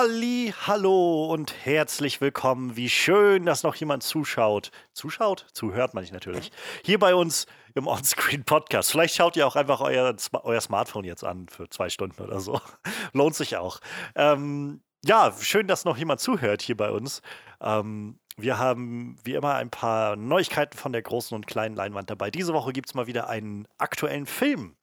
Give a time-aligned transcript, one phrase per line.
[0.00, 2.74] Halli, hallo und herzlich willkommen.
[2.74, 4.70] Wie schön, dass noch jemand zuschaut.
[4.94, 5.44] Zuschaut?
[5.52, 6.52] Zuhört man nicht natürlich.
[6.82, 7.44] Hier bei uns
[7.74, 8.90] im Onscreen Podcast.
[8.92, 12.62] Vielleicht schaut ihr auch einfach euer, euer Smartphone jetzt an für zwei Stunden oder so.
[13.12, 13.80] Lohnt sich auch.
[14.14, 17.20] Ähm, ja, schön, dass noch jemand zuhört hier bei uns.
[17.60, 22.30] Ähm, wir haben wie immer ein paar Neuigkeiten von der großen und kleinen Leinwand dabei.
[22.30, 24.76] Diese Woche gibt es mal wieder einen aktuellen Film.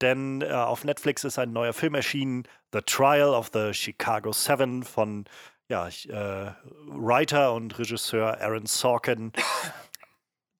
[0.00, 4.82] Denn äh, auf Netflix ist ein neuer Film erschienen, The Trial of the Chicago Seven
[4.82, 5.24] von
[5.68, 6.52] ja, äh,
[6.86, 9.32] Writer und Regisseur Aaron Sorkin.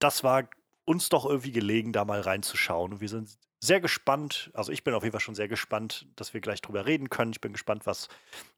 [0.01, 0.45] Das war
[0.85, 3.01] uns doch irgendwie gelegen, da mal reinzuschauen.
[3.01, 6.41] Wir sind sehr gespannt, also ich bin auf jeden Fall schon sehr gespannt, dass wir
[6.41, 7.33] gleich drüber reden können.
[7.33, 8.09] Ich bin gespannt, was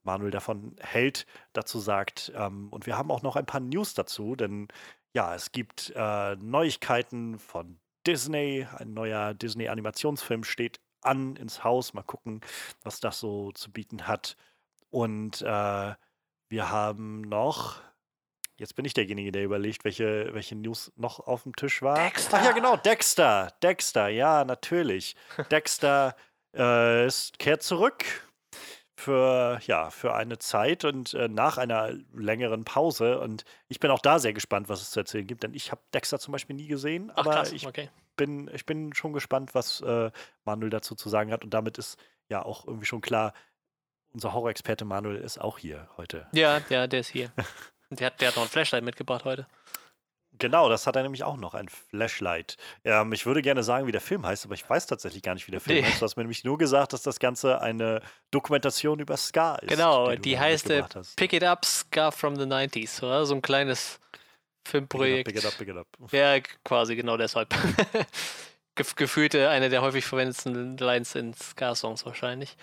[0.03, 2.33] Manuel davon hält, dazu sagt.
[2.37, 4.69] Ähm, und wir haben auch noch ein paar News dazu, denn
[5.15, 8.67] ja, es gibt äh, Neuigkeiten von Disney.
[8.77, 11.95] Ein neuer Disney-Animationsfilm steht an ins Haus.
[11.95, 12.41] Mal gucken,
[12.83, 14.37] was das so zu bieten hat.
[14.91, 15.95] Und äh,
[16.49, 17.81] wir haben noch.
[18.57, 21.97] Jetzt bin ich derjenige, der überlegt, welche, welche News noch auf dem Tisch war.
[21.97, 22.39] Dexter.
[22.39, 23.53] Ach ja, genau, Dexter.
[23.63, 25.17] Dexter, ja, natürlich.
[25.51, 26.15] Dexter
[26.55, 28.05] äh, ist, kehrt zurück
[29.01, 33.19] für, ja, für eine Zeit und äh, nach einer längeren Pause.
[33.21, 35.81] Und ich bin auch da sehr gespannt, was es zu erzählen gibt, denn ich habe
[35.93, 37.53] Dexter zum Beispiel nie gesehen, Ach, aber krass.
[37.53, 37.89] ich, okay.
[38.17, 40.11] bin, ich bin schon gespannt, was äh,
[40.45, 41.45] Manuel dazu zu sagen hat.
[41.45, 41.99] Und damit ist
[42.29, 43.33] ja auch irgendwie schon klar,
[44.13, 46.27] unser Horror-Experte Manuel ist auch hier heute.
[46.33, 47.33] Ja, ja, der ist hier.
[47.91, 49.47] der, hat, der hat noch ein Flashlight mitgebracht heute.
[50.41, 52.57] Genau, das hat er nämlich auch noch, ein Flashlight.
[52.85, 55.47] Ähm, ich würde gerne sagen, wie der Film heißt, aber ich weiß tatsächlich gar nicht,
[55.47, 55.85] wie der Film Nee.
[55.85, 56.01] heißt.
[56.01, 58.01] Du hast mir nämlich nur gesagt, dass das Ganze eine
[58.33, 59.69] Dokumentation über Ska ist.
[59.69, 60.83] Genau, die da heißt äh.
[61.17, 63.27] Pick It Up, Scar from the 90s, oder?
[63.27, 64.01] So ein kleines
[64.67, 65.29] Filmprojekt.
[65.29, 66.13] Pick it up, pick it up, pick it up.
[66.13, 67.55] Ja, quasi genau deshalb.
[68.77, 72.57] Gef gefühlt äh, eine der häufig verwendeten Lines in Ska-Songs wahrscheinlich.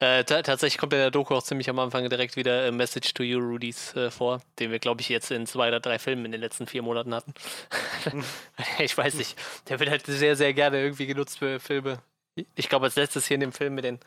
[0.00, 3.14] Äh, ta tatsächlich kommt in der Doku auch ziemlich am Anfang direkt wieder äh, Message
[3.14, 6.24] to You, Rudies äh, vor, den wir, glaube ich, jetzt in zwei oder drei Filmen
[6.24, 7.32] in den letzten vier Monaten hatten.
[8.78, 9.38] ich weiß nicht,
[9.68, 12.02] der wird halt sehr, sehr gerne irgendwie genutzt für Filme.
[12.56, 14.00] Ich glaube, als letztes hier in dem Film mit den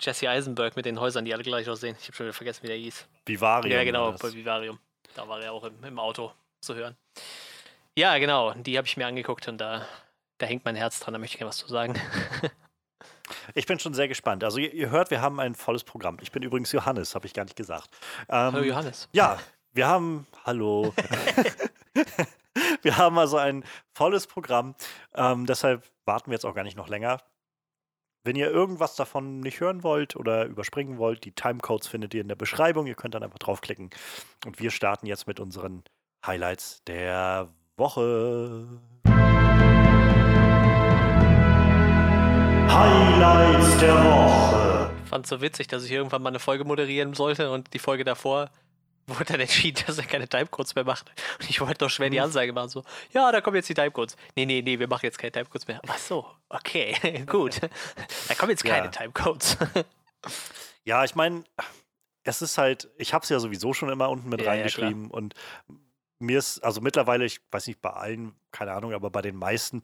[0.00, 1.96] Jesse Eisenberg mit den Häusern, die alle gleich aussehen.
[2.00, 3.08] Ich habe schon wieder vergessen, wie der hieß.
[3.26, 3.72] Vivarium.
[3.72, 4.78] Ja, genau, bei Vivarium.
[5.14, 6.96] Da war er auch im, im Auto zu hören.
[7.96, 9.84] Ja, genau, die habe ich mir angeguckt und da,
[10.38, 12.00] da hängt mein Herz dran, da möchte ich gerne was zu sagen.
[13.54, 14.44] Ich bin schon sehr gespannt.
[14.44, 16.18] Also ihr, ihr hört, wir haben ein volles Programm.
[16.20, 17.90] Ich bin übrigens Johannes, habe ich gar nicht gesagt.
[18.28, 19.08] Ähm, Hallo Johannes.
[19.12, 19.38] Ja,
[19.72, 20.92] wir haben, hallo.
[22.82, 24.74] wir haben also ein volles Programm.
[25.14, 27.18] Ähm, deshalb warten wir jetzt auch gar nicht noch länger.
[28.24, 32.28] Wenn ihr irgendwas davon nicht hören wollt oder überspringen wollt, die Timecodes findet ihr in
[32.28, 32.86] der Beschreibung.
[32.86, 33.90] Ihr könnt dann einfach draufklicken.
[34.44, 35.84] Und wir starten jetzt mit unseren
[36.26, 38.66] Highlights der Woche.
[42.68, 44.90] Highlights der Woche.
[45.04, 47.78] Ich fand es so witzig, dass ich irgendwann mal eine Folge moderieren sollte und die
[47.78, 48.50] Folge davor
[49.06, 51.10] wurde dann entschieden, dass er keine Timecodes mehr macht.
[51.40, 54.16] Und ich wollte doch schwer die Ansage machen, so, ja, da kommen jetzt die Timecodes.
[54.36, 55.80] Nee, nee, nee, wir machen jetzt keine Timecodes mehr.
[55.88, 56.94] Ach so, okay,
[57.26, 57.60] gut.
[58.28, 58.90] Da kommen jetzt keine Ja.
[58.90, 59.56] Timecodes.
[60.84, 61.44] Ja, ich meine,
[62.24, 65.10] es ist halt, ich habe es ja sowieso schon immer unten mit Ja, ja, reingeschrieben
[65.10, 65.34] und
[66.18, 69.82] mir ist, also mittlerweile, ich weiß nicht bei allen, keine Ahnung, aber bei den meisten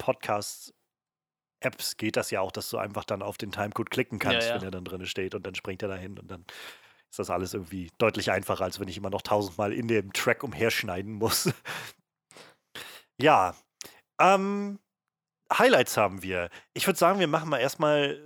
[1.64, 4.54] Podcasts-Apps geht das ja auch, dass du einfach dann auf den Timecode klicken kannst, ja.
[4.54, 6.44] wenn er dann drin steht und dann springt er dahin und dann
[7.10, 10.42] ist das alles irgendwie deutlich einfacher, als wenn ich immer noch tausendmal in dem Track
[10.42, 11.52] umherschneiden muss.
[13.20, 13.54] ja,
[14.20, 14.78] ähm,
[15.52, 16.50] Highlights haben wir.
[16.72, 18.20] Ich würde sagen, wir machen mal erstmal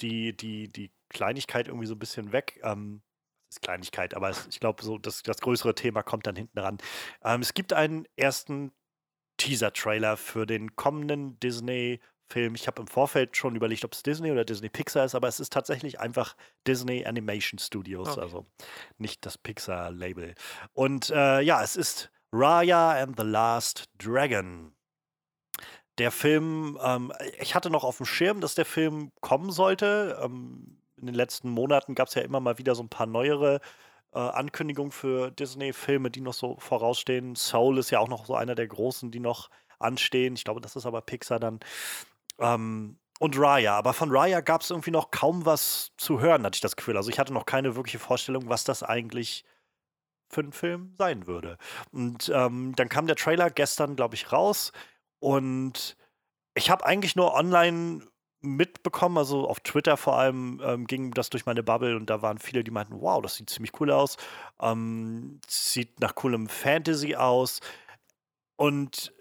[0.00, 2.60] die, die, die Kleinigkeit irgendwie so ein bisschen weg.
[2.64, 3.02] Ähm,
[3.50, 6.78] ist Kleinigkeit, aber es, ich glaube, so das, das größere Thema kommt dann hinten ran.
[7.22, 8.72] Ähm, es gibt einen ersten
[9.36, 11.38] Teaser-Trailer für den kommenden
[12.34, 12.54] Disney-Film.
[12.54, 15.40] Ich habe im Vorfeld schon überlegt, ob es Disney oder Disney Pixar ist, aber es
[15.40, 16.36] ist tatsächlich einfach
[16.66, 18.20] Disney Animation Studios, Okay.
[18.20, 18.46] also
[18.98, 20.34] nicht das Pixar-Label.
[20.72, 24.72] Und äh, ja, es ist Raya and the Last Dragon.
[25.98, 30.18] Der Film, ähm, ich hatte noch auf dem Schirm, dass der Film kommen sollte.
[30.22, 33.60] Ähm, in den letzten Monaten gab es ja immer mal wieder so ein paar neuere
[34.12, 37.36] äh, Ankündigungen für Disney-Filme, die noch so vorausstehen.
[37.36, 40.34] Soul ist ja auch noch so einer der großen, die noch anstehen.
[40.34, 41.60] Ich glaube, das ist aber Pixar dann.
[42.38, 43.76] Ähm, und Raya.
[43.76, 46.96] Aber von Raya gab es irgendwie noch kaum was zu hören, hatte ich das Gefühl.
[46.96, 49.44] Also ich hatte noch keine wirkliche Vorstellung, was das eigentlich
[50.28, 51.58] für ein Film sein würde.
[51.92, 54.72] Und ähm, dann kam der Trailer gestern, glaube ich, raus.
[55.20, 55.96] Und
[56.54, 58.02] ich habe eigentlich nur online
[58.44, 62.38] mitbekommen, also auf Twitter vor allem ähm, ging das durch meine Bubble und da waren
[62.38, 64.18] viele, die meinten, wow, das sieht ziemlich cool aus,
[64.60, 67.60] ähm, sieht nach coolem Fantasy aus
[68.56, 69.13] und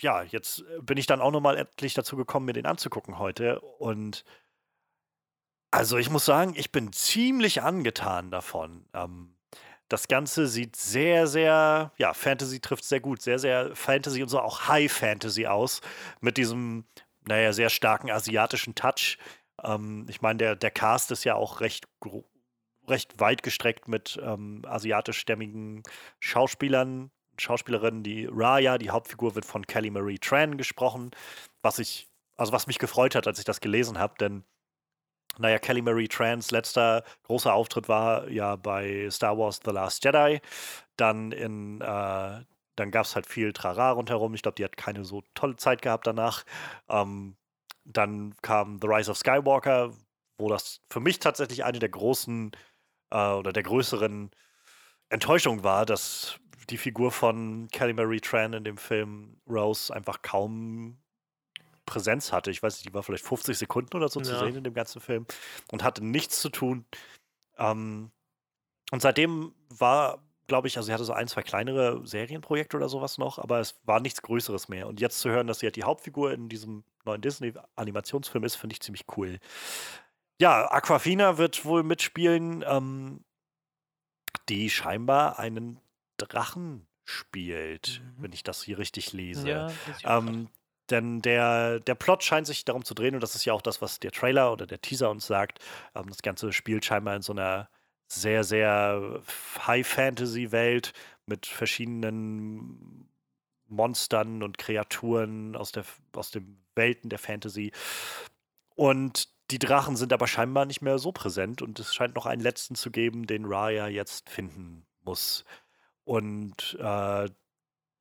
[0.00, 4.24] ja, jetzt bin ich dann auch nochmal endlich dazu gekommen, mir den anzugucken heute und
[5.70, 8.86] Also ich muss sagen, ich bin ziemlich angetan davon.
[8.94, 9.34] Ähm,
[9.88, 14.40] das Ganze sieht sehr, sehr, ja, Fantasy trifft sehr gut, sehr, sehr Fantasy und so
[14.40, 15.80] auch High Fantasy aus.
[16.20, 16.84] Mit diesem,
[17.26, 19.18] naja, sehr starken asiatischen Touch.
[19.62, 21.86] Ähm, ich meine, der, der Cast ist ja auch recht,
[22.86, 25.82] recht weit gestreckt mit ähm, asiatischstämmigen
[26.20, 28.02] Schauspielern, Schauspielerinnen.
[28.02, 31.10] Die Raya, die Hauptfigur, wird von Kelly Marie Tran gesprochen,
[31.62, 34.44] was ich, also was mich gefreut hat, als ich das gelesen habe, denn
[35.38, 40.40] naja, Kelly Marie Trans letzter großer Auftritt war ja bei Star Wars The Last Jedi.
[40.96, 42.44] Dann in, äh,
[42.76, 44.34] dann gab es halt viel Trara rundherum.
[44.34, 46.44] Ich glaube, die hat keine so tolle Zeit gehabt danach.
[46.88, 47.36] Ähm,
[47.84, 49.92] dann kam The Rise of Skywalker,
[50.38, 52.52] wo das für mich tatsächlich eine der großen
[53.10, 54.30] äh, oder der größeren
[55.08, 56.38] Enttäuschungen war, dass
[56.70, 60.98] die Figur von Kelly Marie Tran in dem Film Rose einfach kaum
[61.86, 62.50] Präsenz hatte.
[62.50, 64.26] Ich weiß nicht, die war vielleicht 50 Sekunden oder so ja.
[64.26, 65.26] zu sehen in dem ganzen Film
[65.72, 66.84] und hatte nichts zu tun.
[67.56, 68.10] Ähm,
[68.90, 73.18] und seitdem war, glaube ich, also sie hatte so ein, zwei kleinere Serienprojekte oder sowas
[73.18, 74.86] noch, aber es war nichts Größeres mehr.
[74.86, 78.74] Und jetzt zu hören, dass sie halt die Hauptfigur in diesem neuen Disney-Animationsfilm ist, finde
[78.74, 79.38] ich ziemlich cool.
[80.40, 83.24] Ja, Aquafina wird wohl mitspielen, ähm,
[84.48, 85.80] die scheinbar einen
[86.26, 88.22] Drachen spielt, mhm.
[88.22, 89.48] wenn ich das hier richtig lese.
[89.48, 89.70] Ja,
[90.04, 90.48] ähm,
[90.90, 93.82] denn der, der Plot scheint sich darum zu drehen, und das ist ja auch das,
[93.82, 95.58] was der Trailer oder der Teaser uns sagt.
[95.94, 97.68] Ähm, das Ganze spielt scheinbar in so einer
[98.08, 99.22] sehr, sehr
[99.66, 100.92] High-Fantasy-Welt
[101.26, 103.10] mit verschiedenen
[103.66, 107.72] Monstern und Kreaturen aus, der, aus den Welten der Fantasy.
[108.74, 112.42] Und die Drachen sind aber scheinbar nicht mehr so präsent und es scheint noch einen
[112.42, 115.44] letzten zu geben, den Raya jetzt finden muss.
[116.08, 117.28] Und äh,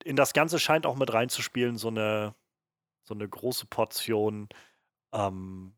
[0.06, 2.34] in das Ganze scheint auch mit reinzuspielen so eine
[3.04, 4.48] so eine große Portion
[5.12, 5.74] ähm,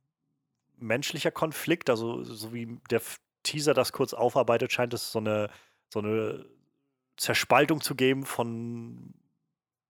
[0.77, 1.89] menschlicher Konflikt.
[1.89, 3.01] Also, so wie der
[3.41, 5.49] Teaser das kurz aufarbeitet, scheint es so eine,
[5.89, 6.45] so eine
[7.17, 9.13] Zerspaltung zu geben von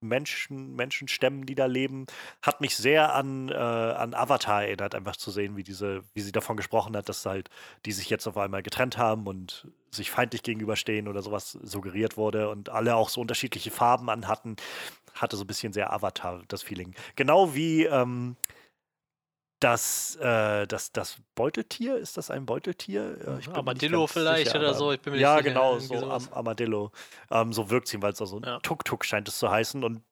[0.01, 2.05] Menschen, Menschenstämmen, die da leben,
[2.41, 6.31] hat mich sehr an, äh, an Avatar erinnert, einfach zu sehen, wie diese, wie sie
[6.31, 7.49] davon gesprochen hat, dass halt
[7.85, 12.49] die sich jetzt auf einmal getrennt haben und sich feindlich gegenüberstehen oder sowas suggeriert wurde
[12.49, 14.55] und alle auch so unterschiedliche Farben anhatten,
[15.13, 16.93] hatte so ein bisschen sehr Avatar das Feeling.
[17.15, 18.37] Genau wie ähm,
[19.59, 23.17] das, äh, das, das Beuteltier, ist das ein Beuteltier?
[23.45, 24.91] Ja, Armadillo vielleicht sicher, oder so.
[24.91, 26.91] Ich bin mir ja, nicht genau, so Am Armadillo.
[27.29, 28.59] Ähm, so wirkt es weil es also ja.
[28.59, 29.83] Tuk-Tuk scheint es zu heißen.
[29.83, 30.03] Und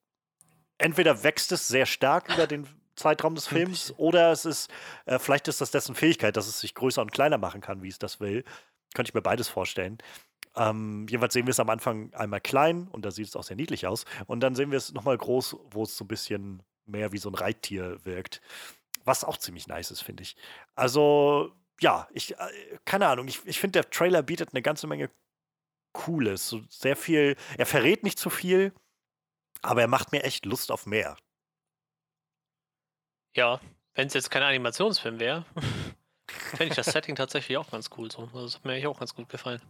[0.78, 4.70] entweder wächst es sehr stark über den Zeitraum des Films oder es ist,
[5.06, 7.90] äh, vielleicht ist das dessen Fähigkeit, dass es sich größer und kleiner machen kann, wie
[7.90, 8.44] es das will.
[8.94, 10.00] Könnte ich mir beides vorstellen.
[10.56, 13.56] Ähm, jedenfalls sehen wir es am Anfang einmal klein und da sieht es auch sehr
[13.56, 14.06] niedlich aus.
[14.26, 17.30] Und dann sehen wir es nochmal groß, wo es so ein bisschen mehr wie so
[17.30, 18.42] ein Reittier wirkt.
[19.08, 20.36] Was auch ziemlich nice ist, finde ich.
[20.76, 25.10] Also, ja, ich, äh, keine Ahnung, ich, ich finde, der Trailer bietet eine ganze Menge
[25.94, 26.50] Cooles.
[26.50, 28.74] So sehr viel, er verrät nicht zu viel,
[29.62, 31.16] aber er macht mir echt Lust auf mehr.
[33.34, 33.62] Ja,
[33.94, 35.46] wenn es jetzt kein Animationsfilm wäre,
[36.28, 38.12] fände ich das Setting tatsächlich auch ganz cool.
[38.12, 38.24] So.
[38.24, 39.62] Also, das hat mir eigentlich auch ganz gut gefallen.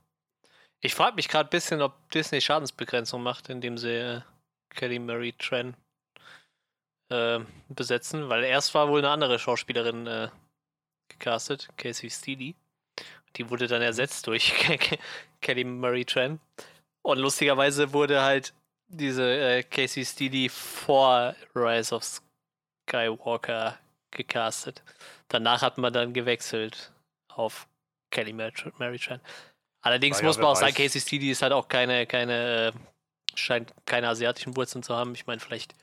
[0.80, 4.22] Ich frage mich gerade ein bisschen, ob Disney Schadensbegrenzung macht, indem sie äh,
[4.70, 5.78] Kelly Murray Tran
[7.10, 10.30] äh, besetzen, weil erst war wohl eine andere Schauspielerin äh,
[11.10, 12.56] gecastet, Casey Steely.
[13.36, 14.54] Die wurde dann ersetzt durch
[15.42, 16.40] Kelly Murray Tran.
[17.04, 18.54] Und lustigerweise wurde halt
[18.88, 22.04] diese äh, Casey Steely vor Rise of
[22.90, 23.78] Skywalker
[24.12, 24.84] gecastet.
[25.28, 26.92] Danach hat man dann gewechselt
[27.28, 27.68] auf
[28.12, 29.22] Kelly Mary Tran.
[29.82, 30.60] Allerdings ja, muss man auch weiß.
[30.60, 35.14] sagen, Casey Steely ist halt auch keine, keine, äh, scheint keine asiatischen Wurzeln zu haben.
[35.14, 35.76] Ich meine, vielleicht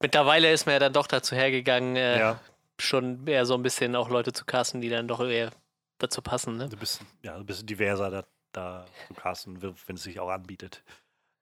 [0.00, 2.40] Mittlerweile ist man ja dann doch dazu hergegangen, äh, ja.
[2.80, 5.50] schon eher so ein bisschen auch Leute zu casten, die dann doch eher
[5.98, 6.56] dazu passen.
[6.56, 6.64] Ne?
[6.64, 10.82] Ein bisschen, ja, ein bisschen diverser da, da zu casten, wenn es sich auch anbietet.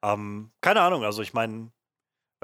[0.03, 1.71] Ähm, keine Ahnung, also ich meine,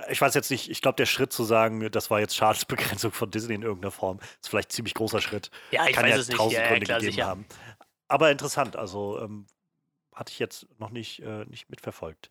[0.08, 3.30] ich weiß jetzt nicht, ich glaube, der Schritt zu sagen, das war jetzt Schadensbegrenzung von
[3.30, 5.50] Disney in irgendeiner Form, ist vielleicht ein ziemlich großer Schritt.
[5.70, 6.60] Ja, ich Kann weiß ja es tausend nicht.
[6.60, 7.26] Ja, Gründe klar, gegeben sicher.
[7.26, 7.46] haben.
[8.08, 9.46] Aber interessant, also ähm,
[10.14, 12.30] hatte ich jetzt noch nicht, äh, nicht mitverfolgt.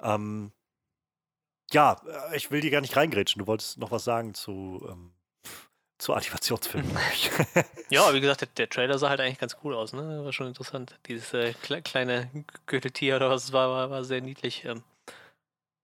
[0.00, 0.52] Ähm,
[1.72, 3.40] ja, äh, ich will dir gar nicht reingrätschen.
[3.40, 5.12] Du wolltest noch was sagen zu, ähm,
[5.98, 6.96] zu Animationsfilmen.
[7.90, 9.92] ja, wie gesagt, der, der, Trailer sah halt eigentlich ganz cool aus.
[9.92, 10.24] Ne?
[10.24, 10.98] War schon interessant.
[11.06, 12.30] Dieses äh, kle kleine
[12.66, 14.64] Gürteltier oder was es war, war, war sehr niedlich.
[14.64, 14.82] Ähm,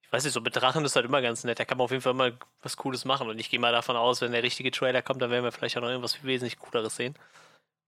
[0.03, 1.59] ich weiß nicht, so mit Drachen ist halt immer ganz nett.
[1.59, 3.31] Da kann man auf jeden Fall mal was Cooles machen.
[3.31, 5.77] Und ich gehe mal davon aus, wenn der richtige Trailer kommt, dann werden wir vielleicht
[5.79, 7.15] auch noch irgendwas wesentlich Cooleres sehen.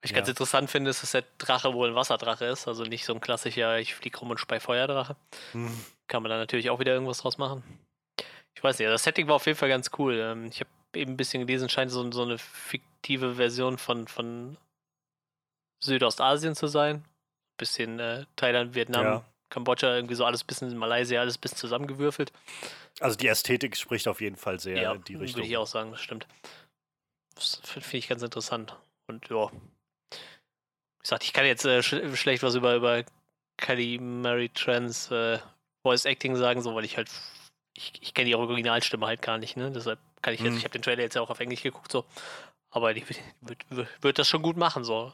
[0.01, 0.17] Was ich ja.
[0.17, 2.67] ganz interessant finde, ist, dass der Drache wohl ein Wasserdrache ist.
[2.67, 5.17] Also nicht so ein klassischer, ich fliege rum und spei Feuerdrache.
[5.53, 5.71] Hm.
[6.09, 7.63] Kann man da natürlich auch wieder irgendwas draus machen.
[8.57, 10.19] Ich weiß nicht, das Setting war auf jeden Fall ganz cool.
[10.19, 14.57] Ähm, ich habe eben ein bisschen gelesen, scheint so, so eine fiktive Version von, von
[15.83, 17.05] Südostasien zu sein.
[17.59, 19.25] Bisschen äh, Thailand, Vietnam, Ja.
[19.51, 22.33] Kambodscha, irgendwie so alles bisschen in Malaysia, alles bisschen zusammengewürfelt.
[23.01, 25.39] Also die Ästhetik spricht auf jeden Fall sehr in die Richtung.
[25.39, 26.27] würde ich auch sagen, das stimmt.
[27.35, 28.77] Das finde ich ganz interessant.
[29.07, 29.51] Und ja.
[29.51, 33.05] Wie gesagt, ich kann jetzt äh, sch schlecht was über, über
[34.01, 35.39] Mary Trans äh,
[35.83, 37.11] Voice Acting sagen, so weil ich halt.
[37.77, 39.71] Ich, ich kenne die Originalstimme halt gar nicht, ne?
[39.71, 40.59] Deshalb kann ich jetzt, Mhm.
[40.59, 42.05] ich habe den Trailer jetzt ja auch auf Englisch geguckt, so.
[42.71, 43.21] Aber die wird,
[43.71, 45.13] wird, wird das schon gut machen, so.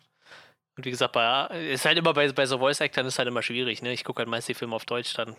[0.77, 3.43] Und wie gesagt, bei, ist halt immer bei, bei so Voice Actern ist halt immer
[3.43, 3.93] schwierig, ne?
[3.93, 5.37] Ich gucke halt meist die Filme auf Deutsch, dann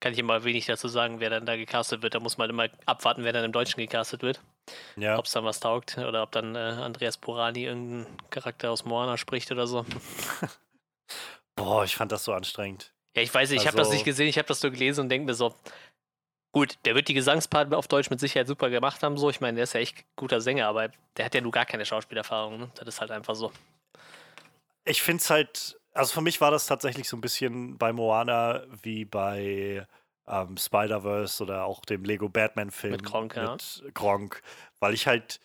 [0.00, 2.14] kann ich immer wenig dazu sagen, wer dann da gecastet wird.
[2.14, 4.40] Da muss man immer abwarten, wer dann im Deutschen gecastet wird.
[4.96, 8.84] Ja, Ob es dann was taugt oder ob dann äh, Andreas Porani irgendein Charakter aus
[8.84, 9.86] Moana spricht oder so.
[11.56, 12.92] boah, ich fand das so anstrengend.
[13.14, 15.02] Ja, ich weiß nicht, ich habe das Also- nicht gesehen, ich habe das nur gelesen
[15.02, 15.54] und denke mir so,
[16.52, 19.30] gut, der wird die Gesangspart auf Deutsch mit Sicherheit super gemacht haben, so.
[19.30, 21.84] Ich meine, der ist ja echt guter Sänger, aber der hat ja nur gar keine
[21.84, 22.70] Schauspielerfahrung, ne?
[22.76, 23.52] Das ist halt einfach so.
[24.84, 28.62] Ich finde es halt, also für mich war das tatsächlich so ein bisschen bei Moana
[28.82, 29.86] wie bei
[30.26, 33.52] ähm, Spider-Verse oder auch dem Lego Batman-Film Mit Gronk, ja.
[33.52, 34.42] mit Gronk,
[34.78, 35.40] weil ich halt,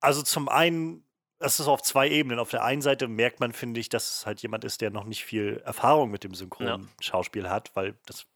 [0.00, 1.04] also zum einen,
[1.38, 2.38] das ist auf zwei Ebenen.
[2.38, 5.04] Auf der einen Seite merkt man, finde ich, dass es halt jemand ist, der noch
[5.04, 8.26] nicht viel Erfahrung mit dem Synchronschauspiel hat, weil das,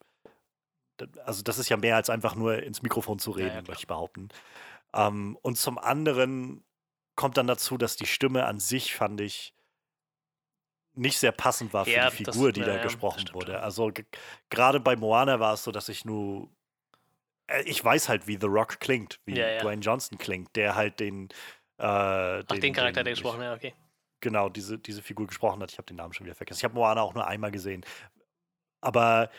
[1.25, 3.69] also das ist ja mehr als einfach nur ins Mikrofon zu Ja, reden, ja, klar.
[3.69, 4.29] möchte ich behaupten.
[4.95, 6.65] Ähm, und zum anderen
[7.15, 9.55] kommt dann dazu, dass die Stimme an sich, fand ich,
[10.95, 13.61] nicht sehr passend war für Ja, die das- Figur, die ja, da ja, gesprochen wurde.
[13.61, 14.05] Also ge-
[14.51, 16.51] gerade bei Moana war es so, dass ich nur
[17.47, 19.63] äh, ich weiß halt, wie The Rock klingt, wie Ja, ja.
[19.63, 21.29] Dwayne Johnson klingt, der halt den
[21.79, 23.75] äh, Ach, den, Charakter, der ich- gesprochen hat, okay.
[24.21, 25.71] genau, diese, diese Figur gesprochen hat.
[25.71, 26.59] Ich habe den Namen schon wieder vergessen.
[26.59, 27.85] Ich habe Moana auch nur einmal gesehen.
[28.81, 29.31] Aber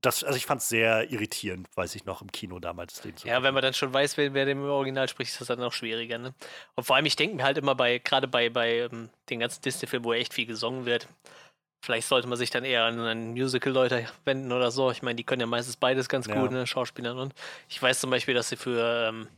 [0.00, 3.28] das, also ich fand es sehr irritierend, weiß ich noch, im Kino damals den zu
[3.28, 5.72] Ja, wenn man dann schon weiß, wer, wer dem Original spricht, ist das dann noch
[5.72, 6.34] schwieriger, ne?
[6.74, 9.60] Und vor allem, ich denke mir halt immer bei, gerade bei, bei ähm, den ganzen
[9.62, 11.06] Disney-Filmen, wo echt viel gesungen wird,
[11.82, 14.90] vielleicht sollte man sich dann eher an, an Musical-Leute wenden oder so.
[14.90, 16.34] Ich meine, die können ja meistens beides ganz Ja.
[16.34, 16.66] gut, ne?
[16.66, 17.34] Schauspielern und.
[17.68, 19.28] Ich weiß zum Beispiel, dass sie für ähm,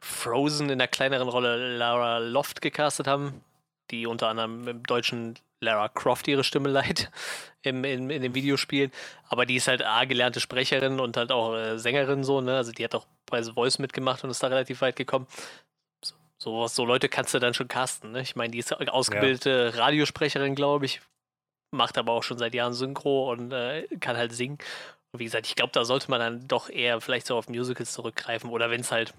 [0.00, 3.42] Frozen in der kleineren Rolle Lara Loft gecastet haben,
[3.90, 7.10] die unter anderem im deutschen Lara Croft ihre Stimme leiht
[7.62, 8.92] im, in, in den Videospielen.
[9.28, 12.56] Aber die ist halt A, gelernte Sprecherin und halt auch äh, Sängerin so, ne?
[12.56, 15.26] Also die hat auch bei The Voice mitgemacht und ist da relativ weit gekommen.
[16.02, 18.20] So, so, so Leute kannst du dann schon casten, ne?
[18.20, 21.00] Ich meine, die ist ausgebildete Radiosprecherin, glaube ich,
[21.70, 24.58] macht aber auch schon seit Jahren Synchro und äh, kann halt singen.
[25.12, 27.92] Und wie gesagt, ich glaube, da sollte man dann doch eher vielleicht so auf Musicals
[27.92, 29.14] zurückgreifen oder wenn es halt,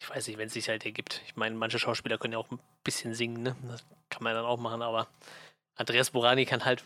[0.00, 1.22] ich weiß nicht, wenn es sich halt ergibt.
[1.26, 3.56] Ich meine, manche Schauspieler können ja auch ein bisschen singen, ne?
[3.68, 5.08] Das kann man dann auch machen, aber
[5.76, 6.84] Andreas Borani kann halt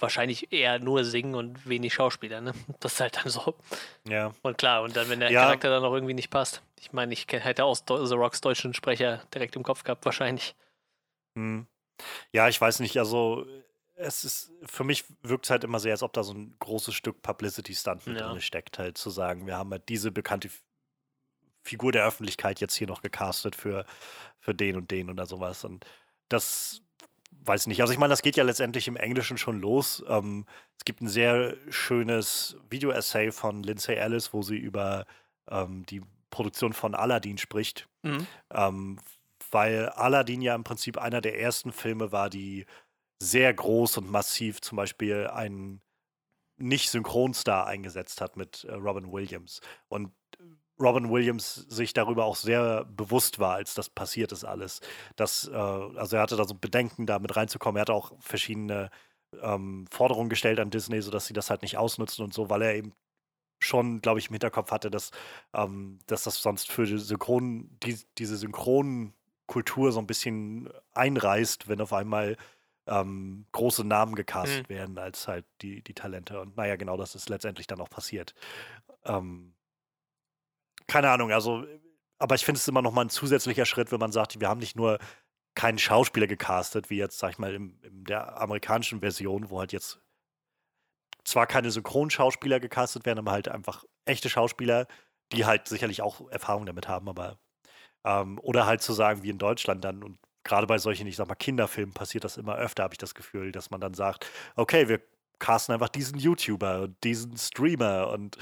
[0.00, 2.52] wahrscheinlich eher nur singen und wenig Schauspieler, ne?
[2.80, 3.54] Das ist halt dann so.
[4.08, 4.34] Ja.
[4.42, 5.42] Und klar, und dann, wenn der Ja.
[5.42, 6.62] Charakter dann auch irgendwie nicht passt.
[6.80, 10.54] Ich meine, ich kenn- hätte auch The Rocks deutschen Sprecher direkt im Kopf gehabt, wahrscheinlich.
[11.36, 11.66] Hm.
[12.32, 13.46] Ja, ich weiß nicht, also
[13.94, 16.94] es ist, für mich wirkt es halt immer sehr, als ob da so ein großes
[16.94, 18.28] Stück Publicity-Stunt mit Ja.
[18.28, 20.50] drin steckt, halt zu sagen, wir haben halt diese bekannte
[21.64, 23.84] Figur der Öffentlichkeit jetzt hier noch gecastet für,
[24.38, 25.64] für den und den oder sowas.
[25.64, 25.84] Und
[26.28, 26.82] das
[27.44, 27.80] weiß ich nicht.
[27.80, 30.04] Also ich meine, das geht ja letztendlich im Englischen schon los.
[30.08, 30.46] Ähm,
[30.78, 35.06] es gibt ein sehr schönes Video-Essay von Lindsay Ellis, wo sie über
[35.50, 37.88] ähm, die Produktion von Aladdin spricht.
[38.02, 38.26] Mhm.
[38.52, 38.98] Ähm,
[39.50, 42.66] weil Aladdin ja im Prinzip einer der ersten Filme war, die
[43.20, 45.80] sehr groß und massiv zum Beispiel einen
[46.56, 49.60] Nicht-Synchronstar eingesetzt hat mit äh, Robin Williams.
[49.88, 50.12] Und
[50.80, 54.80] Robin Williams sich darüber auch sehr bewusst war, als das passiert ist alles.
[55.16, 57.78] Dass, äh, also er hatte da so Bedenken, da mit reinzukommen.
[57.78, 58.90] Er hatte auch verschiedene
[59.40, 62.74] ähm, Forderungen gestellt an Disney, sodass sie das halt nicht ausnutzen und so, weil er
[62.74, 62.92] eben
[63.60, 65.10] schon, glaube ich, im Hinterkopf hatte, dass,
[65.54, 71.80] ähm, dass das sonst für die Synchron, die, diese Synchronkultur so ein bisschen einreißt, wenn
[71.80, 72.36] auf einmal
[72.86, 74.68] ähm, große Namen gecastet Mhm.
[74.68, 76.40] werden als halt die, die Talente.
[76.40, 78.34] Und naja, genau das ist letztendlich dann auch passiert.
[79.04, 79.54] Ähm,
[80.86, 81.64] keine Ahnung, also,
[82.18, 84.60] aber ich finde es immer noch mal ein zusätzlicher Schritt, wenn man sagt, wir haben
[84.60, 84.98] nicht nur
[85.54, 89.72] keinen Schauspieler gecastet, wie jetzt, sag ich mal, im, in der amerikanischen Version, wo halt
[89.72, 90.00] jetzt
[91.24, 94.86] zwar keine Synchronschauspieler gecastet werden, aber halt einfach echte Schauspieler,
[95.32, 97.38] die halt sicherlich auch Erfahrung damit haben, aber
[98.04, 101.26] ähm, oder halt zu sagen, wie in Deutschland dann und gerade bei solchen, ich sag
[101.26, 104.26] mal, Kinderfilmen passiert das immer öfter, habe ich das Gefühl, dass man dann sagt,
[104.56, 105.00] okay, wir
[105.38, 108.36] casten einfach diesen YouTuber und diesen Streamer und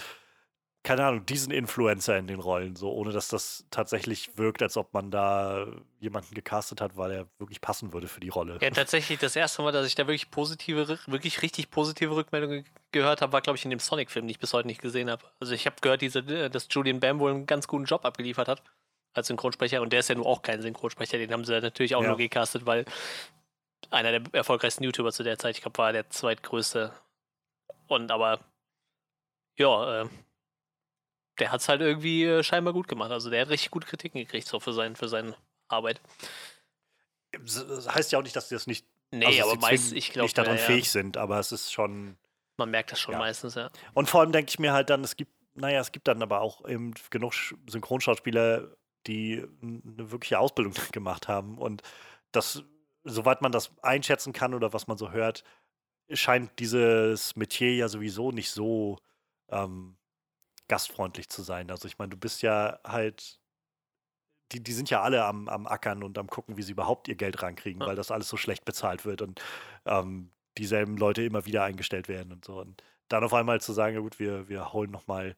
[0.85, 4.93] keine Ahnung, diesen Influencer in den Rollen, so ohne dass das tatsächlich wirkt, als ob
[4.93, 5.67] man da
[6.01, 8.59] jemanden gecastet hat, weil er wirklich passen würde für die Rolle.
[8.61, 13.23] Ja, tatsächlich das erste Mal, dass ich da wirklich positive, wirklich richtig positive Rückmeldungen gehört
[13.23, 15.25] habe, war, glaube ich, in dem Sonic-Film, den ich bis heute nicht gesehen habe.
[15.39, 18.49] Also ich habe gehört, diese, äh, dass Julian Bam wohl einen ganz guten Job abgeliefert
[18.49, 18.63] hat.
[19.15, 22.01] als Synchronsprecher und der ist ja nur auch kein Synchronsprecher, den haben sie natürlich auch
[22.03, 22.09] Ja.
[22.09, 22.87] nur gecastet, weil
[23.91, 26.93] einer der erfolgreichsten YouTuber zu der Zeit, ich glaube, war der zweitgrößte.
[27.89, 28.41] Und aber
[29.59, 30.09] ja, äh,
[31.39, 33.11] der hat es halt irgendwie äh, scheinbar gut gemacht.
[33.11, 35.35] Also der hat richtig gute Kritiken gekriegt, so für, sein, für seine
[35.69, 36.01] Arbeit.
[37.33, 39.99] Das heißt ja auch nicht, dass die das nicht, Nee, also, aber sie meist, zwingend
[39.99, 42.17] ich glaube, nicht daran ja, fähig sind, aber es ist schon.
[42.57, 43.19] man merkt das schon Ja.
[43.19, 43.69] meistens, ja.
[43.95, 46.41] Und vor allem denke ich mir halt dann, es gibt, naja, es gibt dann aber
[46.41, 48.75] auch eben genug Sch- Synchronschauspieler,
[49.07, 51.59] die eine wirkliche Ausbildung gemacht haben.
[51.59, 51.83] Und
[52.33, 52.63] das,
[53.05, 55.45] soweit man das einschätzen kann oder was man so hört,
[56.11, 58.99] scheint dieses Metier ja sowieso nicht so
[59.51, 59.97] ähm,
[60.73, 61.71] gastfreundlich zu sein.
[61.71, 63.39] Also ich meine, du bist ja halt,
[64.53, 67.15] die, die sind ja alle am, am Ackern und am gucken, wie sie überhaupt ihr
[67.15, 67.89] Geld rankriegen, Ja.
[67.89, 69.43] weil das alles so schlecht bezahlt wird und
[69.85, 72.59] ähm, dieselben Leute immer wieder eingestellt werden und so.
[72.59, 75.37] Und dann auf einmal zu sagen, ja gut, wir, wir holen nochmal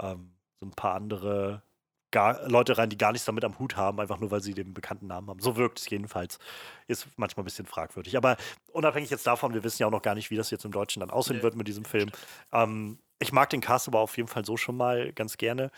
[0.00, 1.62] ähm, so ein paar andere
[2.10, 4.74] gar, Leute rein, die gar nichts damit am Hut haben, einfach nur, weil sie den
[4.74, 5.38] bekannten Namen haben.
[5.40, 6.40] So wirkt es jedenfalls.
[6.88, 8.16] Ist manchmal ein bisschen fragwürdig.
[8.16, 8.36] Aber
[8.72, 11.00] unabhängig jetzt davon, wir wissen ja auch noch gar nicht, wie das jetzt im Deutschen
[11.00, 12.10] dann aussehen Nee, wird mit diesem Film.
[12.52, 15.70] Ähm, ich mag den Cast aber auf jeden Fall so schon mal ganz gerne.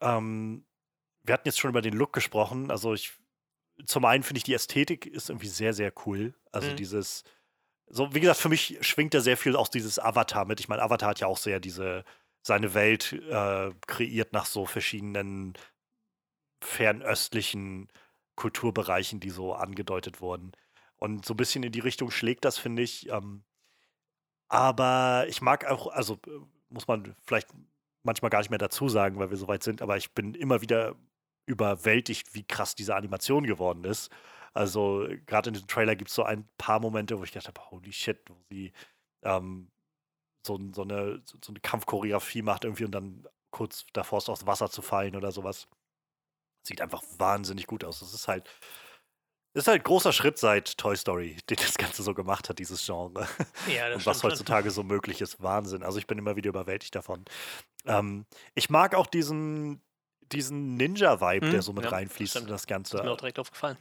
[0.00, 0.64] Ähm,
[1.24, 2.70] wir hatten jetzt schon über den Look gesprochen.
[2.70, 3.12] Also ich,
[3.86, 6.34] zum einen finde ich die Ästhetik ist irgendwie sehr, sehr cool.
[6.52, 6.76] Also Mhm.
[6.76, 7.24] dieses,
[7.88, 10.60] so wie gesagt, für mich schwingt da sehr viel aus dieses Avatar mit.
[10.60, 12.04] Ich meine, Avatar hat ja auch sehr diese,
[12.42, 15.54] seine Welt äh, kreiert nach so verschiedenen
[16.62, 17.88] fernöstlichen
[18.36, 20.52] Kulturbereichen, die so angedeutet wurden.
[20.96, 23.08] Und so ein bisschen in die Richtung schlägt das, finde ich.
[23.08, 23.44] Ähm,
[24.48, 26.30] aber ich mag auch, also äh,
[26.70, 27.48] muss man vielleicht
[28.02, 30.62] manchmal gar nicht mehr dazu sagen, weil wir so weit sind, aber ich bin immer
[30.62, 30.96] wieder
[31.46, 34.10] überwältigt, wie krass diese Animation geworden ist.
[34.52, 37.70] Also gerade in dem Trailer gibt es so ein paar Momente, wo ich gedacht habe,
[37.70, 38.72] holy shit, wo sie
[39.22, 39.70] ähm,
[40.46, 44.70] so, so, eine, so eine Kampfchoreografie macht irgendwie und dann kurz davor ist, aufs Wasser
[44.70, 45.68] zu fallen oder sowas.
[46.66, 48.00] Sieht einfach wahnsinnig gut aus.
[48.00, 48.48] Das ist halt,
[49.54, 52.84] ist halt ein großer Schritt seit Toy Story, den das Ganze so gemacht hat, dieses
[52.84, 53.26] Genre.
[53.68, 54.30] Ja, das Und was stimmt schon.
[54.30, 55.82] heutzutage so möglich ist, Wahnsinn.
[55.82, 57.24] Also ich bin immer wieder überwältigt davon.
[57.86, 59.80] Ähm, ich mag auch diesen,
[60.32, 62.46] diesen Ninja-Vibe, Hm, der so mit ja, reinfließt stimmt.
[62.46, 63.16] in das Ist mir auch Ganze.
[63.16, 63.76] direkt aufgefallen.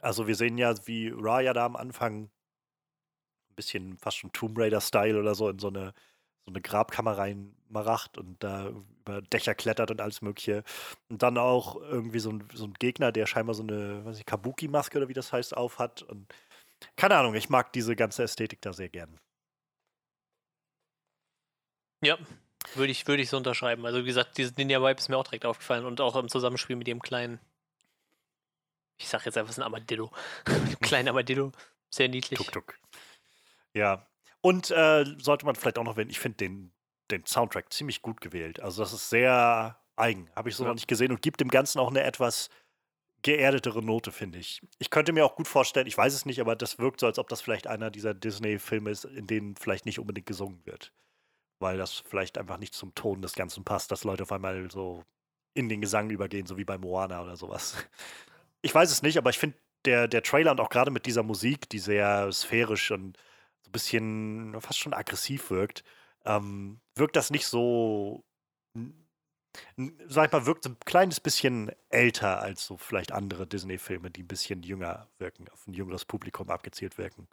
[0.00, 5.18] Also wir sehen ja, wie Raya da am Anfang ein bisschen fast schon Tomb Raider-Style
[5.18, 5.92] oder so in so eine,
[6.44, 7.18] so eine Grabkammer
[7.74, 10.64] reinmacht und da über Dächer klettert und alles mögliche.
[11.08, 14.26] Und dann auch irgendwie so ein, so ein Gegner, der scheinbar so eine, weiß ich,
[14.26, 16.02] Kabuki-Maske oder wie das heißt, aufhat.
[16.02, 16.32] Und
[16.96, 19.18] keine Ahnung, ich mag diese ganze Ästhetik da sehr gern.
[22.02, 22.16] Ja,
[22.74, 23.84] würde ich, würde ich so unterschreiben.
[23.84, 26.86] Also wie gesagt, dieses Ninja-Vibe ist mir auch direkt aufgefallen und auch im Zusammenspiel mit
[26.86, 27.40] dem kleinen,
[28.98, 30.12] ich sag jetzt einfach, es ist ein Armadillo.
[30.80, 31.52] Kleinen Armadillo.
[31.90, 32.38] Sehr niedlich.
[32.38, 32.78] Tuk Tuk.
[33.72, 34.06] Ja.
[34.40, 36.72] Und äh, sollte man vielleicht auch noch erwähnen, ich finde den,
[37.10, 38.60] den Soundtrack ziemlich gut gewählt.
[38.60, 40.68] Also das ist sehr eigen, habe ich so Ja.
[40.68, 42.48] noch nicht gesehen und gibt dem Ganzen auch eine etwas
[43.22, 44.62] geerdetere Note, finde ich.
[44.78, 47.18] Ich könnte mir auch gut vorstellen, ich weiß es nicht, aber das wirkt so, als
[47.18, 50.92] ob das vielleicht einer dieser Disney-Filme ist, in denen vielleicht nicht unbedingt gesungen wird.
[51.58, 55.04] Weil das vielleicht einfach nicht zum Ton des Ganzen passt, dass Leute auf einmal so
[55.54, 57.74] in den Gesang übergehen, so wie bei Moana oder sowas.
[58.60, 61.22] Ich weiß es nicht, aber ich finde, der, der Trailer und auch gerade mit dieser
[61.22, 63.16] Musik, die sehr sphärisch und
[63.62, 65.84] so ein bisschen fast schon aggressiv wirkt,
[66.24, 68.24] ähm, wirkt das nicht so,
[70.06, 74.28] sag ich mal, wirkt ein kleines bisschen älter als so vielleicht andere Disney-Filme, die ein
[74.28, 77.28] bisschen jünger wirken, auf ein jüngeres Publikum abgezielt wirken.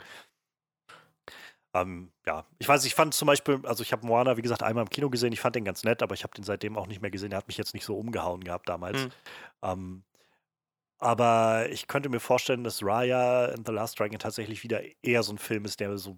[1.73, 4.83] Ähm, ja, ich weiß, ich fand zum Beispiel, also ich habe Moana, wie gesagt, einmal
[4.83, 7.01] im Kino gesehen, ich fand den ganz nett, aber ich habe den seitdem auch nicht
[7.01, 7.33] mehr gesehen.
[7.33, 9.03] Er hat mich jetzt nicht so umgehauen gehabt damals.
[9.03, 9.11] Hm.
[9.61, 10.03] Ähm,
[10.99, 15.33] aber ich könnte mir vorstellen, dass Raya and the Last Dragon tatsächlich wieder eher so
[15.33, 16.17] ein Film ist, der so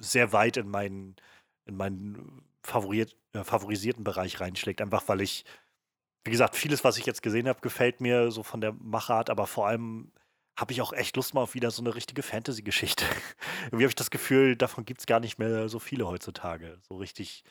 [0.00, 1.16] sehr weit in meinen,
[1.66, 4.80] in meinen favoriert, äh, favorisierten Bereich reinschlägt.
[4.82, 5.44] Einfach weil ich,
[6.24, 9.46] wie gesagt, vieles, was ich jetzt gesehen habe, gefällt mir so von der Machart, aber
[9.46, 10.12] vor allem
[10.58, 13.04] habe ich auch echt Lust mal auf wieder so eine richtige Fantasy-Geschichte.
[13.66, 16.78] Irgendwie habe ich das Gefühl, davon gibt es gar nicht mehr so viele heutzutage.
[16.82, 17.44] So richtig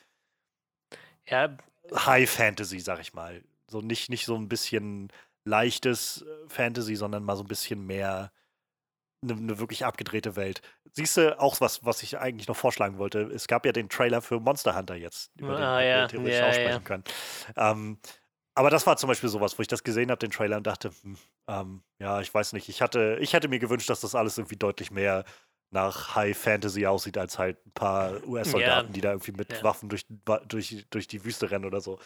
[1.27, 1.57] Ja,
[1.93, 3.43] High Fantasy, sag ich mal.
[3.67, 5.11] So nicht, nicht so ein bisschen
[5.43, 8.31] leichtes äh, Fantasy, sondern mal so ein bisschen mehr
[9.31, 10.61] eine ne wirklich abgedrehte Welt.
[10.93, 14.21] Siehst du, auch was, was ich eigentlich noch vorschlagen wollte, es gab ja den Trailer
[14.21, 16.79] für Monster Hunter jetzt, über Ah, den ja, wir theoretisch ja, auch ja.
[16.79, 17.03] können.
[17.57, 17.99] Ähm,
[18.53, 20.91] aber das war zum Beispiel sowas, wo ich das gesehen habe, den Trailer, und dachte,
[21.01, 24.37] hm, ähm, ja, ich weiß nicht, ich hatte, ich hätte mir gewünscht, dass das alles
[24.37, 25.25] irgendwie deutlich mehr
[25.71, 28.93] nach High Fantasy aussieht, als halt ein paar US-Soldaten, Ja.
[28.93, 29.63] die da irgendwie mit Ja.
[29.63, 30.05] Waffen durch,
[30.47, 31.99] durch, durch die Wüste rennen oder so.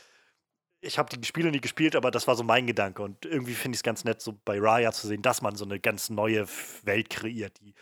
[0.82, 3.02] Ich habe die Spiele nie gespielt, aber das war so mein Gedanke.
[3.02, 5.65] Und irgendwie finde ich es ganz nett, so bei Raya zu sehen, dass man so
[5.65, 6.48] eine ganz neue
[6.84, 7.74] Welt kreiert, die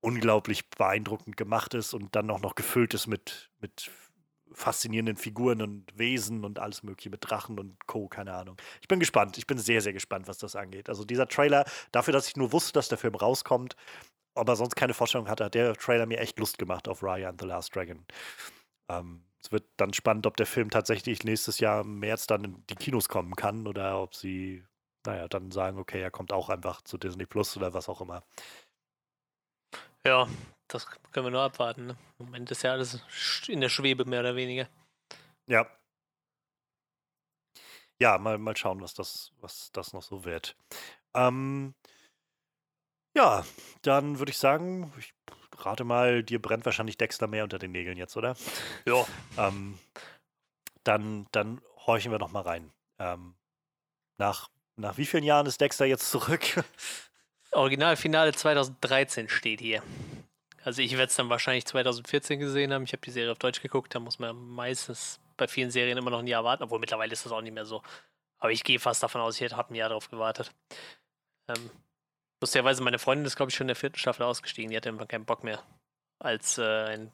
[0.00, 3.90] unglaublich beeindruckend gemacht ist und dann auch noch gefüllt ist mit, mit
[4.54, 8.08] faszinierenden Figuren und Wesen und alles Mögliche mit Drachen und Co.
[8.08, 8.56] Keine Ahnung.
[8.80, 9.38] Ich bin gespannt.
[9.38, 10.88] Ich bin sehr, sehr gespannt, was das angeht.
[10.88, 13.76] Also dieser Trailer, dafür, dass ich nur wusste, dass der Film rauskommt,
[14.34, 17.40] aber sonst keine Vorstellung hatte, hat der Trailer mir echt Lust gemacht auf Raya and
[17.40, 18.04] the Last Dragon.
[18.88, 22.66] Ähm, es wird dann spannend, ob der Film tatsächlich nächstes Jahr im März dann in
[22.68, 24.64] die Kinos kommen kann oder ob sie,
[25.04, 28.22] naja, dann sagen, okay, er kommt auch einfach zu Disney Plus oder was auch immer.
[30.04, 30.28] Ja,
[30.68, 31.86] das können wir nur abwarten.
[31.86, 31.96] Ne?
[32.18, 33.00] Im Moment ist ja alles
[33.48, 34.68] in der Schwebe, mehr oder weniger.
[35.46, 35.66] Ja.
[38.00, 40.56] Ja, mal, mal schauen, was das, was das noch so wird.
[41.14, 41.74] Ähm,
[43.14, 43.44] ja,
[43.82, 45.14] dann würde ich sagen, ich
[45.58, 48.36] rate mal, dir brennt wahrscheinlich Dexter mehr unter den Nägeln jetzt, oder?
[48.86, 49.04] Ja.
[49.38, 49.78] Ähm,
[50.84, 52.72] dann, dann horchen wir noch mal rein.
[52.98, 53.34] Ähm,
[54.18, 56.64] nach, nach wie vielen Jahren ist Dexter jetzt zurück?
[57.52, 59.82] Originalfinale 2013 steht hier.
[60.64, 62.84] Also ich werde es dann wahrscheinlich 2014 gesehen haben.
[62.84, 63.94] Ich habe die Serie auf Deutsch geguckt.
[63.94, 67.24] Da muss man meistens bei vielen Serien immer noch ein Jahr warten, obwohl mittlerweile ist
[67.24, 67.82] das auch nicht mehr so.
[68.38, 70.52] Aber ich gehe fast davon aus, ich habe ein Jahr darauf gewartet.
[71.48, 71.70] Ähm,
[72.42, 74.70] lustigerweise, meine Freundin ist, glaube ich, schon in der vierten Staffel ausgestiegen.
[74.70, 75.62] Die hatte einfach keinen Bock mehr.
[76.18, 77.12] Als äh, ein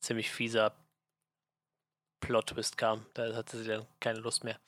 [0.00, 0.74] ziemlich fieser
[2.20, 3.06] Plot-Twist kam.
[3.14, 4.58] Da hatte sie dann keine Lust mehr.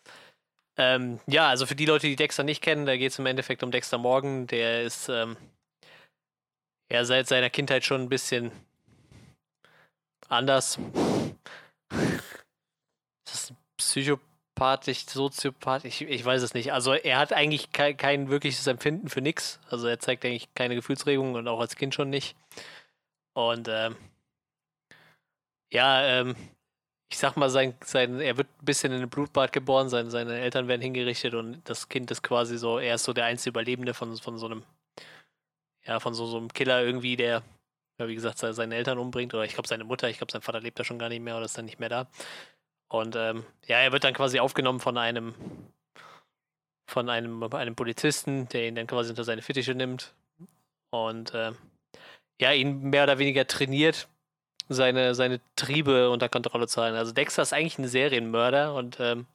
[0.76, 3.62] Ähm, ja, also für die Leute, die Dexter nicht kennen, da geht es im Endeffekt
[3.62, 4.46] um Dexter Morgan.
[4.46, 5.36] Der ist ähm,
[6.90, 8.52] ja seit seiner Kindheit schon ein bisschen
[10.28, 10.78] anders.
[13.26, 13.54] Das ist
[14.60, 16.72] psychopathisch, soziopathisch, ich, ich weiß es nicht.
[16.72, 19.58] Also er hat eigentlich kein, kein wirkliches Empfinden für nichts.
[19.70, 22.36] Also er zeigt eigentlich keine Gefühlsregungen und auch als Kind schon nicht.
[23.34, 23.96] Und ähm,
[25.72, 26.36] ja, ähm,
[27.10, 30.38] ich sag mal, sein, sein, er wird ein bisschen in einem Blutbad geboren, seine, seine
[30.38, 33.94] Eltern werden hingerichtet und das Kind ist quasi so, er ist so der einzige Überlebende
[33.94, 34.62] von, von so einem,
[35.86, 37.42] ja, von so, so einem Killer irgendwie, der,
[37.98, 40.60] ja, wie gesagt, seine Eltern umbringt oder ich glaube seine Mutter, ich glaube sein Vater
[40.60, 42.08] lebt da schon gar nicht mehr oder ist dann nicht mehr da.
[42.90, 45.34] Und ähm, ja, er wird dann quasi aufgenommen von einem,
[46.90, 50.12] von einem, einem Polizisten, der ihn dann quasi unter seine Fittiche nimmt
[50.90, 51.52] und äh,
[52.40, 54.08] ja, ihn mehr oder weniger trainiert,
[54.68, 56.96] seine, seine Triebe unter Kontrolle zu halten.
[56.96, 59.26] Also Dexter ist eigentlich ein Serienmörder und ähm,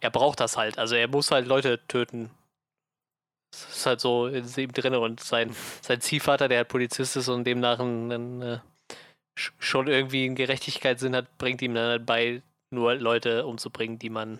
[0.00, 0.78] er braucht das halt.
[0.78, 2.30] Also er muss halt Leute töten.
[3.52, 7.28] Das ist halt so in ihm drin und sein, sein Ziehvater, der halt Polizist ist
[7.28, 8.58] und demnach ein, ein, äh,
[9.34, 14.38] schon irgendwie einen Gerechtigkeitssinn hat, bringt ihm dann halt bei, nur Leute umzubringen, die man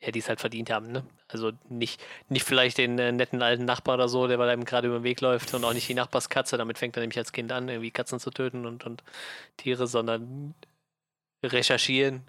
[0.00, 1.04] ja, die es halt verdient haben, ne?
[1.28, 4.86] Also nicht, nicht vielleicht den äh, netten alten Nachbar oder so, der bei einem gerade
[4.88, 7.50] über den Weg läuft und auch nicht die Nachbarskatze, damit fängt er nämlich als Kind
[7.50, 9.02] an, irgendwie Katzen zu töten und, und
[9.56, 10.54] Tiere, sondern
[11.42, 12.22] recherchieren,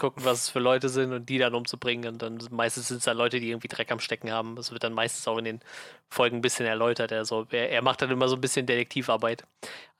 [0.00, 2.14] gucken, was es für Leute sind und die dann umzubringen.
[2.14, 4.56] Und dann meistens sind es dann Leute, die irgendwie Dreck am Stecken haben.
[4.56, 5.60] Das wird dann meistens auch in den
[6.08, 7.12] Folgen ein bisschen erläutert.
[7.12, 9.44] Also er, er macht dann immer so ein bisschen Detektivarbeit.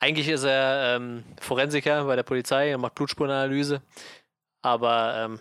[0.01, 3.83] Eigentlich ist er ähm, Forensiker bei der Polizei und macht Blutspurenanalyse.
[4.63, 5.41] Aber ähm,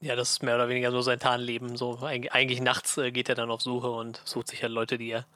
[0.00, 1.76] ja, das ist mehr oder weniger so sein Tarnleben.
[1.76, 5.10] So, eigentlich nachts äh, geht er dann auf Suche und sucht sich halt Leute, die
[5.10, 5.26] er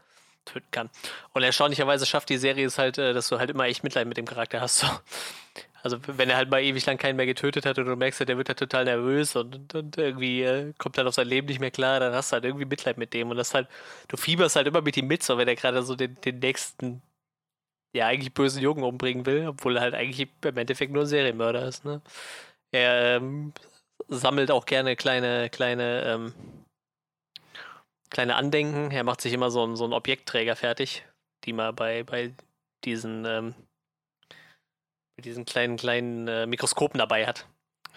[0.45, 0.91] töten kann.
[1.33, 4.17] Und erstaunlicherweise schafft die Serie es halt, äh, dass du halt immer echt Mitleid mit
[4.17, 4.79] dem Charakter hast.
[4.79, 4.87] So.
[5.85, 8.39] Also wenn er halt mal ewig lang keinen mehr getötet hat und du merkst, der
[8.39, 11.71] wird halt total nervös und, und irgendwie äh, kommt dann auf sein Leben nicht mehr
[11.71, 13.31] klar, dann hast du halt irgendwie Mitleid mit dem.
[13.31, 13.69] Und das halt,
[14.09, 17.03] du fieberst halt immer mit ihm mit, so wenn er gerade so den, den nächsten,
[17.95, 21.67] ja, eigentlich bösen Jungen umbringen will, obwohl er halt eigentlich im Endeffekt nur ein Serienmörder
[21.67, 22.03] ist, ne?
[22.73, 23.55] Er ähm,
[24.09, 26.35] sammelt auch gerne kleine, kleine, ähm,
[28.11, 28.91] kleine Andenken.
[28.91, 31.05] Er macht sich immer so, ein, so einen Objektträger fertig,
[31.45, 32.33] die man bei, bei
[32.85, 33.55] diesen, ähm,
[35.17, 37.47] mit diesen kleinen, kleinen äh, Mikroskopen dabei hat.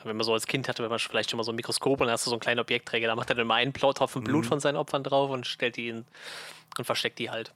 [0.03, 2.07] Wenn man so als Kind hatte, wenn man vielleicht schon mal so ein Mikroskop und
[2.07, 4.45] dann hast du so einen kleinen Objektträger, da macht er dann immer einen Tropfen Blut
[4.45, 4.47] mhm.
[4.47, 6.05] von seinen Opfern drauf und stellt die in
[6.77, 7.53] und versteckt die halt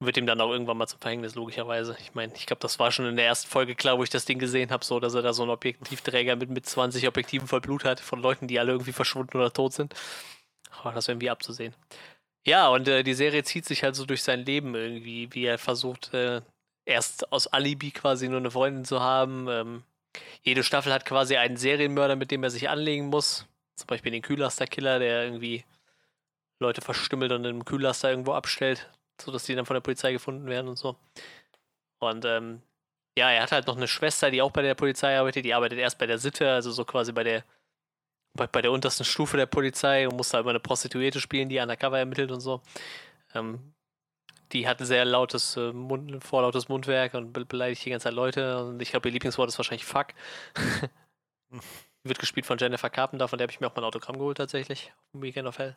[0.00, 1.96] wird ihm dann auch irgendwann mal zum Verhängnis, logischerweise.
[2.00, 4.24] Ich meine, ich glaube, das war schon in der ersten Folge klar, wo ich das
[4.24, 7.60] Ding gesehen habe, so, dass er da so einen Objektivträger mit, mit 20 Objektiven voll
[7.60, 9.94] Blut hat, von Leuten, die alle irgendwie verschwunden oder tot sind.
[10.82, 11.74] Aber das wäre irgendwie abzusehen.
[12.46, 15.58] Ja, und äh, die Serie zieht sich halt so durch sein Leben irgendwie, wie er
[15.58, 16.42] versucht, äh,
[16.84, 19.46] erst aus Alibi quasi nur eine Freundin zu haben.
[19.48, 19.82] Ähm,
[20.42, 23.46] jede Staffel hat quasi einen Serienmörder, mit dem er sich anlegen muss.
[23.76, 25.64] Zum Beispiel den Kühllasterkiller, der irgendwie
[26.60, 28.88] Leute verstümmelt und einem Kühllaster irgendwo abstellt
[29.20, 30.96] so dass die dann von der Polizei gefunden werden und so.
[32.00, 32.62] Und ähm,
[33.16, 35.44] ja, er hat halt noch eine Schwester, die auch bei der Polizei arbeitet.
[35.44, 37.44] Die arbeitet erst bei der Sitte, also so quasi bei der
[38.34, 41.58] bei, bei der untersten Stufe der Polizei und muss da immer eine Prostituierte spielen, die
[41.58, 42.62] undercover ermittelt und so.
[43.34, 43.74] Ähm,
[44.52, 48.14] die hat ein sehr lautes, äh, Mund, vorlautes Mundwerk und be beleidigt die ganze Zeit
[48.14, 48.64] Leute.
[48.66, 50.08] Und ich glaube, ihr Lieblingswort ist wahrscheinlich Fuck.
[52.04, 54.36] Wird gespielt von Jennifer Carpenter, von der habe ich mir auch mal ein Autogramm geholt
[54.36, 54.92] tatsächlich.
[55.12, 55.74] Weekend of Hell.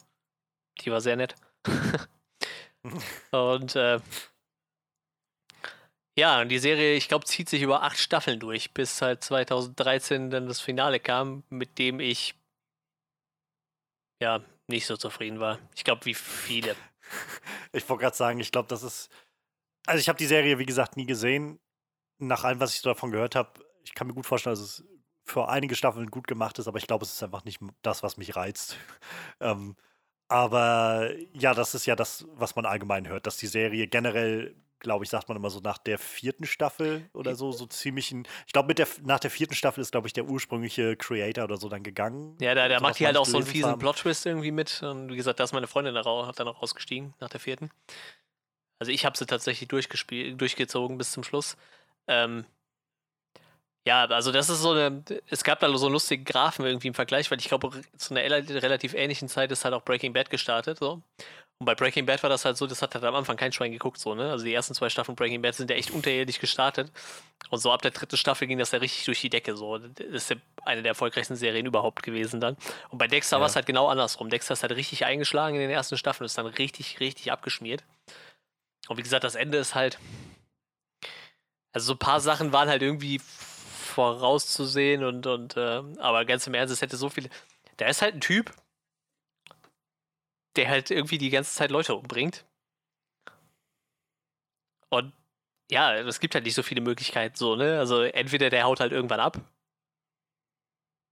[0.81, 1.35] Die war sehr nett.
[3.31, 3.99] Und äh,
[6.17, 10.31] Ja, und die Serie, ich glaube, zieht sich über acht Staffeln durch, bis halt 2013
[10.31, 12.35] dann das Finale kam, mit dem ich
[14.19, 15.59] ja nicht so zufrieden war.
[15.75, 16.75] Ich glaube, wie viele.
[17.71, 19.09] Ich wollte gerade sagen, ich glaube, das ist.
[19.85, 21.59] Also, ich habe die Serie, wie gesagt, nie gesehen.
[22.19, 24.83] Nach allem, was ich so davon gehört habe, ich kann mir gut vorstellen, dass es
[25.23, 28.17] für einige Staffeln gut gemacht ist, aber ich glaube, es ist einfach nicht das, was
[28.17, 28.77] mich reizt.
[29.39, 29.75] ähm,
[30.29, 35.03] aber ja, das ist ja das, was man allgemein hört, dass die Serie generell, glaube
[35.03, 38.27] ich, sagt man immer so nach der vierten Staffel oder so, so ziemlich ein.
[38.45, 41.69] Ich glaube, der, nach der vierten Staffel ist, glaube ich, der ursprüngliche Creator oder so
[41.69, 42.37] dann gegangen.
[42.39, 43.79] Ja, da, da so, macht was halt auch so einen fiesen.
[43.79, 44.81] Plot-Twist irgendwie mit.
[44.83, 47.71] Und wie gesagt, da ist meine Freundin da dann auch rausgestiegen nach der vierten.
[48.79, 51.57] Also ich habe sie tatsächlich durchgespielt, durchgezogen bis zum Schluss.
[52.07, 52.45] Ähm,
[53.87, 56.93] ja, also das ist so eine, es gab da so einen lustigen Graphen irgendwie im
[56.93, 60.29] Vergleich, weil ich glaube, zu einer rel- relativ ähnlichen Zeit ist halt auch Breaking Bad
[60.29, 61.01] gestartet, so.
[61.59, 63.71] Und bei Breaking Bad war das halt so, das hat halt am Anfang kein Schwein
[63.71, 64.29] geguckt, so, ne?
[64.29, 66.91] Also die ersten zwei Staffeln Breaking Bad sind ja echt unterirdisch gestartet.
[67.49, 69.79] Und so ab der dritten Staffel ging das ja richtig durch die Decke, so.
[69.79, 72.57] Das ist ja eine der erfolgreichsten Serien überhaupt gewesen dann.
[72.89, 73.41] Und bei Dexter Ja.
[73.41, 74.29] war es halt genau andersrum.
[74.29, 77.83] Dexter ist halt richtig eingeschlagen in den ersten Staffeln, ist dann richtig, richtig abgeschmiert.
[78.87, 79.97] Und wie gesagt, das Ende ist halt.
[81.73, 86.53] Also so ein paar Sachen waren halt irgendwie vorauszusehen und, und äh, aber ganz im
[86.53, 87.29] Ernst, es hätte so viele.
[87.77, 88.53] Da ist halt ein Typ,
[90.57, 92.45] der halt irgendwie die ganze Zeit Leute umbringt.
[94.89, 95.13] Und
[95.71, 97.79] ja, es gibt halt nicht so viele Möglichkeiten so, ne?
[97.79, 99.41] Also entweder der haut halt irgendwann ab,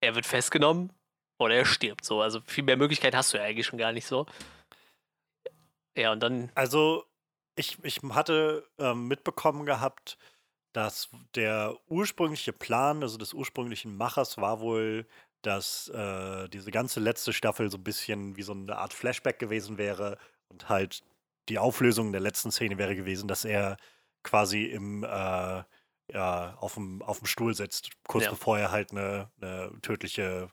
[0.02, 0.92] er wird festgenommen
[1.40, 2.22] oder er stirbt so.
[2.22, 4.26] Also viel mehr Möglichkeit hast du ja eigentlich schon gar nicht so.
[5.98, 7.06] Ja, und dann Also,
[7.56, 10.18] ich, ich hatte ähm, mitbekommen gehabt,
[10.74, 15.08] dass der ursprüngliche Plan, also des ursprünglichen Machers, war wohl,
[15.46, 19.78] dass äh, diese ganze letzte Staffel so ein bisschen wie so eine Art Flashback gewesen
[19.78, 20.18] wäre
[20.50, 21.04] und halt
[21.50, 23.78] die Auflösung der letzten Szene wäre gewesen, dass er
[24.24, 25.64] quasi im äh,
[26.14, 28.30] ja, auf dem, auf dem Stuhl sitzt, kurz Ja.
[28.32, 30.50] bevor er halt eine, eine tödliche,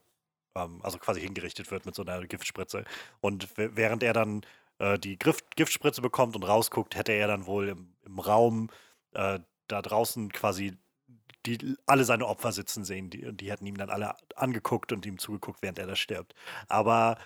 [0.57, 2.85] ähm, also quasi hingerichtet wird mit so einer Giftspritze.
[3.21, 4.43] Und während er dann
[4.79, 8.71] äh, die Gift, Giftspritze bekommt und rausguckt, hätte er dann wohl im, im Raum
[9.13, 10.77] äh, da draußen quasi
[11.47, 13.11] die, alle seine Opfer sitzen sehen.
[13.11, 16.35] Die, und die hätten ihm dann alle angeguckt und ihm zugeguckt, während er da stirbt.
[16.69, 17.19] Aber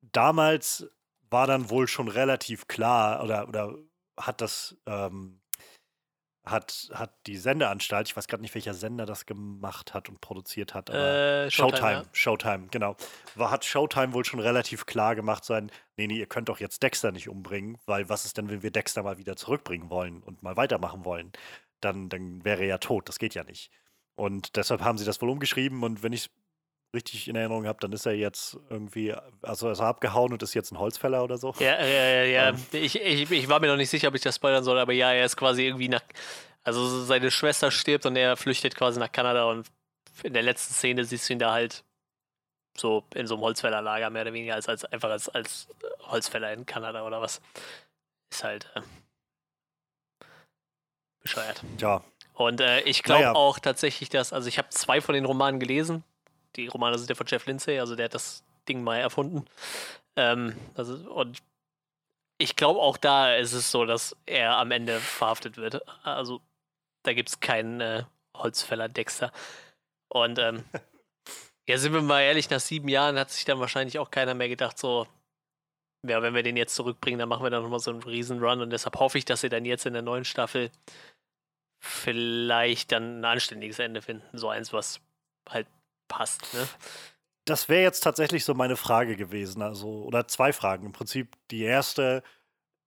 [0.00, 0.88] damals
[1.30, 3.74] war dann wohl schon relativ klar oder, oder
[4.18, 5.40] hat das ähm,
[6.50, 10.74] hat, hat die Sendeanstalt, ich weiß gerade nicht, welcher Sender das gemacht hat und produziert
[10.74, 12.08] hat, aber äh, Showtime, Showtime.
[12.12, 12.96] Showtime, genau.
[13.34, 16.82] War, hat Showtime wohl schon relativ klar gemacht sein, nee, nee, ihr könnt doch jetzt
[16.82, 20.42] Dexter nicht umbringen, weil was ist denn, wenn wir Dexter mal wieder zurückbringen wollen und
[20.42, 21.32] mal weitermachen wollen?
[21.80, 23.70] Dann, dann wäre er ja tot, das geht ja nicht.
[24.16, 26.30] Und deshalb haben sie das wohl umgeschrieben und wenn ich es
[26.94, 30.54] richtig in Erinnerung habe, dann ist er jetzt irgendwie, also ist er abgehauen und ist
[30.54, 31.54] jetzt ein Holzfäller oder so.
[31.58, 32.48] Ja, ja, ja, ja.
[32.48, 32.56] Ähm.
[32.72, 35.12] Ich, ich, ich war mir noch nicht sicher, ob ich das spoilern soll, aber ja,
[35.12, 36.02] er ist quasi irgendwie nach.
[36.64, 39.68] Also seine Schwester stirbt und er flüchtet quasi nach Kanada und
[40.22, 41.84] in der letzten Szene siehst du ihn da halt
[42.76, 45.68] so in so einem Holzfällerlager, mehr oder weniger, als, als einfach als, als
[46.00, 47.40] Holzfäller in Kanada oder was.
[48.30, 48.80] Ist halt äh,
[51.28, 51.62] bescheuert.
[51.80, 52.02] Ja,
[52.34, 53.34] Und äh, ich glaube Naja.
[53.34, 56.04] auch tatsächlich, dass, also ich habe zwei von den Romanen gelesen.
[56.56, 59.44] Die Romane sind ja von Jeff Lindsay, also der hat das Ding mal erfunden.
[60.16, 61.38] Ähm, also, und
[62.38, 65.82] ich glaube auch da ist es so, dass er am Ende verhaftet wird.
[66.04, 66.40] Also
[67.02, 68.04] da gibt es keinen äh,
[68.36, 69.32] Holzfäller Dexter.
[70.08, 70.64] Und ähm,
[71.68, 74.48] ja, sind wir mal ehrlich, nach sieben Jahren hat sich dann wahrscheinlich auch keiner mehr
[74.48, 75.06] gedacht, so,
[76.06, 78.60] ja, wenn wir den jetzt zurückbringen, dann machen wir dann nochmal so einen riesen Run.
[78.60, 80.70] Und deshalb hoffe ich, dass sie dann jetzt in der neuen Staffel
[81.78, 84.36] vielleicht dann ein anständiges Ende finden.
[84.36, 85.00] So eins, was
[85.48, 85.66] halt
[86.08, 86.66] passt, ne?
[87.44, 90.84] Das wäre jetzt tatsächlich so meine Frage gewesen, also, oder zwei Fragen.
[90.84, 92.22] Im Prinzip die erste,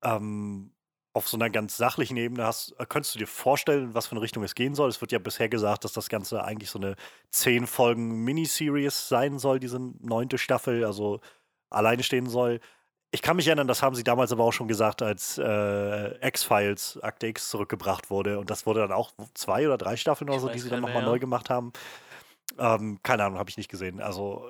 [0.04, 0.72] ähm,
[1.14, 4.22] auf so einer ganz sachlichen Ebene hast, äh, könntest du dir vorstellen, was für eine
[4.22, 4.90] Richtung es gehen soll?
[4.90, 6.96] Es wird ja bisher gesagt, dass das Ganze eigentlich so eine
[7.32, 11.22] zehn Folgen Miniseries sein soll, diese neunte Staffel, also
[11.72, 12.60] alleine stehen soll.
[13.14, 16.98] Ich kann mich erinnern, das haben sie damals aber auch schon gesagt, als äh, X-Files
[17.02, 18.40] Akte X zurückgebracht wurde.
[18.40, 20.82] Und das wurde dann auch zwei oder drei Staffeln oder Ich so, die sie dann
[20.82, 21.10] nochmal ja.
[21.10, 21.74] neu gemacht haben.
[22.58, 24.00] Ähm, keine Ahnung, habe ich nicht gesehen.
[24.02, 24.46] Also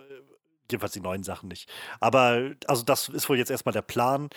[0.69, 1.69] jedenfalls die neuen Sachen nicht.
[1.99, 4.29] Aber also das ist wohl jetzt erstmal der Plan.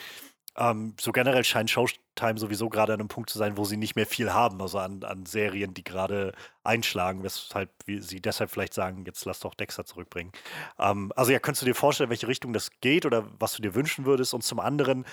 [0.56, 3.96] Ähm, so generell scheint Showtime sowieso gerade an einem Punkt zu sein, wo sie nicht
[3.96, 9.04] mehr viel haben, also an, an Serien, die gerade einschlagen, weshalb sie deshalb vielleicht sagen,
[9.04, 10.32] jetzt lass doch Dexter zurückbringen.
[10.78, 13.74] Ähm, also ja, könntest du dir vorstellen, welche Richtung das geht oder was du dir
[13.74, 14.32] wünschen würdest?
[14.32, 15.04] Und zum anderen,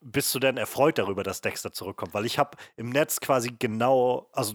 [0.00, 2.14] bist du denn erfreut darüber, dass Dexter zurückkommt?
[2.14, 4.54] Weil ich habe im Netz quasi genau, also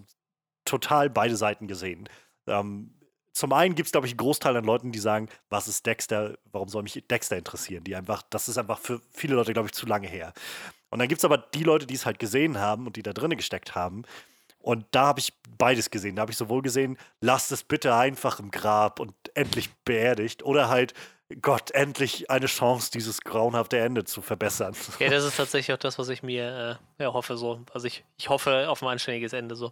[0.66, 2.08] total beide Seiten gesehen.
[2.48, 3.01] Ähm,
[3.34, 6.38] zum einen gibt es, glaube ich, einen Großteil an Leuten, die sagen, was ist Dexter,
[6.52, 7.84] warum soll mich Dexter interessieren?
[7.84, 10.34] Die einfach, das ist einfach für viele Leute, glaube ich, zu lange her.
[10.90, 13.14] Und dann gibt es aber die Leute, die es halt gesehen haben und die da
[13.14, 14.04] drinnen gesteckt haben.
[14.60, 16.16] Und da habe ich beides gesehen.
[16.16, 20.44] Da habe ich sowohl gesehen, lasst es bitte einfach im Grab und endlich beerdigt.
[20.44, 20.94] Oder halt,
[21.42, 24.76] Gott, endlich eine Chance, dieses grauenhafte Ende zu verbessern.
[25.00, 27.38] Ja, das ist tatsächlich auch das, was ich mir äh, ja, hoffe.
[27.38, 27.62] So.
[27.74, 29.56] Also ich, ich hoffe auf ein anständiges Ende.
[29.56, 29.72] So.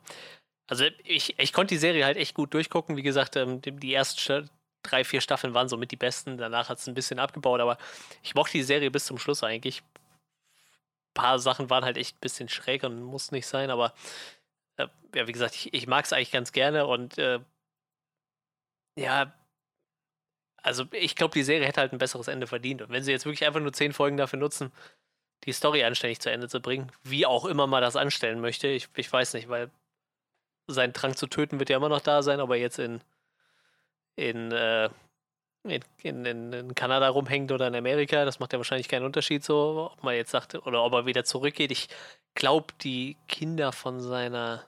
[0.69, 2.95] Also ich, ich konnte die Serie halt echt gut durchgucken.
[2.95, 4.49] Wie gesagt, ähm, die ersten
[4.84, 6.38] drei, vier Staffeln waren somit die besten.
[6.38, 7.77] Danach hat es ein bisschen abgebaut, aber
[8.23, 9.82] ich mochte die Serie bis zum Schluss eigentlich.
[9.82, 13.93] Ein paar Sachen waren halt echt ein bisschen schräg und muss nicht sein, aber
[14.77, 17.39] äh, ja, wie gesagt, ich, ich mag es eigentlich ganz gerne und äh,
[18.95, 19.34] ja,
[20.62, 22.82] also ich glaube, die Serie hätte halt ein besseres Ende verdient.
[22.82, 24.71] Und wenn sie jetzt wirklich einfach nur zehn Folgen dafür nutzen,
[25.45, 28.89] die Story anständig zu Ende zu bringen, wie auch immer man das anstellen möchte, ich,
[28.95, 29.71] ich weiß nicht, weil
[30.69, 33.01] sein Drang zu töten wird ja immer noch da sein, ob er jetzt in,
[34.15, 34.89] in, äh,
[35.63, 39.91] in, in, in, Kanada rumhängt oder in Amerika, das macht ja wahrscheinlich keinen Unterschied so,
[39.93, 41.71] ob man jetzt sagt, oder ob er wieder zurückgeht.
[41.71, 41.89] Ich
[42.36, 44.65] glaube, die Kinder von seiner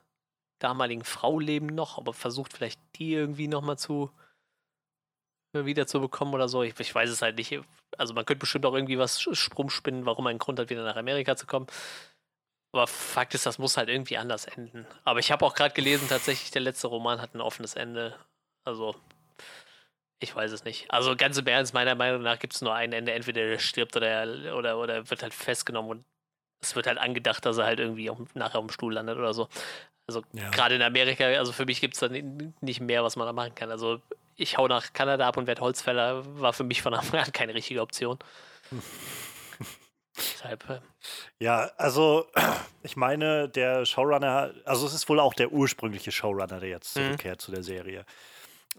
[0.59, 4.11] damaligen Frau leben noch, aber versucht vielleicht die irgendwie nochmal zu
[5.53, 6.63] wieder zu bekommen oder so.
[6.63, 7.59] Ich, ich, weiß es halt nicht.
[7.97, 10.83] Also man könnte bestimmt auch irgendwie was Sprung spinnen, warum er einen Grund hat, wieder
[10.83, 11.67] nach Amerika zu kommen.
[12.73, 14.87] Aber Fakt ist, das muss halt irgendwie anders enden.
[15.03, 18.15] Aber ich habe auch gerade gelesen, tatsächlich, der letzte Roman hat ein offenes Ende.
[18.63, 18.95] Also,
[20.19, 20.89] ich weiß es nicht.
[20.89, 23.11] Also ganz im Ernst, meiner Meinung nach gibt es nur ein Ende.
[23.11, 26.05] Entweder er stirbt oder er oder, oder wird halt festgenommen und
[26.61, 29.33] es wird halt angedacht, dass er halt irgendwie auch nachher auf dem Stuhl landet oder
[29.33, 29.49] so.
[30.07, 30.49] Also ja.
[30.51, 33.55] gerade in Amerika, also für mich gibt es da nicht mehr, was man da machen
[33.55, 33.71] kann.
[33.71, 33.99] Also
[34.35, 37.53] ich hau nach Kanada ab und werde Holzfäller, war für mich von Anfang an keine
[37.53, 38.19] richtige Option.
[40.33, 40.69] Deshalb.
[40.69, 40.79] Äh,
[41.39, 42.27] ja, also
[42.83, 47.01] ich meine, der Showrunner, also es ist wohl auch der ursprüngliche Showrunner, der jetzt mhm.
[47.01, 47.45] zurückkehrt mhm.
[47.45, 48.05] zu der Serie.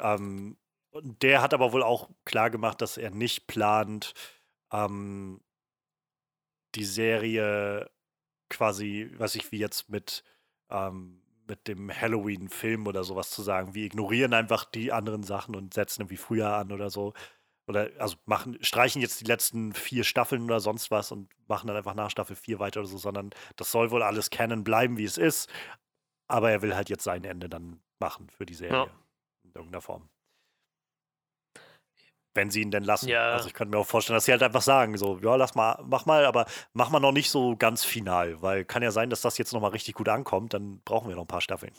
[0.01, 0.57] Ähm,
[0.95, 4.15] der hat aber wohl auch klar gemacht, dass er nicht plant,
[4.73, 5.41] ähm,
[6.75, 7.91] die Serie
[8.49, 10.25] quasi, was ich wie jetzt mit,
[10.71, 13.75] ähm, mit dem Halloween-Film oder sowas zu sagen.
[13.75, 17.15] Wir ignorieren einfach die anderen Sachen und setzen irgendwie früher an oder so.
[17.73, 21.77] Oder also machen, streichen jetzt die letzten vier Staffeln oder sonst was und machen dann
[21.77, 25.05] einfach nach Staffel 4 weiter oder so, sondern das soll wohl alles Canon bleiben, wie
[25.05, 25.51] es ist.
[26.29, 28.77] Aber er will halt jetzt sein Ende dann machen für die Serie.
[28.77, 28.91] Ja.
[29.45, 30.09] In irgendeiner Form
[32.35, 33.09] wenn sie ihn denn lassen.
[33.09, 33.33] Ja.
[33.33, 35.79] Also ich könnte mir auch vorstellen, dass sie halt einfach sagen, so, ja, lass mal,
[35.85, 39.21] mach mal, aber mach mal noch nicht so ganz final, weil kann ja sein, dass
[39.21, 41.73] das jetzt nochmal richtig gut ankommt, dann brauchen wir noch ein paar Staffeln.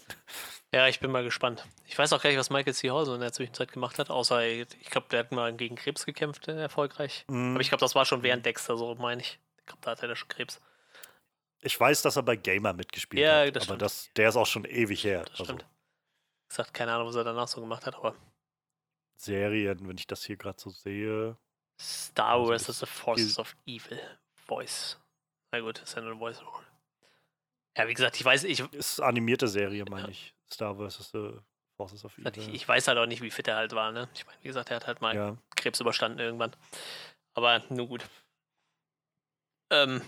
[0.73, 1.65] Ja, ich bin mal gespannt.
[1.85, 2.89] Ich weiß auch gar nicht, was Michael C.
[2.91, 6.05] Hall so in der Zwischenzeit gemacht hat, außer, ich glaube, der hat mal gegen Krebs
[6.05, 7.25] gekämpft, äh, erfolgreich.
[7.27, 7.51] Mm.
[7.51, 9.39] Aber ich glaube, das war schon während Dexter, so meine ich.
[9.59, 10.59] Ich glaube, da hat er schon Krebs.
[11.61, 14.65] Ich weiß, dass er bei Gamer mitgespielt ja, hat, aber das, der ist auch schon
[14.65, 15.21] ewig her.
[15.21, 15.43] Das also.
[15.45, 15.65] stimmt.
[16.49, 18.15] Ich sag keine Ahnung, was er danach so gemacht hat, aber
[19.23, 21.37] Serien, wenn ich das hier gerade so sehe.
[21.79, 23.99] Star also Wars is the Forces of Evil.
[24.35, 24.99] Voice.
[25.51, 26.41] Na gut, ist ja nur ein Voice.
[27.77, 28.59] Ja, wie gesagt, ich weiß, ich.
[28.73, 30.09] Ist animierte Serie, meine ja.
[30.09, 30.35] ich.
[30.51, 31.31] Star Wars is the
[31.77, 32.31] Forces of Evil.
[32.35, 34.09] Ich, ich, weiß halt auch nicht, wie fit er halt war, ne?
[34.13, 35.37] Ich meine, wie gesagt, er hat halt mal ja.
[35.55, 36.55] Krebs überstanden irgendwann.
[37.33, 38.05] Aber nur gut.
[39.71, 40.01] Ähm.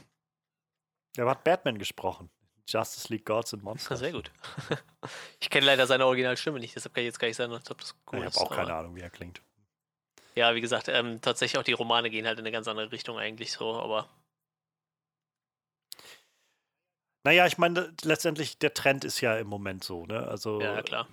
[1.18, 2.30] Er hat Batman gesprochen.
[2.68, 4.00] Justice League Gods and Monsters.
[4.02, 4.32] Sehr gut.
[5.40, 7.96] ich kenne leider seine Originalstimme nicht, deshalb kann ich jetzt gar nicht sagen, ob das
[8.12, 8.36] cool ich ist.
[8.36, 9.42] Ich habe auch keine Ahnung, wie er klingt.
[10.36, 13.18] Ja, wie gesagt, ähm, tatsächlich auch die Romane gehen halt in eine ganz andere Richtung
[13.18, 14.10] eigentlich so, aber.
[17.24, 20.28] Naja, ich meine, letztendlich der Trend ist ja im Moment so, ne?
[20.28, 21.08] Also, ja, klar.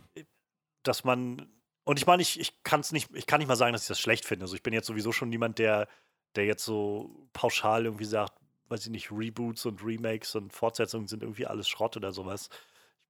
[0.82, 1.48] Dass man.
[1.84, 3.88] Und ich meine, ich, ich kann es nicht, ich kann nicht mal sagen, dass ich
[3.88, 4.44] das schlecht finde.
[4.44, 5.88] Also ich bin jetzt sowieso schon niemand, der,
[6.36, 8.34] der jetzt so pauschal irgendwie sagt,
[8.72, 12.48] weiß ich nicht, Reboots und Remakes und Fortsetzungen sind irgendwie alles Schrott oder sowas.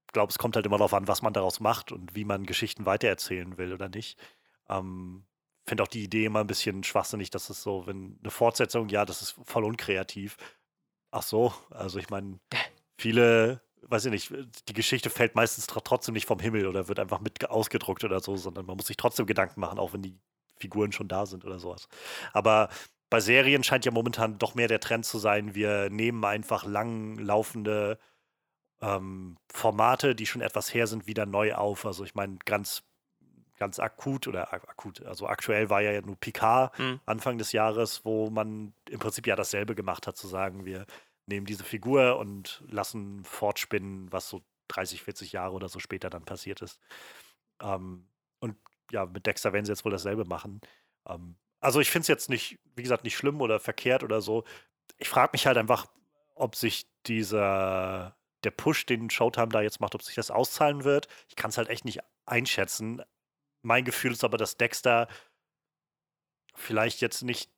[0.07, 2.45] Ich glaube, es kommt halt immer darauf an, was man daraus macht und wie man
[2.45, 4.19] Geschichten weitererzählen will oder nicht.
[4.69, 5.25] Ähm,
[5.65, 9.05] finde auch die Idee immer ein bisschen schwachsinnig, dass es so, wenn eine Fortsetzung, ja,
[9.05, 10.37] das ist voll unkreativ.
[11.11, 12.41] Ach so, also ich meine,
[12.99, 14.35] viele, weiß ich nicht,
[14.69, 18.37] die Geschichte fällt meistens trotzdem nicht vom Himmel oder wird einfach mit ausgedruckt oder so,
[18.37, 20.19] sondern man muss sich trotzdem Gedanken machen, auch wenn die
[20.59, 21.89] Figuren schon da sind oder sowas.
[22.33, 22.69] Aber
[23.13, 27.19] bei Serien scheint ja momentan doch mehr der Trend zu sein, wir nehmen einfach lang
[27.19, 27.99] laufende
[28.81, 31.85] ähm, Formate, die schon etwas her sind, wieder neu auf.
[31.85, 32.85] Also ich meine, ganz,
[33.59, 37.01] ganz akut oder akut, also aktuell war ja nur Picard mhm.
[37.05, 40.87] Anfang des Jahres, wo man im Prinzip ja dasselbe gemacht hat, zu sagen, wir
[41.27, 46.25] nehmen diese Figur und lassen fortspinnen, was so 30, 40 Jahre oder so später dann
[46.25, 46.81] passiert ist.
[47.61, 48.07] Ähm,
[48.41, 48.57] und
[48.91, 50.63] ja, mit Dexter werden sie jetzt wohl dasselbe machen.
[51.07, 54.45] Ähm, also ich finde es jetzt nicht, wie gesagt, nicht schlimm oder verkehrt oder so.
[54.99, 55.87] Ich frage mich halt einfach,
[56.35, 61.09] ob sich dieser, der Push, den Showtime da jetzt macht, ob sich das auszahlen wird.
[61.29, 63.03] Ich kann es halt echt nicht einschätzen.
[63.63, 65.09] Mein Gefühl ist aber, dass Dexter
[66.55, 67.51] vielleicht jetzt nicht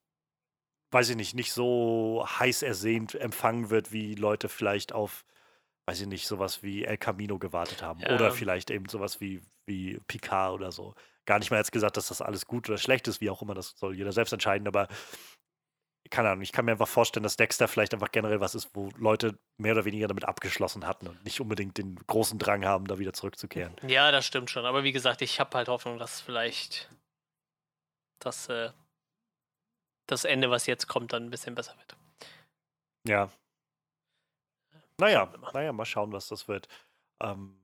[0.95, 5.27] weiß ich nicht, nicht so heiß ersehnt empfangen wird, wie Leute vielleicht auf,
[5.87, 8.01] weiß ich nicht, sowas wie El Camino gewartet haben.
[8.01, 8.15] Ja.
[8.15, 10.95] Oder vielleicht eben sowas wie, wie Picard oder so.
[11.27, 13.55] Gar nicht mal jetzt gesagt, dass das alles gut oder schlecht ist, wie auch immer,
[13.55, 14.89] das soll jeder selbst entscheiden, aber
[16.11, 18.91] keine Ahnung, ich kann mir einfach vorstellen, dass Dexter vielleicht einfach generell was ist, wo
[18.97, 22.99] Leute mehr oder weniger damit abgeschlossen hatten und nicht unbedingt den großen Drang haben, da
[22.99, 23.75] wieder zurückzukehren.
[23.87, 24.67] Ja, das stimmt schon.
[24.67, 26.91] Aber wie gesagt, ich habe halt Hoffnung, dass vielleicht
[28.19, 28.71] das, äh,
[30.07, 31.97] das Ende, was jetzt kommt, dann ein bisschen besser wird.
[33.09, 33.31] Ja.
[34.99, 36.69] Naja, naja, mal schauen, was das wird.
[37.21, 37.64] Ähm,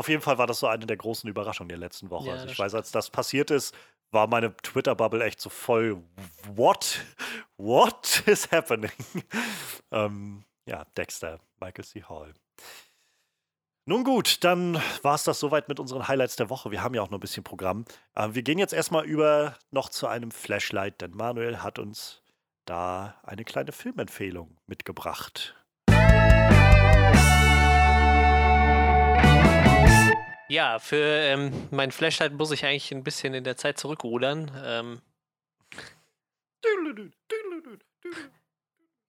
[0.00, 2.28] auf jeden Fall war das so eine der großen Überraschungen der letzten Woche.
[2.28, 3.76] Ja, also ich weiß, als das passiert ist,
[4.10, 6.02] war meine Twitter-Bubble echt so voll,
[6.54, 7.00] what?
[7.58, 8.90] What is happening?
[9.90, 12.02] ähm, ja, Dexter, Michael C.
[12.02, 12.32] Hall.
[13.84, 16.70] Nun gut, dann war es das soweit mit unseren Highlights der Woche.
[16.70, 17.84] Wir haben ja auch noch ein bisschen Programm.
[18.16, 22.22] Ähm, wir gehen jetzt erstmal über noch zu einem Flashlight, denn Manuel hat uns
[22.64, 25.59] da eine kleine Filmempfehlung mitgebracht.
[30.50, 34.50] Ja, für ähm, mein Flashlight muss ich eigentlich ein bisschen in der Zeit zurückrudern.
[34.64, 35.00] Ähm,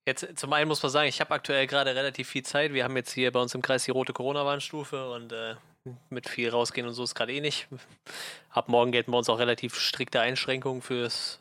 [0.06, 2.72] jetzt zum einen muss man sagen, ich habe aktuell gerade relativ viel Zeit.
[2.72, 5.56] Wir haben jetzt hier bei uns im Kreis die rote Corona-Warnstufe und äh,
[6.10, 7.66] mit viel rausgehen und so ist gerade eh nicht.
[8.50, 11.40] Ab morgen gelten bei uns auch relativ strikte Einschränkungen fürs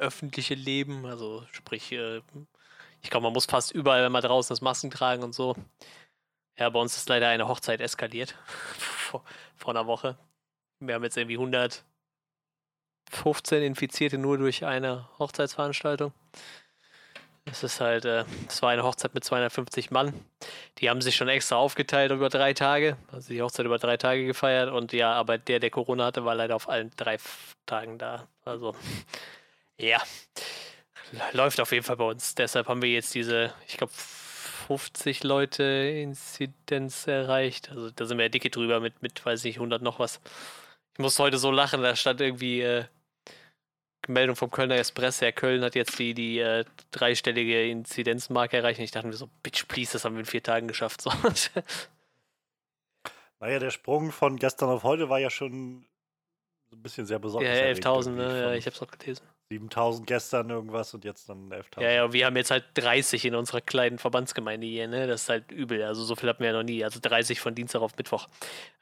[0.00, 1.06] öffentliche Leben.
[1.06, 2.22] Also sprich, äh,
[3.02, 5.54] ich glaube, man muss fast überall, wenn man draußen ist, Masken tragen und so.
[6.58, 8.34] Ja, bei uns ist leider eine Hochzeit eskaliert.
[8.78, 9.24] vor,
[9.56, 10.16] vor einer Woche.
[10.80, 16.12] Wir haben jetzt irgendwie 115 Infizierte nur durch eine Hochzeitsveranstaltung.
[17.50, 20.12] Es ist halt, äh, es war eine Hochzeit mit 250 Mann.
[20.78, 22.96] Die haben sich schon extra aufgeteilt über drei Tage.
[23.10, 24.70] Also die Hochzeit über drei Tage gefeiert.
[24.70, 27.18] Und ja, aber der, der Corona hatte, war leider auf allen drei
[27.66, 28.28] Tagen da.
[28.44, 28.74] Also,
[29.78, 30.02] ja.
[31.32, 32.34] Läuft auf jeden Fall bei uns.
[32.34, 33.92] Deshalb haben wir jetzt diese, ich glaube,
[34.68, 37.70] 50 Leute Inzidenz erreicht.
[37.70, 40.20] Also da sind wir ja dicke drüber mit, mit, weiß nicht, 100 noch was.
[40.92, 42.84] Ich muss heute so lachen, da stand irgendwie äh,
[44.08, 45.20] Meldung vom Kölner Express.
[45.20, 48.78] Ja, Köln hat jetzt die, die äh, dreistellige Inzidenzmarke erreicht.
[48.78, 51.00] Und ich dachte mir so, bitch, please, das haben wir in vier Tagen geschafft.
[51.00, 51.10] So.
[53.40, 55.86] Naja, der Sprung von gestern auf heute war ja schon
[56.72, 57.56] ein bisschen sehr ja, besonders.
[57.56, 58.40] 11.000, ne?
[58.40, 59.22] Ja, ich hab's auch gelesen.
[59.50, 61.80] 7000 gestern irgendwas und jetzt dann 11.000.
[61.80, 65.06] Ja, ja, wir haben jetzt halt 30 in unserer kleinen Verbandsgemeinde hier, ne?
[65.06, 65.82] Das ist halt übel.
[65.82, 66.84] Also so viel hatten wir ja noch nie.
[66.84, 68.28] Also 30 von Dienstag auf Mittwoch.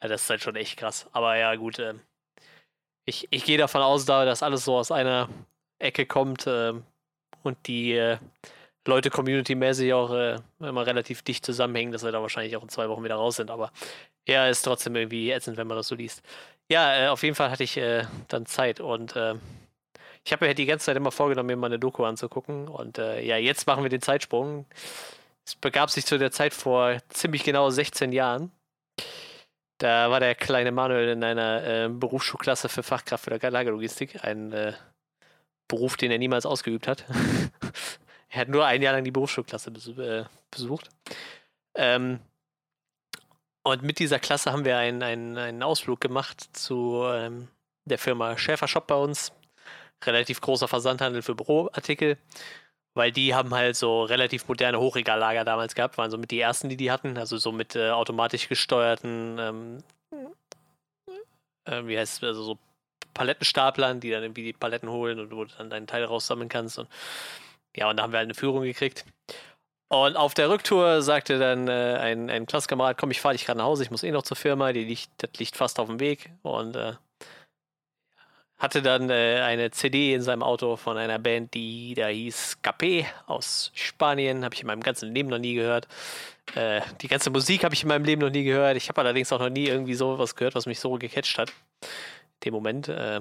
[0.00, 1.08] Das ist halt schon echt krass.
[1.12, 1.78] Aber ja, gut.
[1.78, 2.00] ähm,
[3.04, 5.28] ich ich gehe davon aus, da das alles so aus einer
[5.78, 6.82] Ecke kommt ähm,
[7.42, 8.18] und die äh,
[8.86, 12.88] Leute community-mäßig auch äh, immer relativ dicht zusammenhängen, dass wir da wahrscheinlich auch in zwei
[12.88, 13.50] Wochen wieder raus sind.
[13.50, 13.72] Aber
[14.28, 16.22] ja, ist trotzdem irgendwie ätzend, wenn man das so liest.
[16.70, 19.34] Ja, äh, auf jeden Fall hatte ich äh, dann Zeit und äh,
[20.26, 22.66] ich habe mir die ganze Zeit immer vorgenommen, mir mal eine Doku anzugucken.
[22.66, 24.66] Und äh, ja, jetzt machen wir den Zeitsprung.
[25.44, 28.50] Es begab sich zu der Zeit vor ziemlich genau 16 Jahren.
[29.78, 34.24] Da war der kleine Manuel in einer äh, Berufsschulklasse für Fachkraft für Lagerlogistik.
[34.24, 34.72] Ein äh,
[35.68, 37.04] Beruf, den er niemals ausgeübt hat.
[38.28, 40.88] er hat nur ein Jahr lang die Berufsschulklasse besu äh, besucht.
[41.76, 42.18] Ähm,
[43.62, 47.46] und mit dieser Klasse haben wir einen, einen, einen Ausflug gemacht zu ähm,
[47.84, 49.30] der Firma Schäfer Shop bei uns.
[50.04, 52.18] Relativ großer Versandhandel für Büroartikel.
[52.94, 56.68] Weil die haben halt so relativ moderne Hochregallager damals gehabt, waren so mit die ersten,
[56.68, 57.18] die die hatten.
[57.18, 59.82] Also so mit äh, automatisch gesteuerten, ähm,
[61.64, 62.58] äh, wie heißt es, also so
[63.14, 66.78] Palettenstaplern, die dann irgendwie die Paletten holen und wo du dann deinen Teil raussammeln kannst.
[66.78, 66.88] Und
[67.74, 69.04] ja, und da haben wir halt eine Führung gekriegt.
[69.88, 73.58] Und auf der Rücktour sagte dann äh, ein, ein Klassenkamerad, komm, ich fahre dich gerade
[73.58, 76.00] nach Hause, ich muss eh noch zur Firma, die liegt, das liegt fast auf dem
[76.00, 76.30] Weg.
[76.42, 76.94] Und äh,
[78.58, 83.04] hatte dann äh, eine CD in seinem Auto von einer Band, die da hieß Capé
[83.26, 84.44] aus Spanien.
[84.44, 85.88] Habe ich in meinem ganzen Leben noch nie gehört.
[86.54, 88.76] Äh, die ganze Musik habe ich in meinem Leben noch nie gehört.
[88.76, 91.50] Ich habe allerdings auch noch nie irgendwie so was gehört, was mich so gecatcht hat.
[91.80, 92.88] In dem Moment.
[92.88, 93.20] Äh,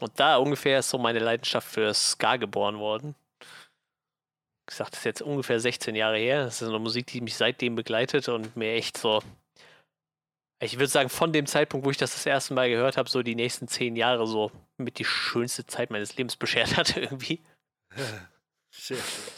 [0.00, 3.14] und da ungefähr ist so meine Leidenschaft für Ska geboren worden.
[3.40, 6.44] Wie gesagt, das ist jetzt ungefähr 16 Jahre her.
[6.44, 9.20] Das ist eine Musik, die mich seitdem begleitet und mir echt so
[10.60, 13.22] ich würde sagen, von dem Zeitpunkt, wo ich das das erste Mal gehört habe, so
[13.22, 17.40] die nächsten zehn Jahre so mit die schönste Zeit meines Lebens beschert hat irgendwie.
[18.70, 19.34] Sehr schön.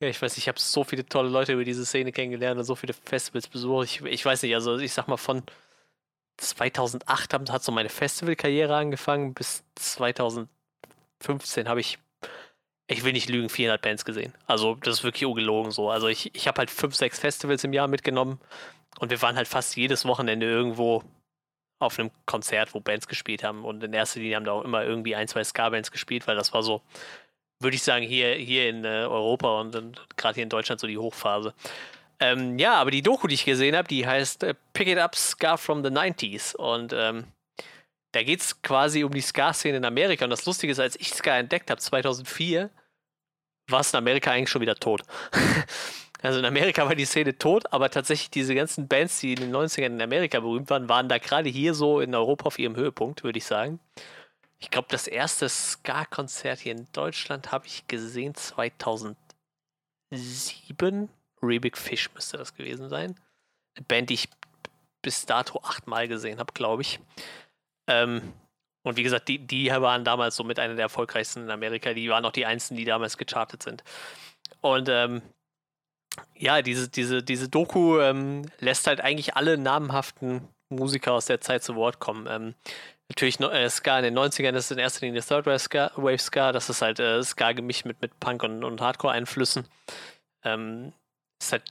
[0.00, 2.76] Ja, ich weiß ich habe so viele tolle Leute über diese Szene kennengelernt und so
[2.76, 3.86] viele Festivals besucht.
[3.86, 5.42] Ich, ich weiß nicht, also ich sag mal von
[6.36, 10.48] 2008 hat, hat so meine Festivalkarriere angefangen bis 2015
[11.66, 11.98] habe ich,
[12.86, 14.32] ich will nicht lügen, 400 Bands gesehen.
[14.46, 15.90] Also das ist wirklich ungelogen so.
[15.90, 18.40] Also ich, ich habe halt fünf, sechs Festivals im Jahr mitgenommen
[18.98, 21.02] und wir waren halt fast jedes Wochenende irgendwo
[21.80, 23.64] auf einem Konzert, wo Bands gespielt haben.
[23.64, 26.52] Und in erster Linie haben da auch immer irgendwie ein, zwei Ska-Bands gespielt, weil das
[26.52, 26.82] war so
[27.60, 30.98] würde ich sagen, hier, hier in äh, Europa und, gerade hier in Deutschland so die
[30.98, 31.54] Hochphase.
[32.20, 35.16] Ähm, ja, aber die Doku, die ich gesehen habe, die heißt äh, Pick It Up
[35.16, 36.56] Scar from the 90s.
[36.56, 37.26] Und ähm,
[38.12, 40.24] da geht es quasi um die Ska-Szene in Amerika.
[40.24, 42.70] Und das Lustige ist, als ich Ska entdeckt habe, 2004,
[43.68, 45.02] war es in Amerika eigentlich schon wieder tot.
[46.22, 49.54] also in Amerika war die Szene tot, aber tatsächlich diese ganzen Bands, die in den
[49.54, 53.22] 90ern in Amerika berühmt waren, waren da gerade hier so in Europa auf ihrem Höhepunkt,
[53.22, 53.78] würde ich sagen.
[54.58, 59.16] Ich glaube, das erste Ska-Konzert hier in Deutschland habe ich gesehen 2007.
[61.40, 63.14] Rebig Fish müsste das gewesen sein.
[63.76, 64.28] Eine Band, die ich
[65.02, 66.98] bis dato achtmal gesehen habe, glaube ich.
[67.86, 68.32] Ähm,
[68.82, 71.94] und wie gesagt, die, die waren damals so mit einer der erfolgreichsten in Amerika.
[71.94, 73.84] Die waren auch die einzigen, die damals gechartet sind.
[74.60, 75.22] Und ähm,
[76.34, 81.62] ja, diese, diese, diese Doku ähm, lässt halt eigentlich alle namhaften Musiker aus der Zeit
[81.62, 82.26] zu Wort kommen.
[82.28, 82.54] Ähm,
[83.08, 86.52] Natürlich äh, Ska in den 90ern ist in erster Linie Third Wave Ska, Wave Ska
[86.52, 89.66] das ist halt äh, Ska gemischt mit, mit Punk und, und Hardcore-Einflüssen.
[90.44, 90.92] Ähm,
[91.42, 91.62] ist halt,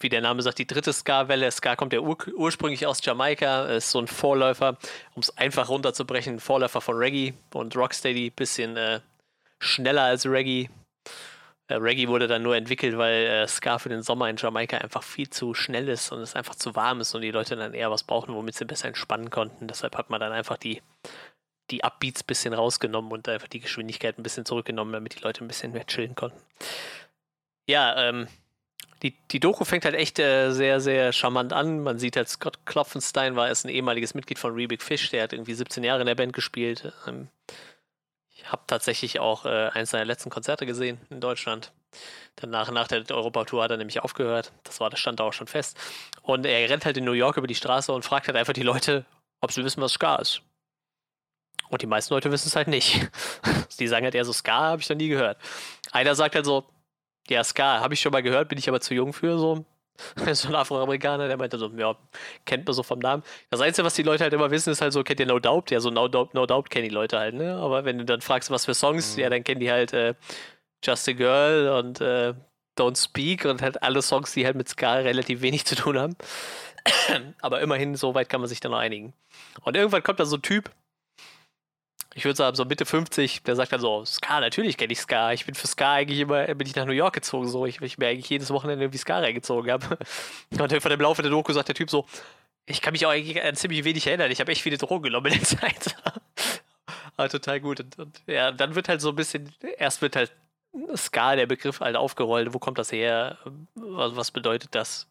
[0.00, 1.50] wie der Name sagt, die dritte Ska-Welle.
[1.50, 4.76] Ska kommt ja ur ursprünglich aus Jamaika, ist so ein Vorläufer,
[5.14, 9.00] um es einfach runterzubrechen, Vorläufer von Reggae und Rocksteady, bisschen äh,
[9.58, 10.68] schneller als Reggae,
[11.68, 15.28] Reggae wurde dann nur entwickelt, weil äh, Ska für den Sommer in Jamaika einfach viel
[15.30, 18.04] zu schnell ist und es einfach zu warm ist und die Leute dann eher was
[18.04, 19.66] brauchen, womit sie besser entspannen konnten.
[19.66, 20.80] Deshalb hat man dann einfach die,
[21.70, 25.44] die Upbeats ein bisschen rausgenommen und einfach die Geschwindigkeit ein bisschen zurückgenommen, damit die Leute
[25.44, 26.40] ein bisschen mehr chillen konnten.
[27.68, 28.28] Ja, ähm,
[29.02, 31.82] die, die Doku fängt halt echt äh, sehr, sehr charmant an.
[31.82, 35.32] Man sieht halt, Scott Klopfenstein war erst ein ehemaliges Mitglied von Rebig Fish, der hat
[35.32, 36.92] irgendwie 17 Jahre in der Band gespielt.
[37.06, 37.28] Ähm,
[38.46, 41.72] habe tatsächlich auch äh, eins seiner letzten Konzerte gesehen in Deutschland.
[42.36, 44.52] Danach, nach der Europatour hat er nämlich aufgehört.
[44.64, 45.78] Das war, das stand da auch schon fest.
[46.22, 48.62] Und er rennt halt in New York über die Straße und fragt halt einfach die
[48.62, 49.04] Leute,
[49.40, 50.42] ob sie wissen, was Ska ist.
[51.68, 53.08] Und die meisten Leute wissen es halt nicht.
[53.78, 55.38] die sagen halt eher so, Ska habe ich noch nie gehört.
[55.92, 56.64] Einer sagt halt so,
[57.28, 59.64] ja, Ska habe ich schon mal gehört, bin ich aber zu jung für so.
[60.32, 61.96] so ein Afroamerikaner, der meinte so, ja,
[62.44, 63.22] kennt man so vom Namen.
[63.50, 65.70] Das Einzige, was die Leute halt immer wissen, ist halt so, kennt ihr No Doubt?
[65.70, 67.56] Ja, so No Doubt, no Doubt kennen die Leute halt, ne?
[67.56, 69.22] Aber wenn du dann fragst, was für Songs, mhm.
[69.22, 70.14] ja, dann kennen die halt äh,
[70.84, 72.34] Just a Girl und äh,
[72.78, 76.16] Don't Speak und halt alle Songs, die halt mit Ska relativ wenig zu tun haben.
[77.40, 79.14] Aber immerhin, so weit kann man sich dann noch einigen.
[79.62, 80.70] Und irgendwann kommt da so ein Typ,
[82.16, 85.32] ich würde sagen, so Mitte 50, der sagt dann so, Ska, natürlich kenne ich Ska.
[85.32, 87.66] Ich bin für Ska eigentlich immer, bin ich nach New York gezogen, so.
[87.66, 89.98] Ich, ich mir eigentlich jedes Wochenende irgendwie Ska reingezogen habe.
[90.50, 92.06] Und irgendwann im Laufe der Doku sagt der Typ so,
[92.64, 94.30] ich kann mich auch eigentlich an ziemlich wenig erinnern.
[94.30, 95.94] Ich habe echt viele Drogen genommen in der Zeit.
[97.18, 97.80] Aber total gut.
[97.80, 100.32] Und, und, ja, dann wird halt so ein bisschen, erst wird halt
[100.96, 102.54] Ska, der Begriff, halt aufgerollt.
[102.54, 103.36] Wo kommt das her?
[103.74, 105.06] Was bedeutet das?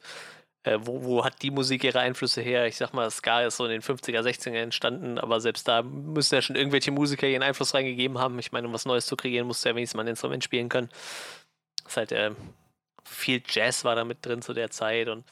[0.65, 2.65] Äh, wo, wo, hat die Musik ihre Einflüsse her?
[2.65, 6.33] Ich sag mal, Ska ist so in den 50er, 60er entstanden, aber selbst da müssen
[6.33, 8.39] ja schon irgendwelche Musiker ihren Einfluss reingegeben haben.
[8.39, 10.89] Ich meine, um was Neues zu kreieren, musste ja wenigstens mal ein Instrument spielen können.
[11.85, 12.31] Ist halt, äh,
[13.03, 15.23] viel Jazz war da mit drin zu der Zeit und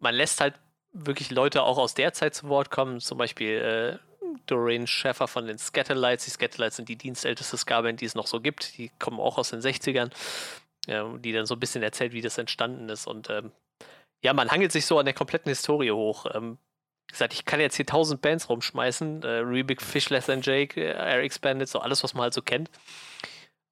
[0.00, 0.54] man lässt halt
[0.94, 3.98] wirklich Leute auch aus der Zeit zu Wort kommen, zum Beispiel äh,
[4.46, 6.24] Doreen Schäffer von den Scatterlights.
[6.24, 8.78] Die Scatterlights sind die dienstälteste Ska-Band, die es noch so gibt.
[8.78, 10.08] Die kommen auch aus den 60ern ja,
[10.88, 13.06] die dann so ein bisschen erzählt, wie das entstanden ist.
[13.06, 13.52] Und ähm,
[14.22, 16.26] ja, man hangelt sich so an der kompletten Historie hoch.
[16.34, 16.58] Ähm,
[17.08, 19.22] wie gesagt, ich kann jetzt hier tausend Bands rumschmeißen.
[19.22, 22.42] Äh, Rubik, Fish, Less Than Jake, äh, Eric's Bandit, so alles, was man halt so
[22.42, 22.70] kennt.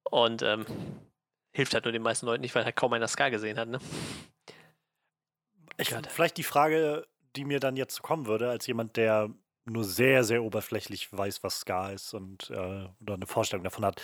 [0.03, 0.65] Und ähm,
[1.53, 3.79] hilft halt nur den meisten Leuten nicht, weil halt kaum einer Ska gesehen hat, ne?
[5.79, 7.05] Ich, vielleicht die Frage,
[7.35, 9.29] die mir dann jetzt kommen würde, als jemand, der
[9.65, 14.01] nur sehr, sehr oberflächlich weiß, was Ska ist und äh, oder eine Vorstellung davon hat.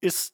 [0.00, 0.33] Ist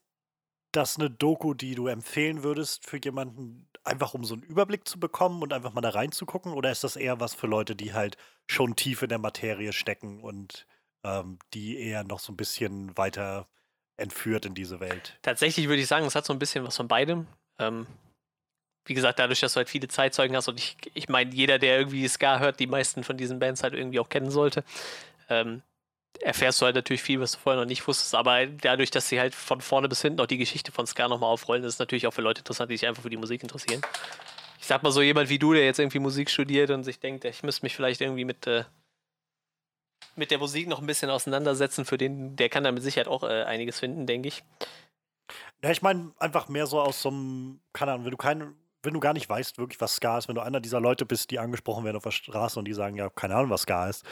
[0.72, 5.00] das eine Doku, die du empfehlen würdest für jemanden, einfach um so einen Überblick zu
[5.00, 6.52] bekommen und einfach mal da reinzugucken?
[6.52, 8.16] Oder ist das eher was für Leute, die halt
[8.46, 10.66] schon tief in der Materie stecken und
[11.04, 13.48] ähm, die eher noch so ein bisschen weiter
[13.96, 15.18] entführt in diese Welt?
[15.22, 17.26] Tatsächlich würde ich sagen, es hat so ein bisschen was von beidem.
[17.58, 17.86] Ähm,
[18.84, 21.78] wie gesagt, dadurch, dass du halt viele Zeitzeugen hast und ich, ich meine, jeder, der
[21.78, 24.64] irgendwie Ska hört, die meisten von diesen Bands halt irgendwie auch kennen sollte.
[25.28, 25.62] Ähm,
[26.20, 29.20] erfährst du halt natürlich viel, was du vorher noch nicht wusstest, aber dadurch, dass sie
[29.20, 32.06] halt von vorne bis hinten auch die Geschichte von Ska nochmal aufrollen, ist es natürlich
[32.06, 33.80] auch für Leute interessant, die sich einfach für die Musik interessieren.
[34.58, 37.24] Ich sag mal so, jemand wie du, der jetzt irgendwie Musik studiert und sich denkt,
[37.24, 38.64] ich müsste mich vielleicht irgendwie mit, äh,
[40.16, 43.22] mit der Musik noch ein bisschen auseinandersetzen, für den, der kann da mit Sicherheit auch
[43.22, 44.42] äh, einiges finden, denke ich.
[45.62, 48.94] Ja, ich meine einfach mehr so aus so einem, keine Ahnung, wenn du keinen wenn
[48.94, 51.38] du gar nicht weißt, wirklich, was Ska ist, wenn du einer dieser Leute bist, die
[51.38, 54.04] angesprochen werden auf der Straße und die sagen, ja, keine Ahnung, was Ska ist,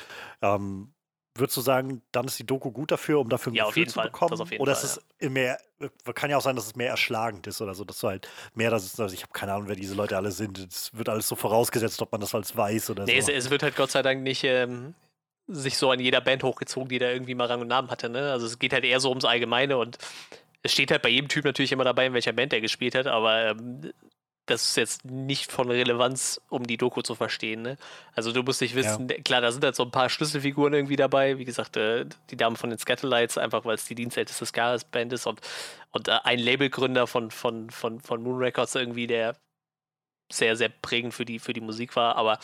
[0.43, 0.93] ähm,
[1.39, 3.95] Würdest du sagen, dann ist die Doku gut dafür, um dafür ein ja, Gefühl zu
[3.95, 4.07] Fall.
[4.07, 4.33] bekommen?
[4.59, 5.59] oder Fall, ist es mehr,
[6.15, 8.71] kann ja auch sein, dass es mehr erschlagend ist oder so, dass du halt mehr,
[8.71, 10.59] dass es, also ich habe keine Ahnung, wer diese Leute alle sind.
[10.59, 13.31] Es wird alles so vorausgesetzt, ob man das als weiß oder nee, so.
[13.31, 14.95] Es, es wird halt Gott sei Dank nicht, ähm,
[15.49, 18.09] sich so an jeder Band hochgezogen, die da irgendwie mal Rang und Namen hatte.
[18.09, 18.31] Ne?
[18.31, 19.99] Also es geht halt eher so ums Allgemeine und
[20.63, 23.07] es steht halt bei jedem Typ natürlich immer dabei, in welcher Band er gespielt hat,
[23.07, 23.93] aber ähm,
[24.51, 27.63] das ist jetzt nicht von Relevanz, um die Doku zu verstehen.
[27.63, 27.77] Ne?
[28.15, 29.17] Also du musst nicht wissen, ja.
[29.19, 31.39] klar, da sind halt so ein paar Schlüsselfiguren irgendwie dabei.
[31.39, 35.27] Wie gesagt, äh, die Dame von den Scatterlights, einfach weil es die dienstälteste Ska-Band ist
[35.27, 35.41] und,
[35.91, 39.37] und äh, ein Labelgründer von, von, von, von Moon Records irgendwie, der
[40.33, 42.17] sehr, sehr prägend für die, für die Musik war.
[42.17, 42.39] Aber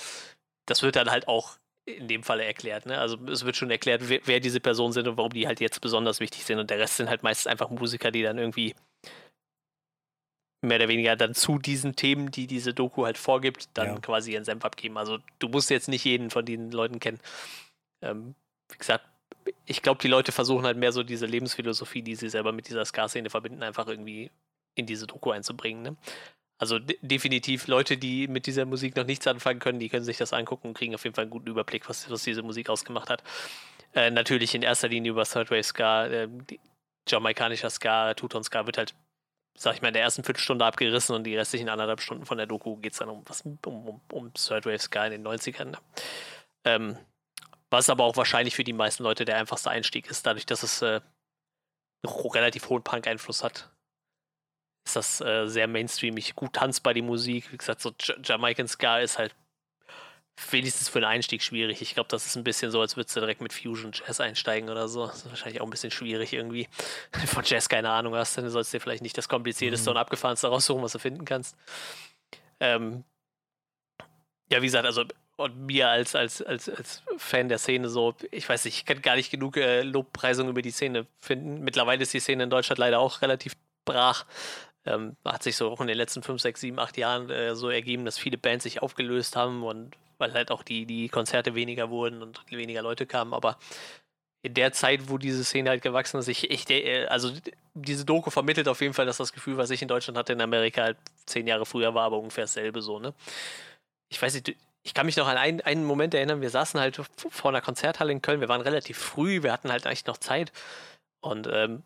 [0.67, 2.87] das wird dann halt auch in dem Falle erklärt.
[2.87, 2.99] Ne?
[2.99, 5.81] Also es wird schon erklärt, wer, wer diese Personen sind und warum die halt jetzt
[5.81, 6.59] besonders wichtig sind.
[6.59, 8.75] Und der Rest sind halt meistens einfach Musiker, die dann irgendwie
[10.65, 13.99] mehr oder weniger dann zu diesen Themen, die diese Doku halt vorgibt, dann ja.
[14.01, 14.99] quasi ihren Senf abgeben.
[14.99, 17.21] Also du musst jetzt nicht jeden von den Leuten kennen.
[18.03, 18.35] Ähm,
[18.71, 19.05] wie gesagt,
[19.67, 22.85] ich glaube, die Leute versuchen halt mehr so diese Lebensphilosophie, die sie selber mit dieser
[22.85, 24.31] Ska-Szene verbinden, einfach irgendwie
[24.75, 25.83] in diese Doku einzubringen.
[25.83, 25.97] Ne?
[26.59, 30.19] Also de definitiv Leute, die mit dieser Musik noch nichts anfangen können, die können sich
[30.19, 33.11] das angucken und kriegen auf jeden Fall einen guten Überblick, was, was diese Musik ausgemacht
[33.11, 33.23] hat.
[33.95, 36.29] Äh, natürlich in erster Linie über Third Wave Ska, äh,
[37.09, 38.95] jamaikanischer Ska, Tuton Ska wird halt
[39.57, 42.47] sag ich mal, in der ersten Viertelstunde abgerissen und die restlichen anderthalb Stunden von der
[42.47, 45.67] Doku geht es dann um, was, um, um, um Third Wave Sky in den 90ern.
[45.67, 45.79] Ne?
[46.65, 46.99] Ähm,
[47.71, 50.83] was aber auch wahrscheinlich für die meisten Leute der einfachste Einstieg ist, dadurch, dass es
[50.83, 51.01] äh,
[52.05, 53.71] relativ hohen Punk-Einfluss hat.
[54.87, 57.51] Ist das äh, sehr mainstreamig, gut tanzbar die Musik.
[57.53, 57.93] Wie gesagt, so
[58.23, 59.35] Jamaican Ska ist halt
[60.51, 61.81] wenigstens für den Einstieg schwierig.
[61.81, 64.69] Ich glaube, das ist ein bisschen so, als würdest du direkt mit Fusion Jazz einsteigen
[64.69, 65.07] oder so.
[65.07, 66.69] Das ist wahrscheinlich auch ein bisschen schwierig irgendwie.
[67.13, 69.91] Wenn du von Jazz keine Ahnung hast, dann sollst du dir vielleicht nicht das komplizierteste
[69.91, 69.97] mhm.
[69.97, 71.57] und abgefahrenste raussuchen, was du finden kannst.
[72.61, 73.05] Ähm,
[74.51, 75.05] ja, wie gesagt, also
[75.37, 79.03] und mir als, als, als, als Fan der Szene so, ich weiß nicht, ich kann
[79.03, 81.65] gar nicht genug äh, Lobpreisung über die Szene finden.
[81.65, 83.55] Mittlerweile ist die Szene in Deutschland leider auch relativ
[83.85, 84.27] brach.
[84.87, 87.69] Ähm, hat sich so auch in den letzten 5, 6, 7, 8 Jahren äh, so
[87.69, 91.91] ergeben, dass viele Bands sich aufgelöst haben und weil halt auch die, die Konzerte weniger
[91.91, 93.35] wurden und weniger Leute kamen.
[93.35, 93.59] Aber
[94.43, 97.33] in der Zeit, wo diese Szene halt gewachsen ist, ich, ich äh, also
[97.75, 100.41] diese Doku vermittelt auf jeden Fall, dass das Gefühl, was ich in Deutschland hatte, in
[100.41, 103.15] Amerika halt zehn Jahre früher war, aber ungefähr dasselbe so, ne?
[104.11, 107.01] Ich weiß nicht, ich kann mich noch an einen, einen Moment erinnern, wir saßen halt
[107.17, 110.53] vor einer Konzerthalle in Köln, wir waren relativ früh, wir hatten halt eigentlich noch Zeit.
[111.21, 111.83] Und ähm,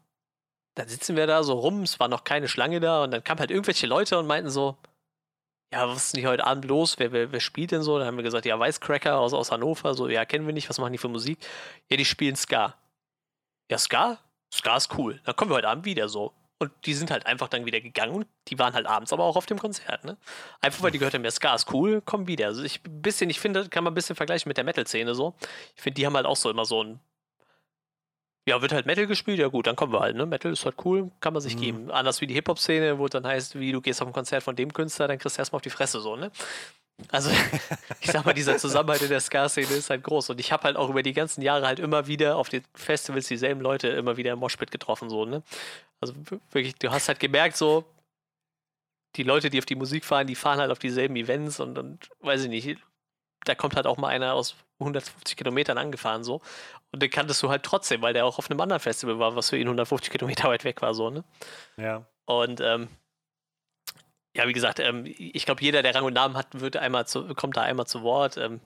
[0.75, 3.05] dann sitzen wir da so rum, es war noch keine Schlange da.
[3.05, 4.77] Und dann kamen halt irgendwelche Leute und meinten so,
[5.73, 6.99] ja, was ist denn heute Abend los?
[6.99, 7.99] Wer, wer, wer spielt denn so?
[7.99, 9.95] Dann haben wir gesagt, ja, Weißcracker aus, aus Hannover.
[9.95, 10.69] So, ja, kennen wir nicht.
[10.69, 11.39] Was machen die für Musik?
[11.91, 12.75] Ja, die spielen Ska.
[13.71, 14.19] Ja, Ska?
[14.53, 15.21] Ska ist cool.
[15.25, 16.33] Dann kommen wir heute Abend wieder so.
[16.59, 18.25] Und die sind halt einfach dann wieder gegangen.
[18.49, 20.17] Die waren halt abends aber auch auf dem Konzert, ne?
[20.61, 22.47] Einfach weil die gehört haben, ja, Ska ist cool, kommen wieder.
[22.47, 25.35] Also ich bisschen, ich finde, kann man ein bisschen vergleichen mit der Metal-Szene so.
[25.77, 27.01] Ich finde, die haben halt auch so immer so ein
[28.49, 30.25] ja, wird halt Metal gespielt, ja gut, dann kommen wir halt, ne?
[30.25, 31.61] Metal ist halt cool, kann man sich mhm.
[31.61, 31.91] geben.
[31.91, 34.57] Anders wie die Hip-Hop-Szene, wo es dann heißt, wie du gehst auf ein Konzert von
[34.57, 36.31] dem Künstler, dann kriegst du erstmal auf die Fresse so, ne?
[37.13, 37.31] Also,
[38.01, 40.31] ich sag mal, dieser Zusammenhalt in der Ska-Szene ist halt groß.
[40.31, 43.29] Und ich habe halt auch über die ganzen Jahre halt immer wieder auf den Festivals
[43.29, 45.43] dieselben Leute immer wieder im Moshpit getroffen, so, ne?
[46.01, 46.15] Also
[46.51, 47.85] wirklich, du hast halt gemerkt, so,
[49.17, 52.09] die Leute, die auf die Musik fahren, die fahren halt auf dieselben Events und, und
[52.21, 52.79] weiß ich nicht,
[53.45, 56.41] da kommt halt auch mal einer aus 150 Kilometern angefahren so.
[56.93, 59.51] Und den kanntest du halt trotzdem, weil der auch auf einem anderen Festival war, was
[59.51, 61.25] für ihn 150 Kilometer weit weg war, so, ne?
[61.77, 62.07] Ja.
[62.25, 62.89] Und ähm,
[64.37, 67.35] ja, wie gesagt, ähm, ich glaube, jeder, der Rang und Namen hat, wird einmal zu,
[67.35, 68.37] kommt da einmal zu Wort.
[68.37, 68.61] Ähm,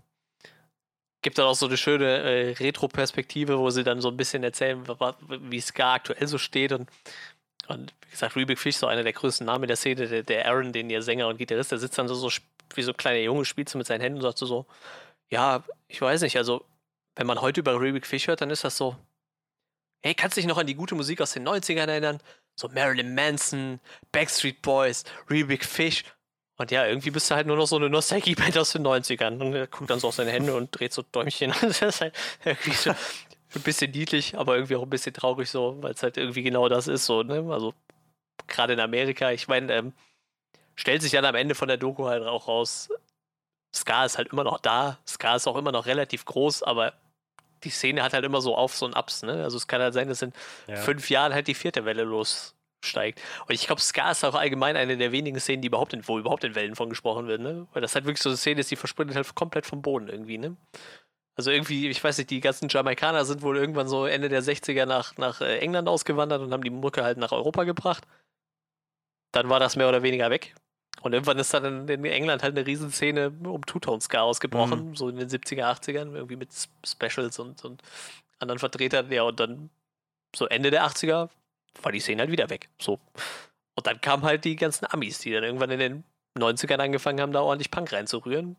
[1.22, 4.84] gibt dann auch so eine schöne äh, Retro-Perspektive, wo sie dann so ein bisschen erzählen,
[4.86, 6.90] wie Ska aktuell so steht und
[7.68, 10.72] und wie gesagt, Rubik Fish, so einer der größten Namen der Szene, der, der Aaron,
[10.72, 12.28] den ihr Sänger und Gitarrist, der sitzt dann so, so
[12.76, 14.66] wie so ein kleiner Junge, spielt so mit seinen Händen und sagt so, so
[15.28, 16.64] ja, ich weiß nicht, also
[17.16, 18.96] wenn man heute über Rubik Fish hört, dann ist das so,
[20.02, 22.20] hey, kannst du dich noch an die gute Musik aus den 90ern erinnern?
[22.54, 23.80] So Marilyn Manson,
[24.12, 26.04] Backstreet Boys, Rubik Fish.
[26.56, 29.40] Und ja, irgendwie bist du halt nur noch so eine Nostalgie-Band aus den 90ern.
[29.40, 31.52] Und er guckt dann so auf seine Hände und dreht so Däumchen.
[31.62, 32.14] das ist halt
[32.44, 36.18] irgendwie so ein bisschen niedlich, aber irgendwie auch ein bisschen traurig so, weil es halt
[36.18, 37.44] irgendwie genau das ist so, ne?
[37.50, 37.74] Also
[38.48, 39.92] gerade in Amerika, ich meine, ähm,
[40.74, 42.88] stellt sich dann am Ende von der Doku halt auch raus,
[43.74, 46.92] Ska ist halt immer noch da, Ska ist auch immer noch relativ groß, aber
[47.64, 49.44] die Szene hat halt immer so Aufs und Ups, ne?
[49.44, 50.32] Also es kann halt sein, dass in
[50.66, 50.76] ja.
[50.76, 53.20] fünf Jahren halt die vierte Welle lossteigt.
[53.46, 56.18] Und ich glaube, Ska ist auch allgemein eine der wenigen Szenen, die überhaupt in, wo
[56.18, 57.66] überhaupt in Wellen von gesprochen wird, ne?
[57.72, 60.38] Weil das halt wirklich so eine Szene ist, die versprintet halt komplett vom Boden irgendwie,
[60.38, 60.56] ne?
[61.34, 64.84] Also irgendwie, ich weiß nicht, die ganzen Jamaikaner sind wohl irgendwann so Ende der 60er
[64.84, 68.04] nach, nach äh, England ausgewandert und haben die Mucke halt nach Europa gebracht.
[69.32, 70.54] Dann war das mehr oder weniger weg.
[71.00, 74.96] Und irgendwann ist dann in England halt eine Riesenszene um Two-Tone-Ska ausgebrochen, mhm.
[74.96, 76.50] so in den 70er, 80ern, irgendwie mit
[76.86, 77.82] Specials und, und
[78.38, 79.10] anderen Vertretern.
[79.10, 79.70] Ja, und dann
[80.36, 81.28] so Ende der 80er
[81.82, 82.68] war die Szene halt wieder weg.
[82.80, 83.00] So.
[83.74, 86.04] Und dann kamen halt die ganzen Amis, die dann irgendwann in den
[86.38, 88.56] 90ern angefangen haben, da ordentlich Punk reinzurühren.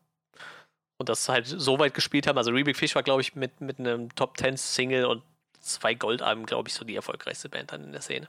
[0.97, 2.38] und das halt so weit gespielt haben.
[2.38, 5.24] Also Rebig Fish war, glaube ich, mit, mit einem Top 10 Single und
[5.59, 8.28] zwei Goldalben, glaube ich, so die erfolgreichste Band dann in der Szene.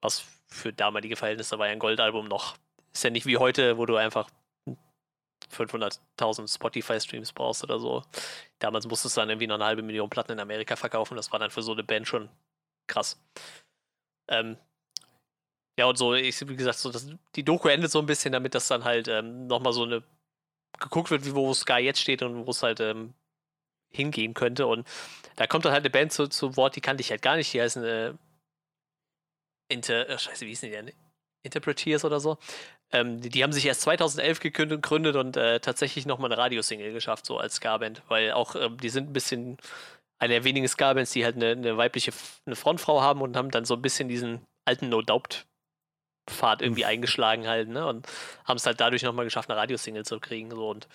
[0.00, 2.56] Was für damalige Verhältnisse war ja ein Goldalbum noch.
[2.92, 4.30] Ist ja nicht wie heute, wo du einfach
[5.52, 8.02] 500.000 Spotify-Streams brauchst oder so.
[8.58, 11.16] Damals musstest du dann irgendwie noch eine halbe Million Platten in Amerika verkaufen.
[11.16, 12.28] Das war dann für so eine Band schon
[12.86, 13.20] krass.
[14.28, 14.56] Ähm,
[15.78, 18.54] ja, und so, ich, wie gesagt, so das, die Doku endet so ein bisschen damit,
[18.54, 20.02] dass dann halt ähm, nochmal so eine
[20.78, 23.14] geguckt wird, wie wo Sky jetzt steht und wo es halt ähm,
[23.90, 24.66] hingehen könnte.
[24.66, 24.86] Und
[25.36, 27.52] da kommt dann halt eine Band zu, zu Wort, die kannte ich halt gar nicht.
[27.52, 28.14] Die heißen äh,
[29.68, 30.92] Inter, äh, scheiße, wie hießen die denn?
[31.42, 32.38] Interpreteers oder so.
[32.92, 37.26] Ähm, die, die, haben sich erst 2011 gegründet und äh, tatsächlich nochmal eine Radiosingle geschafft,
[37.26, 39.58] so als Ska-Band, weil auch ähm, die sind ein bisschen
[40.18, 42.12] eine der wenigen Ska-Bands, die halt eine, eine, weibliche
[42.46, 45.46] eine Frontfrau haben und haben dann so ein bisschen diesen alten No Doubt
[46.28, 47.86] Pfad irgendwie eingeschlagen halt, ne?
[47.86, 48.06] Und
[48.44, 50.50] haben es halt dadurch nochmal geschafft, eine Radiosingle zu kriegen.
[50.50, 50.88] So und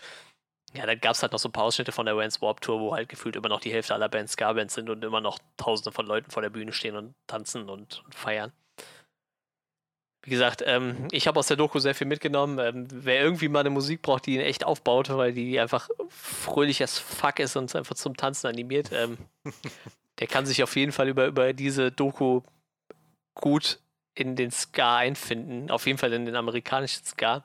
[0.73, 2.79] ja, dann gab es halt noch so ein paar Ausschnitte von der Vans Warp Tour,
[2.79, 5.91] wo halt gefühlt immer noch die Hälfte aller Bands Ska-Bands sind und immer noch tausende
[5.91, 8.53] von Leuten vor der Bühne stehen und tanzen und, und feiern.
[10.23, 12.59] Wie gesagt, ähm, ich habe aus der Doku sehr viel mitgenommen.
[12.59, 16.83] Ähm, wer irgendwie mal eine Musik braucht, die ihn echt aufbaut, weil die einfach fröhlich
[16.83, 19.17] as fuck ist und einfach zum Tanzen animiert, ähm,
[20.19, 22.41] der kann sich auf jeden Fall über, über diese Doku
[23.33, 23.79] gut
[24.13, 25.71] in den Ska einfinden.
[25.71, 27.43] Auf jeden Fall in den amerikanischen Ska.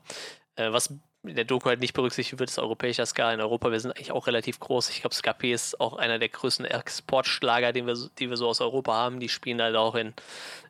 [0.56, 0.92] Äh, was
[1.28, 3.32] in der Doku halt nicht berücksichtigt wird, ist europäischer Ska.
[3.32, 4.90] In Europa, wir sind eigentlich auch relativ groß.
[4.90, 8.48] Ich glaube, Ska P ist auch einer der größten Exportschlager, den wir, die wir so
[8.48, 9.20] aus Europa haben.
[9.20, 10.14] Die spielen halt auch in,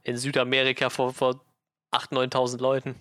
[0.03, 1.41] in Südamerika vor, vor
[1.93, 2.95] 8.000, 9.000 Leuten.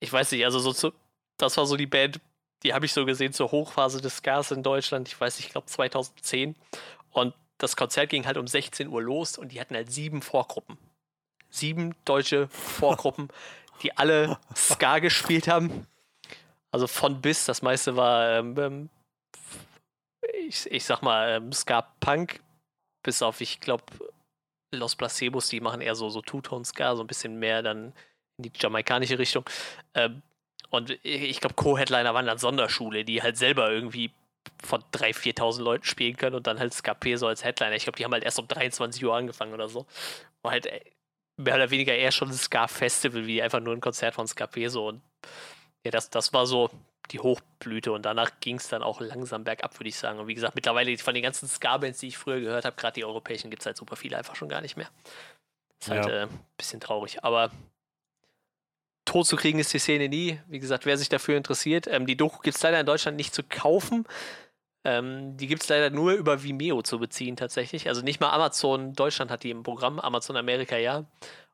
[0.00, 0.92] Ich weiß nicht, also so zu,
[1.36, 2.20] das war so die Band,
[2.62, 5.08] die habe ich so gesehen zur Hochphase des Skars in Deutschland.
[5.08, 6.54] Ich weiß nicht, ich glaube 2010.
[7.10, 10.78] Und das Konzert ging halt um 16 Uhr los und die hatten halt sieben Vorgruppen.
[11.50, 13.28] Sieben deutsche Vorgruppen,
[13.82, 15.86] die alle Ska gespielt haben.
[16.72, 18.90] Also von bis, das meiste war, ähm, ähm
[20.48, 22.40] ich, ich sag mal, ähm, Ska-Punk,
[23.02, 23.84] bis auf, ich glaube,
[24.72, 27.92] Los Placebos, die machen eher so, so Two-Tone-Ska, so ein bisschen mehr dann
[28.38, 29.44] in die jamaikanische Richtung.
[29.94, 30.22] Ähm,
[30.70, 34.12] und ich glaube, Co-Headliner waren dann Sonderschule, die halt selber irgendwie
[34.62, 37.74] von 3.000, 4.000 Leuten spielen können und dann halt Skp so als Headliner.
[37.74, 39.86] Ich glaube, die haben halt erst um 23 Uhr angefangen oder so.
[40.42, 40.80] War halt äh,
[41.36, 44.88] mehr oder weniger eher schon ein Ska-Festival, wie einfach nur ein Konzert von Skp so.
[44.88, 45.02] Und
[45.84, 46.70] ja, das, das war so
[47.10, 50.18] die Hochblüte und danach ging es dann auch langsam bergab, würde ich sagen.
[50.18, 53.04] Und wie gesagt, mittlerweile von den ganzen Ska-Bands, die ich früher gehört habe, gerade die
[53.04, 54.88] europäischen, gibt es halt super viele einfach schon gar nicht mehr.
[55.80, 56.12] Ist halt ja.
[56.12, 57.24] äh, ein bisschen traurig.
[57.24, 57.50] Aber
[59.04, 60.38] tot zu kriegen ist die Szene nie.
[60.46, 63.34] Wie gesagt, wer sich dafür interessiert, ähm, die Doku gibt es leider in Deutschland nicht
[63.34, 64.06] zu kaufen.
[64.84, 67.88] Ähm, die gibt es leider nur über Vimeo zu beziehen, tatsächlich.
[67.88, 71.04] Also nicht mal Amazon Deutschland hat die im Programm, Amazon Amerika ja.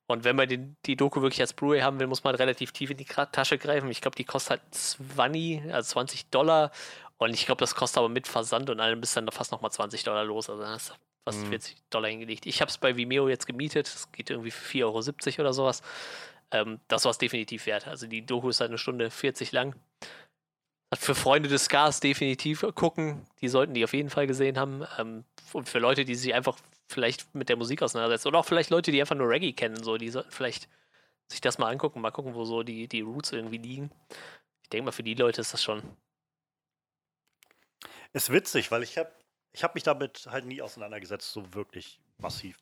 [0.09, 2.91] Und wenn man den, die Doku wirklich als Blu-ray haben will, muss man relativ tief
[2.91, 3.91] in die Tasche greifen.
[3.91, 6.71] Ich glaube, die kostet halt 20, also 20 Dollar.
[7.19, 10.05] Und ich glaube, das kostet aber mit Versand und allem bis dann fast nochmal 20
[10.05, 10.49] Dollar los.
[10.49, 10.95] Also dann hast du
[11.25, 11.49] fast mhm.
[11.49, 12.47] 40 Dollar hingelegt.
[12.47, 13.87] Ich habe es bei Vimeo jetzt gemietet.
[13.93, 15.83] Das geht irgendwie für 4,70 Euro oder sowas.
[16.53, 17.89] Ähm, das war es definitiv wert.
[17.89, 19.75] Also die Doku ist halt eine Stunde 40 lang.
[20.95, 23.27] Für Freunde des Scars definitiv gucken.
[23.41, 24.87] Die sollten die auf jeden Fall gesehen haben.
[24.99, 28.27] Ähm, und für Leute, die sich einfach vielleicht mit der Musik auseinandersetzt.
[28.27, 30.69] Oder auch vielleicht Leute, die einfach nur Reggae kennen, so, die sollten vielleicht
[31.29, 33.91] sich das mal angucken, mal gucken, wo so die, die Roots irgendwie liegen.
[34.63, 35.83] Ich denke mal, für die Leute ist das schon.
[38.13, 39.11] Ist witzig, weil ich habe
[39.53, 42.59] ich hab mich damit halt nie auseinandergesetzt, so wirklich massiv.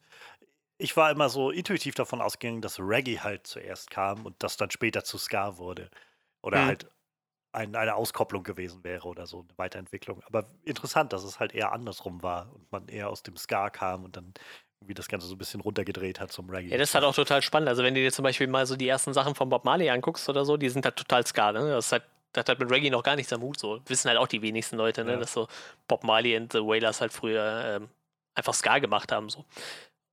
[0.79, 4.71] Ich war immer so intuitiv davon ausgegangen, dass Reggae halt zuerst kam und das dann
[4.71, 5.91] später zu Ska wurde.
[6.41, 6.67] Oder mhm.
[6.67, 6.91] halt
[7.55, 10.23] ein, eine Auskopplung gewesen wäre oder so, eine Weiterentwicklung.
[10.27, 14.05] Aber interessant, dass es halt eher andersrum war und man eher aus dem Ska kam
[14.05, 14.35] und dann
[14.81, 16.71] irgendwie das Ganze so ein bisschen runtergedreht hat zum Reggae.
[16.71, 17.69] Ja, das ist halt auch total spannend.
[17.69, 20.29] Also wenn du dir zum Beispiel mal so die ersten Sachen von Bob Marley anguckst
[20.29, 21.71] oder so, die sind halt total Ska, ne?
[21.71, 22.03] Das, halt,
[22.33, 23.81] das hat halt mit Reggae noch gar nichts am Hut, so.
[23.87, 25.13] Wissen halt auch die wenigsten Leute, ne?
[25.13, 25.19] Ja.
[25.19, 25.49] Dass so
[25.89, 27.89] Bob Marley und The Wailers halt früher ähm,
[28.35, 29.45] einfach Ska gemacht haben, so.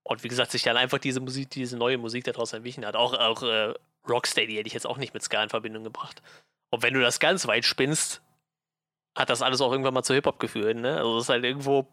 [0.03, 2.95] Und wie gesagt, sich dann einfach diese Musik, diese neue Musik daraus entwickelt hat.
[2.95, 3.73] Auch, auch äh,
[4.07, 6.21] Rocksteady hätte ich jetzt auch nicht mit Ska in Verbindung gebracht.
[6.71, 8.21] Und wenn du das ganz weit spinnst,
[9.15, 10.97] hat das alles auch irgendwann mal zu Hip-Hop geführt, ne?
[10.97, 11.87] Also das ist halt irgendwo.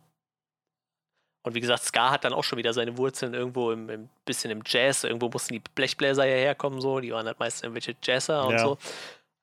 [1.42, 4.50] Und wie gesagt, Ska hat dann auch schon wieder seine Wurzeln irgendwo im, im bisschen
[4.50, 5.04] im Jazz.
[5.04, 7.00] Irgendwo mussten die Blechbläser ja herkommen, so.
[7.00, 8.58] Die waren halt meistens irgendwelche Jazzer und ja.
[8.58, 8.78] so.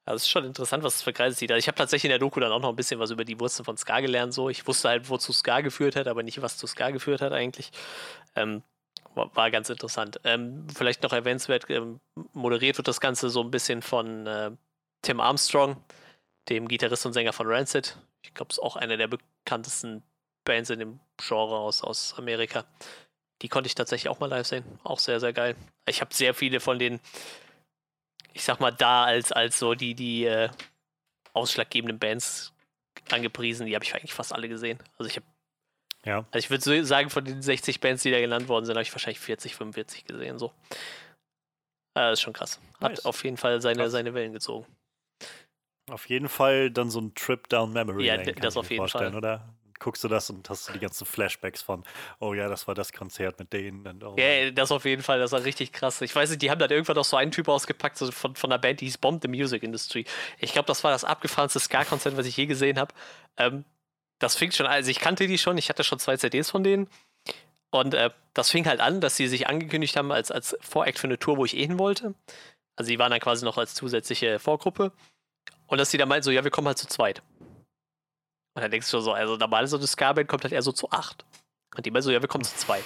[0.05, 1.51] Also es ist schon interessant, was es für Kreise sieht.
[1.51, 3.39] Also ich habe tatsächlich in der Doku dann auch noch ein bisschen was über die
[3.39, 4.33] Wurzeln von Ska gelernt.
[4.33, 4.49] So.
[4.49, 7.71] Ich wusste halt, wozu Ska geführt hat, aber nicht, was zu Ska geführt hat eigentlich.
[8.35, 8.61] Ähm,
[9.15, 10.19] war, war, ganz interessant.
[10.23, 11.99] Ähm, vielleicht noch erwähnenswert, ähm,
[12.33, 14.51] moderiert wird das Ganze so ein bisschen von äh,
[15.05, 15.81] Tim Armstrong,
[16.49, 17.95] dem Gitarrist und Sänger von Rancid.
[18.23, 20.01] Ich glaube, es ist auch einer der bekanntesten
[20.45, 22.65] Bands in dem Genre aus, aus Amerika.
[23.41, 24.63] Die konnte ich tatsächlich auch mal live sehen.
[24.83, 25.55] Auch sehr, sehr geil.
[25.87, 26.99] Ich habe sehr viele von den,
[28.33, 30.49] ich sag mal, da als, als so die, die äh,
[31.33, 32.53] ausschlaggebenden Bands
[33.11, 33.67] angepriesen.
[33.67, 34.79] Die habe ich eigentlich fast alle gesehen.
[34.97, 35.25] Also ich habe
[36.05, 36.19] Ja.
[36.31, 38.91] also ich würde sagen, von den 60 Bands, die da genannt worden sind, habe ich
[38.93, 40.39] wahrscheinlich 40, 45 gesehen.
[40.39, 40.47] So.
[41.93, 42.59] Äh, Das ist schon krass.
[42.81, 43.05] Hat Nice.
[43.05, 43.91] auf jeden Fall seine, Krass.
[43.91, 44.65] seine Wellen gezogen.
[45.89, 48.87] Auf jeden Fall dann so ein Trip down Memory Ja, Lane, kann das auf jeden
[48.87, 49.15] Fall.
[49.15, 49.53] oder?
[49.77, 51.83] Guckst du das und hast du die ganzen Flashbacks von,
[52.19, 53.85] oh ja, das war das Konzert mit denen.
[53.85, 56.01] Und oh, Ja, das auf jeden Fall, das war richtig krass.
[56.01, 58.51] Ich weiß nicht, die haben dann irgendwann noch so einen Typ ausgepackt, so von, von
[58.51, 60.05] einer Band, die hieß Bomb the Music Industry.
[60.39, 62.95] Ich glaube, das war das abgefahrenste Ska-Konzert, was ich je gesehen habe.
[63.37, 63.65] Ähm,
[64.19, 66.87] das fing schon, also ich kannte die schon, ich hatte schon zwei CDs von denen.
[67.69, 71.07] Und äh, das fing halt an, dass sie sich angekündigt haben als, als Voract für
[71.07, 72.15] eine Tour, wo ich eh hin wollte.
[72.77, 74.93] Also die waren dann quasi noch als zusätzliche Vorgruppe.
[75.67, 77.21] Und dass sie dann meinten so, ja, wir kommen halt zu zweit.
[78.55, 80.89] Und dann denkst du so, also normal so eine Ska-Band kommt halt eher so zu
[80.91, 81.25] acht.
[81.75, 82.83] Und die meinen so, ja, wir kommen zu zweit.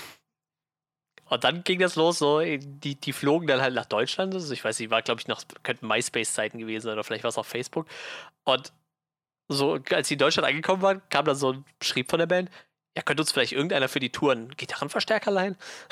[1.26, 4.34] Und dann ging das los, so, die, die flogen dann halt nach Deutschland.
[4.34, 7.30] Also ich weiß nicht, war, glaube ich, noch, könnten MySpace-Zeiten gewesen sein oder vielleicht war
[7.30, 7.88] es auf Facebook.
[8.46, 8.74] Und
[9.48, 12.50] so, als die in Deutschland angekommen waren, kam dann so ein Schrieb von der Band,
[12.96, 15.56] ja, könnte uns vielleicht irgendeiner für die Touren Gitarrenverstärker leihen?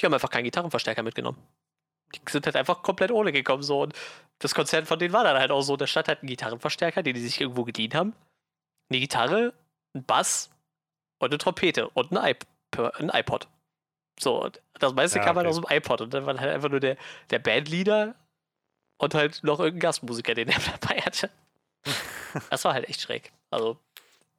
[0.00, 1.38] die haben einfach keinen Gitarrenverstärker mitgenommen.
[2.14, 3.82] Die sind halt einfach komplett ohne gekommen, so.
[3.82, 3.94] Und
[4.38, 7.14] das Konzert von denen war dann halt auch so, da stand halt ein Gitarrenverstärker, den
[7.14, 8.14] die sich irgendwo geliehen haben.
[8.88, 9.52] Eine Gitarre,
[9.94, 10.50] ein Bass
[11.18, 12.46] und eine Trompete und ein, iP
[12.98, 13.48] ein iPod.
[14.20, 15.56] So, und das meiste Ja, kam halt okay.
[15.56, 16.96] aus dem iPod und dann war halt einfach nur der,
[17.30, 18.14] der Bandleader
[18.98, 21.30] und halt noch irgendein Gastmusiker, den er dabei hatte.
[22.50, 23.32] Das war halt echt schräg.
[23.50, 23.78] Also,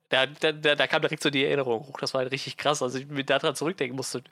[0.10, 2.00] da, da, da, kam direkt so die Erinnerung hoch.
[2.00, 2.82] Das war halt richtig krass.
[2.82, 4.24] Also, ich mir daran zurückdenken musste.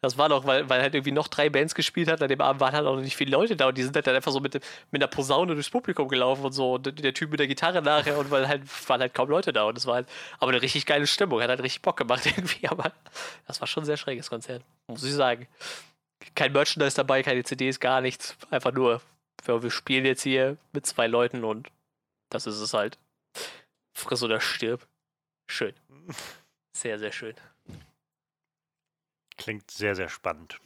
[0.00, 2.22] Das war noch, weil, weil halt irgendwie noch drei Bands gespielt hat.
[2.22, 4.06] An dem Abend waren halt auch noch nicht viele Leute da und die sind halt
[4.06, 6.74] dann einfach so mit, mit einer Posaune durchs Publikum gelaufen und so.
[6.74, 9.64] Und der Typ mit der Gitarre nachher und weil halt waren halt kaum Leute da.
[9.64, 10.08] Und es war halt
[10.38, 11.42] aber eine richtig geile Stimmung.
[11.42, 12.66] Hat halt richtig Bock gemacht irgendwie.
[12.68, 12.92] Aber
[13.46, 14.62] das war schon ein sehr schräges Konzert.
[14.86, 15.48] Muss ich sagen.
[16.34, 18.36] Kein Merchandise dabei, keine CDs, gar nichts.
[18.50, 19.02] Einfach nur,
[19.44, 21.68] wir spielen jetzt hier mit zwei Leuten und
[22.30, 22.98] das ist es halt.
[23.92, 24.86] Friss oder stirb.
[25.46, 25.74] Schön.
[26.76, 27.34] Sehr, sehr schön.
[29.38, 30.58] Klingt sehr, sehr spannend.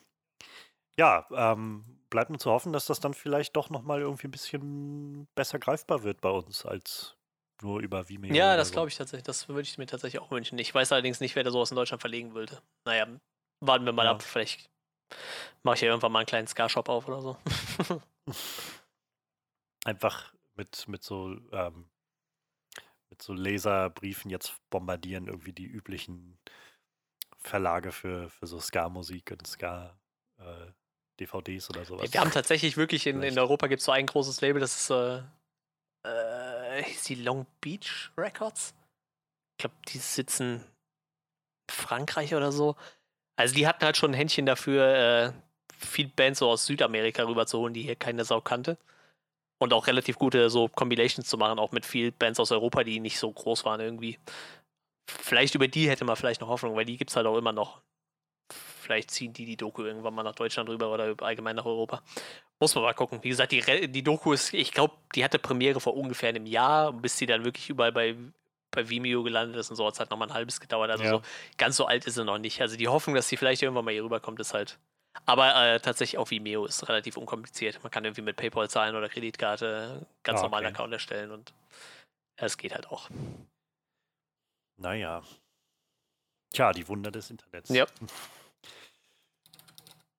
[0.98, 5.28] Ja, ähm, bleibt nur zu hoffen, dass das dann vielleicht doch nochmal irgendwie ein bisschen
[5.36, 7.16] besser greifbar wird bei uns als
[7.62, 8.34] nur über Vimeo.
[8.34, 8.72] Ja, das so.
[8.74, 9.22] glaube ich tatsächlich.
[9.24, 10.58] Das würde ich mir tatsächlich auch wünschen.
[10.58, 12.60] Ich weiß allerdings nicht, wer da sowas in Deutschland verlegen würde.
[12.84, 13.06] Naja,
[13.60, 14.10] warten wir mal Ja.
[14.12, 14.22] ab.
[14.22, 14.68] Vielleicht
[15.62, 17.36] mache ich ja irgendwann mal einen kleinen Ska-Shop auf oder so.
[19.84, 21.88] Einfach mit, mit so ähm,
[23.20, 26.38] mit so Laserbriefen jetzt bombardieren, irgendwie die üblichen
[27.36, 29.98] Verlage für, für so Ska-Musik und Ska-DVDs
[31.70, 32.10] oder sowas.
[32.12, 33.38] Wir haben tatsächlich wirklich in, in.
[33.38, 35.18] Europa gibt es so ein großes Label, das ist äh,
[36.04, 38.74] äh, die Long Beach Records.
[39.58, 40.64] Ich glaube, die sitzen in
[41.70, 42.76] Frankreich oder so.
[43.36, 45.32] Also die hatten halt schon ein Händchen dafür, äh,
[45.76, 48.78] viel Bands so aus Südamerika rüberzuholen, die hier keine Sau kannte.
[49.60, 52.98] Und auch relativ gute so Compilations zu machen, auch mit viel Bands aus Europa, die
[52.98, 54.18] nicht so groß waren irgendwie.
[55.06, 57.52] Vielleicht über die hätte man vielleicht noch Hoffnung, weil die gibt es halt auch immer
[57.52, 57.82] noch.
[58.50, 62.02] Vielleicht ziehen die die Doku irgendwann mal nach Deutschland rüber oder allgemein nach Europa.
[62.58, 63.18] Muss man mal gucken.
[63.22, 66.92] Wie gesagt, die, die Doku ist, ich glaube, die hatte Premiere vor ungefähr einem Jahr,
[66.92, 68.16] bis sie dann wirklich überall bei,
[68.70, 70.90] bei Vimeo gelandet ist und so hat es halt nochmal ein halbes gedauert.
[70.90, 71.10] Also Ja.
[71.10, 71.22] so
[71.58, 72.60] ganz so alt ist sie noch nicht.
[72.62, 74.78] Also die Hoffnung, dass sie vielleicht irgendwann mal hier rüberkommt, ist halt.
[75.26, 77.82] Aber äh, tatsächlich auch Vimeo ist relativ unkompliziert.
[77.82, 80.74] Man kann irgendwie mit PayPal zahlen oder Kreditkarte ganz Ah, normalen okay.
[80.74, 81.52] Account erstellen und
[82.36, 83.10] es geht halt auch.
[84.76, 85.22] Naja.
[86.52, 87.68] Tja, die Wunder des Internets.
[87.70, 87.86] Ja.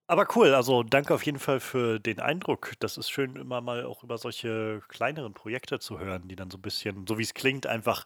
[0.08, 2.74] Aber cool, also danke auf jeden Fall für den Eindruck.
[2.80, 6.58] Das ist schön, immer mal auch über solche kleineren Projekte zu hören, die dann so
[6.58, 8.06] ein bisschen, so wie es klingt, einfach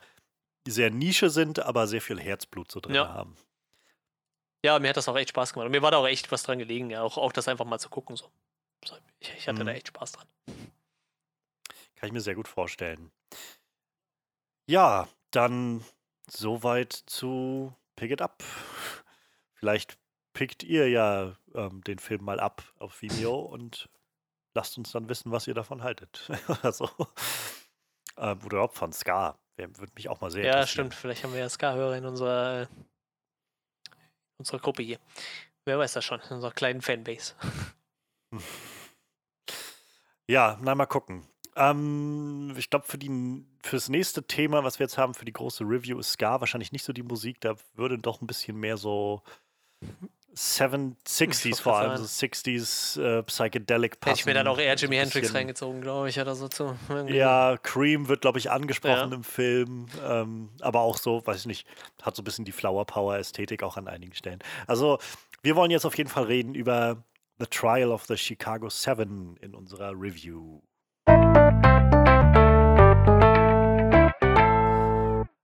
[0.67, 3.07] sehr Nische sind, aber sehr viel Herzblut so drin Ja.
[3.11, 3.35] haben.
[4.65, 5.65] Ja, mir hat das auch echt Spaß gemacht.
[5.67, 7.03] Und mir war da auch echt was dran gelegen, ja.
[7.03, 8.15] Auch, auch das einfach mal zu gucken.
[8.15, 8.31] So.
[8.83, 9.67] So, Ich, ich hatte Mhm.
[9.67, 10.27] da echt Spaß dran.
[11.95, 13.11] Kann ich mir sehr gut vorstellen.
[14.67, 15.85] Ja, dann
[16.27, 18.43] soweit zu Pick It Up.
[19.53, 19.97] Vielleicht
[20.33, 23.87] pickt ihr ja ähm, den Film mal ab auf Vimeo und
[24.55, 26.29] lasst uns dann wissen, was ihr davon haltet.
[26.63, 26.89] also,
[28.17, 29.37] ähm, oder überhaupt von Ska.
[29.57, 30.67] Würde mich auch mal sehr Ja, interessieren.
[30.87, 30.93] stimmt.
[30.95, 32.67] Vielleicht haben wir ja Ska-Hörer in unserer,
[34.37, 34.99] unserer Gruppe hier.
[35.65, 37.33] Wer weiß das schon, in unserer kleinen Fanbase.
[40.27, 41.27] Ja, na mal gucken.
[41.55, 45.63] Ähm, ich glaube, für die, fürs nächste Thema, was wir jetzt haben, für die große
[45.63, 47.39] Review, ist Ska wahrscheinlich nicht so die Musik.
[47.41, 49.21] Da würde doch ein bisschen mehr so
[50.37, 54.09] 7, 60s wollte vor grad allem, so 60s äh, Psychedelic passen.
[54.11, 56.77] Hätte ich mir dann auch eher Jimi Hendrix reingezogen, glaube ich, oder so zu.
[57.07, 59.15] Ja, Cream wird, glaube ich, angesprochen Ja.
[59.15, 59.85] im Film.
[60.05, 61.67] Ähm, aber auch so, weiß ich nicht,
[62.01, 64.39] hat so ein bisschen die Flower Power Ästhetik auch an einigen Stellen.
[64.67, 64.99] Also,
[65.41, 67.03] wir wollen jetzt auf jeden Fall reden über
[67.39, 70.61] The Trial of the Chicago Seven in unserer Review.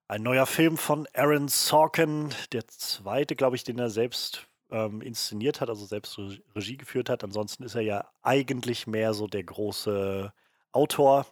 [0.08, 5.62] Ein neuer Film von Aaron Sorkin, der zweite, glaube ich, den er selbst ähm, inszeniert
[5.62, 6.18] hat, also selbst
[6.56, 7.24] Regie geführt hat.
[7.24, 10.34] Ansonsten ist er ja eigentlich mehr so der große
[10.72, 11.26] Autor.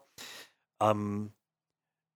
[0.81, 1.33] Ähm,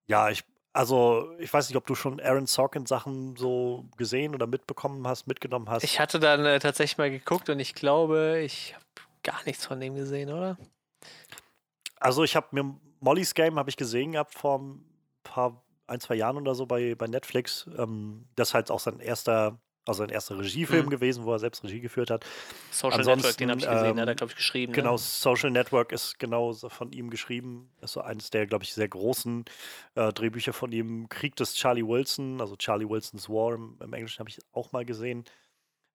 [0.06, 4.46] ja, ich, also ich weiß nicht, ob du schon Aaron Sorkin Sachen so gesehen oder
[4.46, 5.84] mitbekommen hast, mitgenommen hast.
[5.84, 8.84] Ich hatte dann äh, tatsächlich mal geguckt und ich glaube, ich habe
[9.22, 10.58] gar nichts von dem gesehen, oder?
[11.96, 14.84] Also ich habe mir Molly's Game habe ich gesehen gehabt vor ein
[15.22, 17.68] paar ein, zwei Jahren oder so bei, bei Netflix.
[17.78, 20.90] Ähm, das ist halt auch sein erster also sein erster Regiefilm mhm.
[20.90, 22.24] gewesen, wo er selbst Regie geführt hat.
[22.70, 24.72] Social Ansonsten, Network, den habe ich gesehen, ähm, hat er, glaube ich, geschrieben.
[24.72, 24.98] Genau, ne?
[24.98, 27.70] Social Network ist genau von ihm geschrieben.
[27.80, 29.44] Ist so eines der, glaube ich, sehr großen
[29.94, 31.08] äh, Drehbücher von ihm.
[31.08, 34.84] Krieg des Charlie Wilson, also Charlie Wilson's War im, im Englischen habe ich auch mal
[34.84, 35.24] gesehen.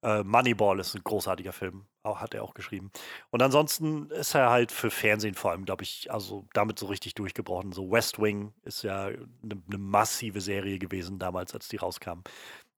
[0.01, 2.89] Äh, Moneyball ist ein großartiger Film, auch, hat er auch geschrieben.
[3.31, 7.15] Und ansonsten ist er halt für Fernsehen vor allem, glaube ich, also damit so richtig
[7.15, 7.73] durchgebrochen.
[7.73, 12.21] So West Wing ist ja eine ne massive Serie gewesen damals, als die rauskam.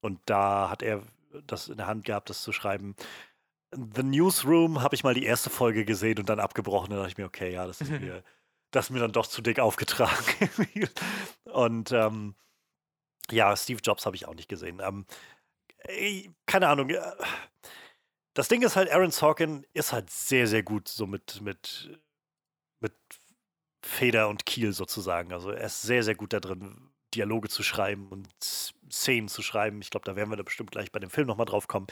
[0.02, 1.04] Und da hat er
[1.48, 2.96] das in der Hand gehabt, das zu schreiben.
[3.72, 6.90] The Newsroom habe ich mal die erste Folge gesehen und dann abgebrochen.
[6.90, 8.24] Da dachte ich mir, okay, ja, das ist mir,
[8.72, 10.50] das ist mir dann doch zu dick aufgetragen.
[11.46, 12.36] und ähm,
[13.30, 14.82] ja, Steve Jobs habe ich auch nicht gesehen.
[14.84, 15.06] Ähm,
[16.46, 16.92] keine Ahnung.
[18.34, 22.00] Das Ding ist halt, Aaron Sorkin ist halt sehr, sehr gut so mit, mit,
[22.80, 22.94] mit
[23.84, 25.34] Feder und Kiel sozusagen.
[25.34, 28.28] Also er ist sehr, sehr gut da drin, Dialoge zu schreiben und
[28.92, 29.82] Szenen zu schreiben.
[29.82, 31.88] Ich glaube, da werden wir da bestimmt gleich bei dem Film nochmal drauf kommen.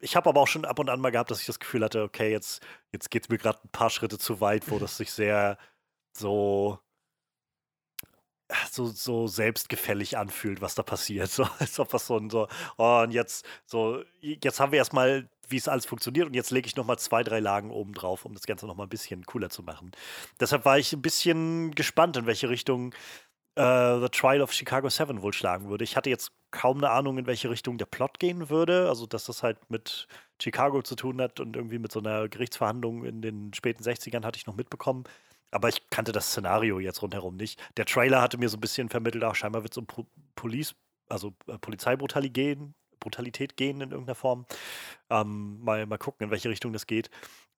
[0.00, 2.02] Ich habe aber auch schon ab und an mal gehabt, dass ich das Gefühl hatte,
[2.02, 5.12] okay, jetzt, jetzt geht es mir gerade ein paar Schritte zu weit, wo das sich
[5.12, 5.58] sehr
[6.16, 6.78] so,
[8.70, 11.30] so, so selbstgefällig anfühlt, was da passiert.
[11.34, 15.28] So, als ob das so ein so, oh, und jetzt, so, jetzt haben wir erstmal,
[15.48, 18.34] wie es alles funktioniert, und jetzt lege ich nochmal zwei, drei Lagen oben drauf, um
[18.34, 19.92] das Ganze nochmal ein bisschen cooler zu machen.
[20.40, 22.94] Deshalb war ich ein bisschen gespannt, in welche Richtung
[23.56, 25.84] äh, The Trial of Chicago 7 wohl schlagen würde.
[25.84, 28.88] Ich hatte jetzt kaum eine Ahnung, in welche Richtung der Plot gehen würde.
[28.88, 30.06] Also, dass das halt mit
[30.40, 34.38] Chicago zu tun hat und irgendwie mit so einer Gerichtsverhandlung in den späten 60ern hatte
[34.38, 35.04] ich noch mitbekommen.
[35.50, 37.60] Aber ich kannte das Szenario jetzt rundherum nicht.
[37.76, 40.74] Der Trailer hatte mir so ein bisschen vermittelt, auch scheinbar wird es um po Police,
[41.08, 44.46] also äh, Polizeibrutalität gehen, Brutalität gehen in irgendeiner Form.
[45.10, 47.10] Ähm, mal, mal gucken, in welche Richtung das geht.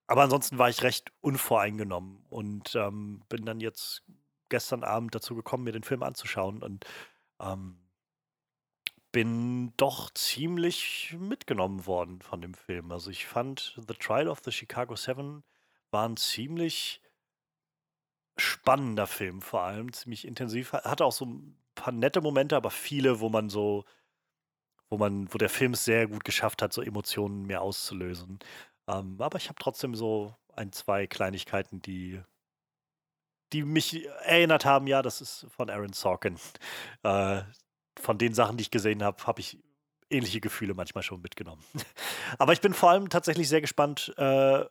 [0.08, 4.02] Aber ansonsten war ich recht unvoreingenommen und ähm, bin dann jetzt
[4.48, 6.84] gestern Abend dazu gekommen, mir den Film anzuschauen und
[7.40, 7.78] ähm,
[9.12, 12.92] bin doch ziemlich mitgenommen worden von dem Film.
[12.92, 15.42] Also ich fand The Trial of the Chicago Seven
[15.90, 17.00] war ein ziemlich
[18.36, 20.72] spannender Film, vor allem ziemlich intensiv.
[20.72, 23.84] Hatte auch so ein paar nette Momente, aber viele, wo man so,
[24.90, 28.38] wo man, wo der Film es sehr gut geschafft hat, so Emotionen mehr auszulösen.
[28.88, 32.20] Ähm, aber ich habe trotzdem so ein, zwei Kleinigkeiten, die
[33.52, 36.36] die mich erinnert haben, ja, das ist von Aaron Sorkin.
[37.02, 37.42] Äh,
[37.98, 39.58] von den Sachen, die ich gesehen habe, habe ich
[40.10, 41.64] ähnliche Gefühle manchmal schon mitgenommen.
[42.38, 44.64] Aber ich bin vor allem tatsächlich sehr gespannt, äh,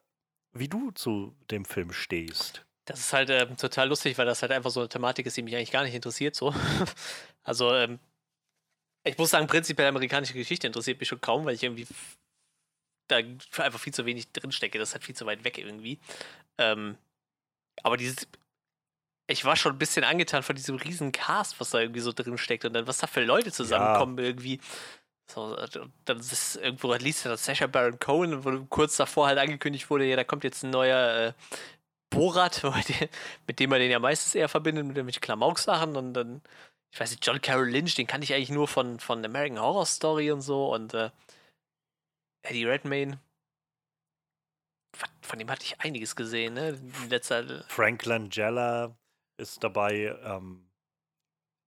[0.54, 2.66] wie du zu dem Film stehst.
[2.86, 5.42] Das ist halt ähm, total lustig, weil das halt einfach so eine Thematik ist, die
[5.42, 6.36] mich eigentlich gar nicht interessiert.
[6.36, 6.54] So.
[7.44, 8.00] also, ähm,
[9.04, 11.88] ich muss sagen, prinzipiell amerikanische Geschichte interessiert mich schon kaum, weil ich irgendwie
[13.08, 14.78] da einfach viel zu wenig drinstecke.
[14.78, 16.00] Das ist halt viel zu weit weg irgendwie.
[16.58, 16.98] Ähm,
[17.84, 18.28] aber dieses
[19.28, 22.38] ich war schon ein bisschen angetan von diesem riesen Cast, was da irgendwie so drin
[22.38, 24.26] steckt und dann, was da für Leute zusammenkommen ja.
[24.26, 24.60] irgendwie.
[25.28, 25.58] So,
[26.06, 30.06] dann ist irgendwo liest du das Sasha Baron Cohen, wo kurz davor halt angekündigt wurde,
[30.06, 31.34] ja, da kommt jetzt ein neuer äh,
[32.12, 32.62] Borat,
[33.48, 36.42] mit dem man den ja meistens eher verbindet, mit irgendwelchen Klamauk-Sachen und dann,
[36.94, 39.88] ich weiß nicht, John Carroll Lynch, den kann ich eigentlich nur von, von American Horror
[39.88, 41.10] Story und so und äh,
[42.44, 43.20] Eddie Redmayne,
[45.22, 46.80] von dem hatte ich einiges gesehen, ne?
[47.10, 48.96] Letzter Frank Langella,
[49.38, 50.16] ist dabei.
[50.24, 50.70] Ähm,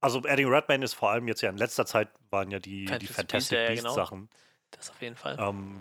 [0.00, 3.08] also Eddie Redmayne ist vor allem jetzt ja in letzter Zeit waren ja die, Fantastic
[3.08, 3.94] die Fantastic Beasts genau.
[3.94, 4.30] Sachen.
[4.70, 5.36] Das auf jeden Fall.
[5.38, 5.80] Ähm,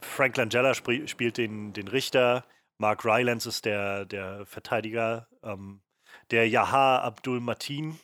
[0.00, 2.44] Frank Langella sp spielt den, den Richter.
[2.78, 5.28] Mark Rylance ist der, der Verteidiger.
[5.42, 5.82] Ähm,
[6.30, 7.98] der Yaha Abdul Matin,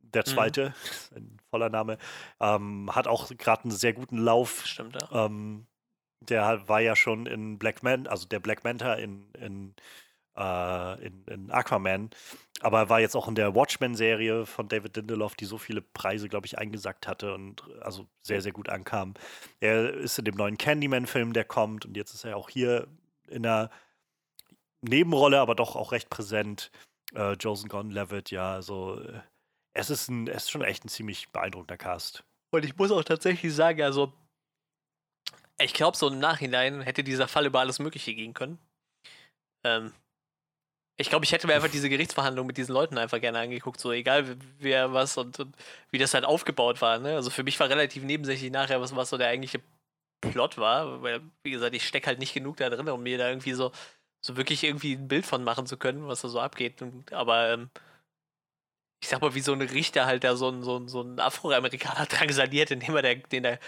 [0.00, 0.30] der mhm.
[0.30, 0.74] zweite,
[1.10, 1.16] mhm.
[1.16, 1.98] ein voller Name,
[2.40, 4.64] ähm, hat auch gerade einen sehr guten Lauf.
[4.66, 5.26] Stimmt, ja.
[5.26, 5.66] Ähm,
[6.20, 9.74] der war ja schon in Black Man, also der Black Manta in, in
[10.36, 12.10] äh, in, in, Aquaman.
[12.60, 16.28] Aber er war jetzt auch in der Watchmen-Serie von David Lindelof, die so viele Preise,
[16.28, 19.14] glaube ich, eingesackt hatte und also sehr, sehr gut ankam.
[19.60, 22.86] Er ist in dem neuen Candyman-Film, der kommt, und jetzt ist er auch hier
[23.28, 23.70] in einer
[24.80, 26.70] Nebenrolle, aber doch auch recht präsent.
[27.14, 29.20] Äh, Joseph Gordon-Levitt, ja, also äh,
[29.74, 32.24] es ist, ein, es ist schon echt ein ziemlich beeindruckender Cast.
[32.50, 34.12] Und ich muss auch tatsächlich sagen, also
[35.60, 38.58] ich glaube, so im Nachhinein hätte dieser Fall über alles Mögliche gehen können.
[39.64, 39.92] Ähm,
[41.02, 43.92] Ich glaube, ich hätte mir einfach diese Gerichtsverhandlung mit diesen Leuten einfach gerne angeguckt, so
[43.92, 45.56] egal wer was und, und
[45.90, 46.98] wie das halt aufgebaut war.
[47.00, 47.16] Ne?
[47.16, 49.60] Also für mich war relativ nebensächlich nachher, was, was so der eigentliche
[50.20, 53.28] Plot war, weil, wie gesagt, ich stecke halt nicht genug da drin, um mir da
[53.28, 53.72] irgendwie so,
[54.24, 56.80] so wirklich irgendwie ein Bild von machen zu können, was da so abgeht.
[56.82, 57.70] Und, aber ähm,
[59.02, 61.18] ich sag mal, wie so ein Richter halt da so ein, so ein, so ein
[61.18, 63.58] Afroamerikaner drangsaliert, indem er der, den er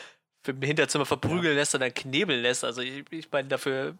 [0.47, 2.65] im Hinterzimmer verprügeln lässt und dann knebeln lässt.
[2.65, 3.99] Also ich, ich meine, dafür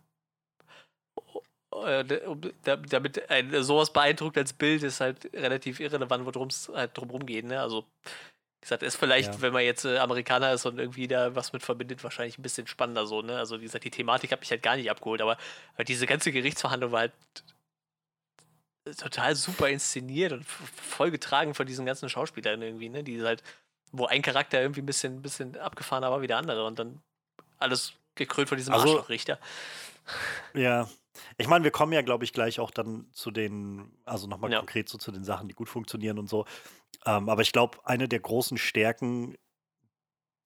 [2.63, 7.45] damit ein sowas beeindruckt als Bild ist halt relativ irrelevant, worum es halt drum geht.
[7.45, 7.61] Ne?
[7.61, 9.41] Also, wie gesagt, ist vielleicht, ja.
[9.41, 12.67] wenn man jetzt äh, Amerikaner ist und irgendwie da was mit verbindet, wahrscheinlich ein bisschen
[12.67, 13.23] spannender so.
[13.23, 13.37] Ne?
[13.37, 15.37] Also, wie gesagt, die Thematik hat mich halt gar nicht abgeholt, aber
[15.77, 17.13] halt diese ganze Gerichtsverhandlung war halt
[18.99, 23.03] total super inszeniert und voll getragen von diesen ganzen Schauspielern irgendwie, ne?
[23.03, 23.43] Die halt,
[23.93, 27.01] wo ein Charakter irgendwie ein bisschen, bisschen abgefahrener war wie der andere und dann
[27.59, 29.39] alles gekrönt von diesem also, Arschlochrichter.
[30.55, 30.89] Ja,
[31.39, 34.59] ich meine, wir kommen ja, glaube ich, gleich auch dann zu den, also nochmal ja.
[34.59, 36.45] konkret so zu den Sachen, die gut funktionieren und so.
[37.07, 39.37] Ähm, aber ich glaube, eine der großen Stärken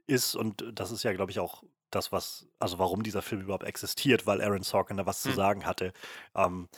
[0.06, 3.64] ist, und das ist ja, glaube ich, auch das, was, also warum dieser Film überhaupt
[3.64, 5.30] existiert, weil Aaron Sorkin da was hm.
[5.30, 5.92] zu sagen hatte.
[6.34, 6.68] Ähm,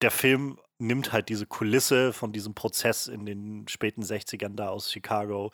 [0.00, 4.90] der Film nimmt halt diese Kulisse von diesem Prozess in den späten 60ern da aus
[4.90, 5.52] Chicago.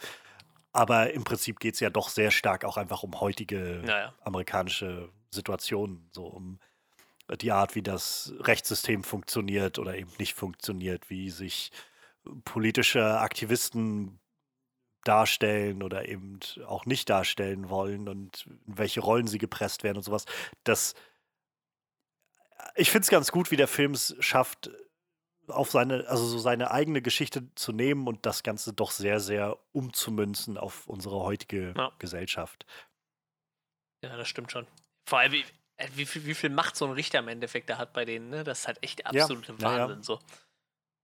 [0.72, 4.14] Aber im Prinzip geht es ja doch sehr stark auch einfach um heutige naja.
[4.22, 6.58] amerikanische Situationen, so um
[7.36, 11.70] die Art, wie das Rechtssystem funktioniert oder eben nicht funktioniert, wie sich
[12.44, 14.20] politische Aktivisten
[15.04, 20.02] darstellen oder eben auch nicht darstellen wollen und in welche Rollen sie gepresst werden und
[20.02, 20.26] sowas.
[20.64, 20.94] Das,
[22.74, 24.70] ich finde es ganz gut, wie der Film es schafft,
[25.48, 29.58] auf seine, also so seine eigene Geschichte zu nehmen und das Ganze doch sehr, sehr
[29.72, 31.92] umzumünzen auf unsere heutige ja.
[31.98, 32.66] Gesellschaft.
[34.02, 34.66] Ja, das stimmt schon.
[35.06, 35.42] Vor allem,
[35.94, 38.44] wie viel, wie viel Macht so ein Richter im Endeffekt da hat bei denen, ne?
[38.44, 39.98] Das ist halt echt absolute ja, Wahnsinn.
[39.98, 40.02] Ja.
[40.02, 40.18] So.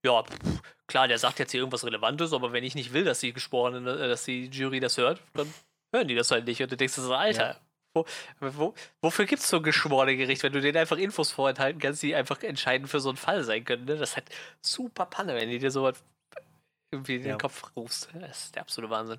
[0.04, 3.20] Ja, pff, klar, der sagt jetzt hier irgendwas Relevantes, aber wenn ich nicht will, dass
[3.20, 5.52] die Geschworenen, äh, dass die Jury das hört, dann
[5.92, 6.62] hören die das halt nicht.
[6.62, 7.60] Und du denkst so, Alter, ja.
[7.94, 8.06] wo,
[8.40, 12.02] wo, wofür gibt es so ein geschworene Gericht, wenn du denen einfach Infos vorenthalten kannst,
[12.02, 13.84] die einfach entscheidend für so einen Fall sein können?
[13.84, 13.96] Ne?
[13.96, 14.28] Das ist halt
[14.60, 16.02] super Panne, wenn die dir sowas
[16.90, 18.08] irgendwie in den Kopf rufst.
[18.14, 19.18] Das ist der absolute Wahnsinn.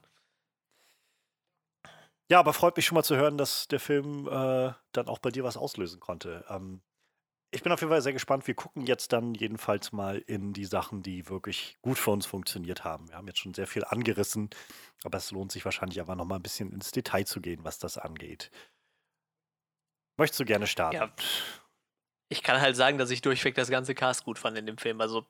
[2.30, 5.30] Ja, aber freut mich schon mal zu hören, dass der Film äh, dann auch bei
[5.30, 6.45] dir was auslösen konnte.
[6.49, 6.82] Ähm,
[7.51, 8.45] ich bin auf jeden Fall sehr gespannt.
[8.47, 12.84] Wir gucken jetzt dann jedenfalls mal in die Sachen, die wirklich gut für uns funktioniert
[12.84, 13.07] haben.
[13.07, 14.49] Wir haben jetzt schon sehr viel angerissen,
[15.03, 17.80] aber es lohnt sich wahrscheinlich aber noch mal ein bisschen ins Detail zu gehen, was
[17.80, 18.51] das angeht.
[20.19, 20.97] Möchtest du gerne starten?
[20.97, 21.13] Ja.
[22.30, 24.99] Ich kann halt sagen, dass ich durchweg das ganze Cast gut fand in dem Film.
[24.99, 25.25] Also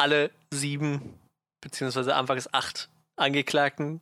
[0.00, 1.20] alle sieben,
[1.60, 4.00] beziehungsweise anfangs acht Angeklagten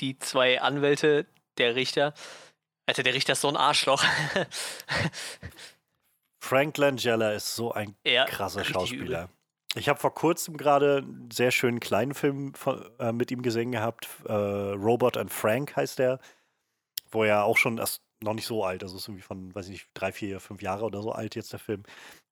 [0.00, 1.26] die zwei Anwälte,
[1.58, 2.14] der Richter.
[2.86, 4.04] Alter, der Richter ist so ein Arschloch.
[6.40, 9.28] Frank Langella ist so ein ja, krasser Schauspieler.
[9.74, 13.72] Ich habe vor kurzem gerade einen sehr schönen kleinen Film von, äh, mit ihm gesehen
[13.72, 14.08] gehabt.
[14.26, 16.18] Äh, Robot and Frank heißt der,
[17.10, 19.72] wo er auch schon erst noch nicht so alt, also ist irgendwie von, weiß ich
[19.72, 21.82] nicht, drei, vier, fünf Jahre oder so alt jetzt der Film,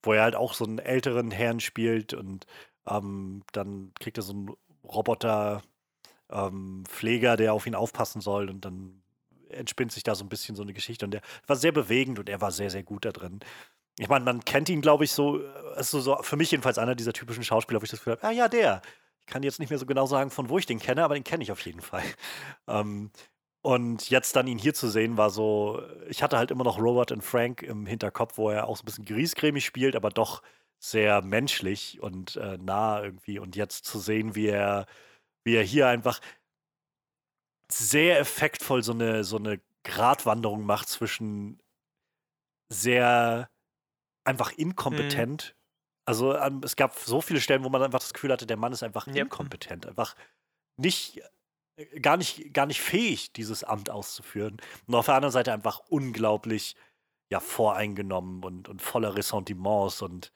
[0.03, 2.47] wo er halt auch so einen älteren Herrn spielt und
[2.87, 4.51] ähm, dann kriegt er so einen
[4.85, 5.63] Roboter
[6.31, 9.03] ähm, Pfleger, der auf ihn aufpassen soll und dann
[9.49, 12.29] entspinnt sich da so ein bisschen so eine Geschichte und der war sehr bewegend und
[12.29, 13.41] er war sehr, sehr gut da drin.
[13.99, 15.41] Ich meine, man kennt ihn, glaube ich, so,
[15.75, 18.31] also so für mich jedenfalls einer dieser typischen Schauspieler, wo ich das Gefühl habe, ah
[18.31, 18.83] ja, der.
[19.21, 21.25] Ich kann jetzt nicht mehr so genau sagen, von wo ich den kenne, aber den
[21.25, 22.03] kenne ich auf jeden Fall.
[22.69, 23.11] Ähm,
[23.63, 27.13] und jetzt dann ihn hier zu sehen, war so, ich hatte halt immer noch Robert
[27.13, 30.43] und Frank im Hinterkopf, wo er auch so ein bisschen griesgrämig spielt, aber doch
[30.79, 33.39] sehr menschlich und äh, nah irgendwie.
[33.39, 34.87] Und jetzt zu sehen, wie er
[35.45, 36.21] wie er hier einfach
[37.69, 41.61] sehr effektvoll so eine, so eine Gratwanderung macht zwischen
[42.69, 43.51] sehr
[44.25, 45.55] einfach inkompetent.
[45.55, 45.61] Mhm.
[46.07, 48.73] Also um, es gab so viele Stellen, wo man einfach das Gefühl hatte, der Mann
[48.73, 49.17] ist einfach yep.
[49.17, 50.17] inkompetent, einfach
[50.77, 51.21] nicht
[51.77, 54.57] äh, gar nicht gar nicht fähig, dieses Amt auszuführen.
[54.87, 56.77] Und auf der anderen Seite einfach unglaublich
[57.31, 60.33] ja voreingenommen und, und voller Ressentiments und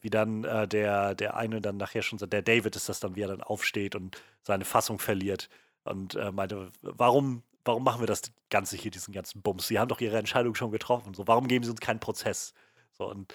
[0.00, 3.16] wie dann äh, der, der eine dann nachher schon sagt, der David ist das dann,
[3.16, 5.48] wie er dann aufsteht und seine Fassung verliert
[5.84, 9.68] und äh, meinte, warum, warum machen wir das Ganze hier, diesen ganzen Bums?
[9.68, 11.14] Sie haben doch ihre Entscheidung schon getroffen.
[11.14, 12.54] So, warum geben sie uns keinen Prozess?
[12.92, 13.32] So, und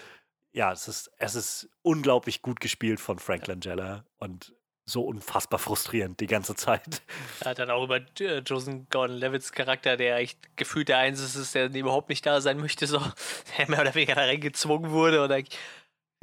[0.51, 4.53] ja, es ist, es ist unglaublich gut gespielt von Frank Langella und
[4.85, 7.01] so unfassbar frustrierend die ganze Zeit.
[7.41, 11.55] Er hat dann auch über äh, Joseph Gordon-Levitts Charakter, der echt gefühlt der Einzige ist,
[11.55, 12.99] der überhaupt nicht da sein möchte, so,
[13.57, 15.41] der mehr oder weniger da reingezwungen wurde oder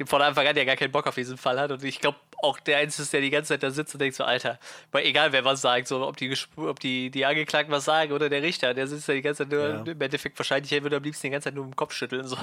[0.05, 1.71] von Anfang an ja gar keinen Bock auf diesen Fall hat.
[1.71, 4.15] Und ich glaube, auch der Einzige ist, der die ganze Zeit da sitzt und denkt
[4.15, 4.59] so, Alter,
[4.91, 8.27] weil egal wer was sagt, so ob die, ob die, die Angeklagten was sagen oder
[8.29, 9.83] der Richter, der sitzt da die ganze Zeit nur, ja.
[9.83, 12.27] im Endeffekt wahrscheinlich, er würde am liebsten die ganze Zeit nur im Kopf schütteln.
[12.27, 12.37] So.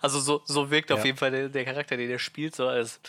[0.00, 0.96] Also so, so wirkt ja.
[0.96, 3.00] auf jeden Fall der, der, Charakter, den er spielt, so als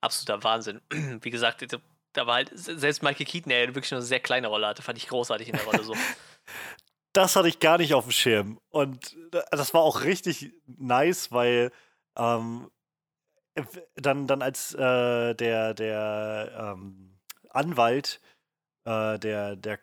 [0.00, 0.80] absoluter Wahnsinn.
[1.22, 1.64] Wie gesagt,
[2.12, 4.98] da war halt, selbst Michael Keaton, der wirklich nur eine sehr kleine Rolle hatte, fand
[4.98, 5.94] ich großartig in der Rolle so.
[7.14, 8.58] das hatte ich gar nicht auf dem Schirm.
[8.68, 9.16] Und
[9.50, 11.70] das war auch richtig nice, weil
[12.16, 12.70] ähm,
[13.96, 17.18] dann, dann als äh, der, der ähm,
[17.50, 18.20] Anwalt,
[18.84, 19.78] äh, der, der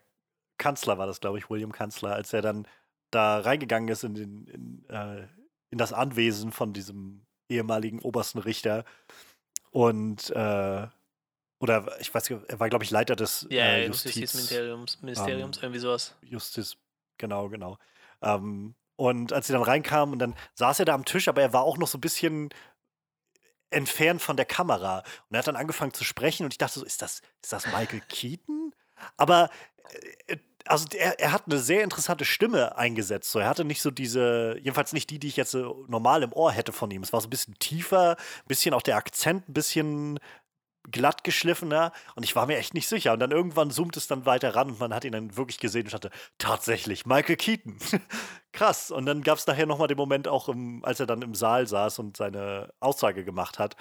[0.58, 2.68] Kanzler war das, glaube ich, William Kanzler, als er dann
[3.12, 5.28] da reingegangen ist in, den, in, äh,
[5.70, 8.86] in das Anwesen von diesem ehemaligen obersten Richter
[9.72, 10.88] und äh,
[11.60, 15.58] oder ich weiß nicht, er war, glaube ich, Leiter des ja, äh, Justiz, Justizministeriums, Ministeriums,
[15.58, 16.16] ähm, irgendwie sowas.
[16.22, 16.78] Justiz,
[17.18, 17.78] genau, genau.
[18.22, 21.54] Ähm, und als sie dann reinkamen und dann saß er da am Tisch, aber er
[21.54, 22.50] war auch noch so ein bisschen
[23.72, 25.00] entfernt von der Kamera.
[25.30, 27.66] Und er hat dann angefangen zu sprechen und ich dachte so, ist das, ist das
[27.68, 28.74] Michael Keaton?
[29.18, 29.50] Aber
[30.28, 33.32] äh, also er, er, hat eine sehr interessante Stimme eingesetzt.
[33.32, 36.52] So, er hatte nicht so diese, jedenfalls nicht die, die ich jetzt normal im Ohr
[36.52, 37.02] hätte von ihm.
[37.02, 40.20] Es war so ein bisschen tiefer, ein bisschen auch der Akzent, ein bisschen
[40.90, 43.14] glatt geschliffener und ich war mir echt nicht sicher.
[43.14, 45.86] Und dann irgendwann zoomt es dann weiter ran und man hat ihn dann wirklich gesehen
[45.86, 47.78] und hatte tatsächlich Michael Keaton.
[48.52, 48.92] Krass.
[48.92, 51.68] Und dann gab es nachher nochmal den Moment auch, im, als er dann im Saal
[51.68, 53.76] saß und seine Aussage gemacht hat,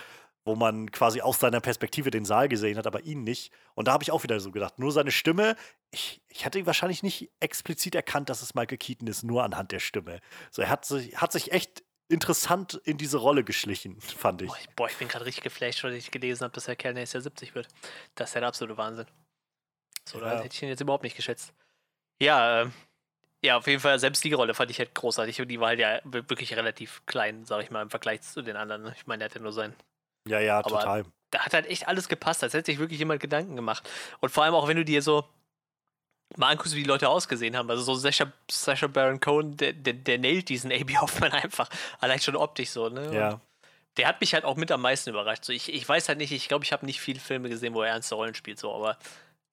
[0.45, 3.53] wo man quasi aus seiner Perspektive den Saal gesehen hat, aber ihn nicht.
[3.75, 5.57] Und da habe ich auch wieder so gedacht, nur seine Stimme,
[5.91, 9.81] ich, ich hätte wahrscheinlich nicht explizit erkannt, dass es Michael Keaton ist, nur anhand der
[9.81, 10.21] Stimme.
[10.51, 14.49] So, er hat sich, hat sich echt interessant in diese Rolle geschlichen, fand ich.
[14.49, 16.95] Boah, ich, boah, ich bin gerade richtig geflasht, weil ich gelesen habe, dass der Kerl
[16.95, 17.69] nächstes Jahr 70 wird.
[18.17, 19.07] Das ist ja der absolute Wahnsinn.
[20.05, 20.25] So, ja.
[20.25, 21.55] da hätte ich ihn jetzt überhaupt nicht geschätzt.
[22.21, 22.67] Ja, äh,
[23.43, 25.81] ja, auf jeden Fall, selbst die Rolle fand ich halt großartig und die war halt
[25.81, 28.83] ja wirklich relativ klein, sag ich mal, im Vergleich zu den anderen.
[28.83, 28.95] Ne?
[28.97, 29.75] Ich meine, der hat ja nur sein.
[30.29, 31.05] Ja, ja, Aber total.
[31.31, 33.89] Da hat halt echt alles gepasst, als hätte sich wirklich jemand Gedanken gemacht.
[34.19, 35.25] Und vor allem auch, wenn du dir so,
[36.37, 37.71] mal anguckst, wie die Leute ausgesehen haben.
[37.71, 41.69] Also so Sasha, Sasha Baron Cohen, der, der, der nailt diesen AB Hoffman einfach.
[42.01, 43.15] Allein schon optisch so, ne?
[43.15, 43.33] Ja.
[43.33, 43.41] Und
[43.97, 45.45] der hat mich halt auch mit am meisten überrascht.
[45.45, 47.83] So, ich, ich weiß halt nicht, ich glaube, ich habe nicht viele Filme gesehen, wo
[47.83, 48.99] er ernste Rollen spielt, so, aber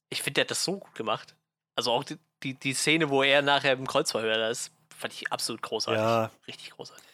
[0.10, 1.36] ich finde, der hat das so gut gemacht.
[1.76, 5.32] Also auch die, die, die Szene, wo er nachher im Kreuzverhör da ist, fand ich
[5.32, 6.02] absolut großartig.
[6.02, 6.32] Ja.
[6.48, 7.06] Richtig großartig.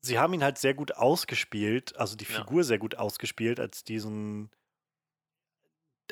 [0.00, 2.64] Sie haben ihn halt sehr gut ausgespielt, also die Figur ja.
[2.64, 4.50] sehr gut ausgespielt, als diesen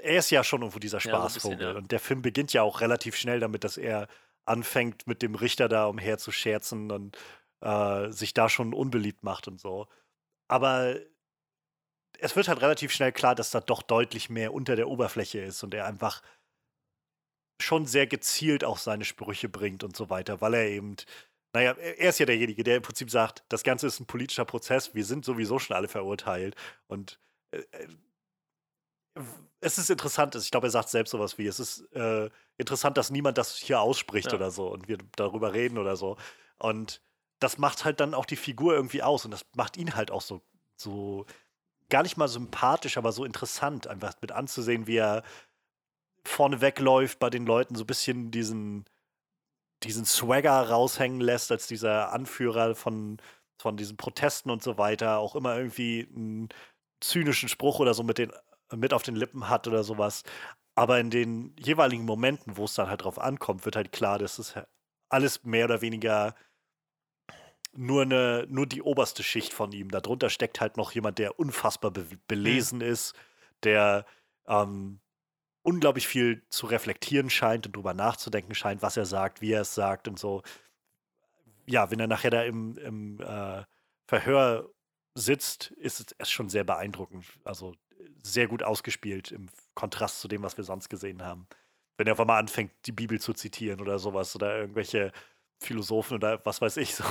[0.02, 1.22] er ist ja schon irgendwo dieser Spaßvogel.
[1.22, 1.78] Ja, so bisschen, ja.
[1.78, 4.08] Und der Film beginnt ja auch relativ schnell damit, dass er
[4.44, 7.16] anfängt, mit dem Richter da umher zu scherzen und
[7.60, 9.88] äh, sich da schon unbeliebt macht und so.
[10.48, 10.96] Aber
[12.18, 15.62] es wird halt relativ schnell klar, dass da doch deutlich mehr unter der Oberfläche ist
[15.62, 16.22] und er einfach
[17.60, 20.96] schon sehr gezielt auch seine Sprüche bringt und so weiter, weil er eben,
[21.54, 24.94] naja, er ist ja derjenige, der im Prinzip sagt, das Ganze ist ein politischer Prozess,
[24.94, 26.56] wir sind sowieso schon alle verurteilt
[26.86, 27.20] und
[27.52, 27.88] äh, äh
[29.61, 32.28] es ist interessant, ich glaube, er sagt selbst sowas wie, es ist äh,
[32.59, 34.35] interessant, dass niemand das hier ausspricht ja.
[34.35, 36.16] oder so und wir darüber reden oder so.
[36.59, 37.01] Und
[37.39, 40.20] das macht halt dann auch die Figur irgendwie aus und das macht ihn halt auch
[40.20, 40.43] so,
[40.77, 41.27] so
[41.89, 45.23] gar nicht mal sympathisch, aber so interessant, einfach mit anzusehen, wie er
[46.24, 48.85] vorne wegläuft bei den Leuten, so ein bisschen diesen,
[49.82, 53.19] diesen Swagger raushängen lässt, als dieser Anführer von,
[53.59, 56.49] von diesen Protesten und so weiter, auch immer irgendwie einen
[57.01, 58.32] zynischen Spruch oder so mit den
[58.76, 60.22] mit auf den Lippen hat oder sowas.
[60.74, 64.38] Aber in den jeweiligen Momenten, wo es dann halt drauf ankommt, wird halt klar, dass
[64.38, 64.55] es
[65.09, 66.34] alles mehr oder weniger
[67.76, 69.90] nur, eine, nur die oberste Schicht von ihm.
[69.90, 72.84] Darunter steckt halt noch jemand, der unfassbar be belesen mhm.
[72.86, 73.14] ist,
[73.62, 74.06] der
[74.46, 75.01] ähm,
[75.62, 79.74] unglaublich viel zu reflektieren scheint und drüber nachzudenken scheint, was er sagt, wie er es
[79.74, 80.42] sagt und so.
[81.66, 83.64] Ja, wenn er nachher da im, im äh,
[84.06, 84.68] Verhör
[85.14, 87.24] sitzt, ist es schon sehr beeindruckend.
[87.44, 87.74] Also
[88.22, 91.46] sehr gut ausgespielt im Kontrast zu dem, was wir sonst gesehen haben.
[91.96, 95.12] Wenn er auf einmal anfängt, die Bibel zu zitieren oder sowas oder irgendwelche
[95.60, 97.04] Philosophen oder was weiß ich, so,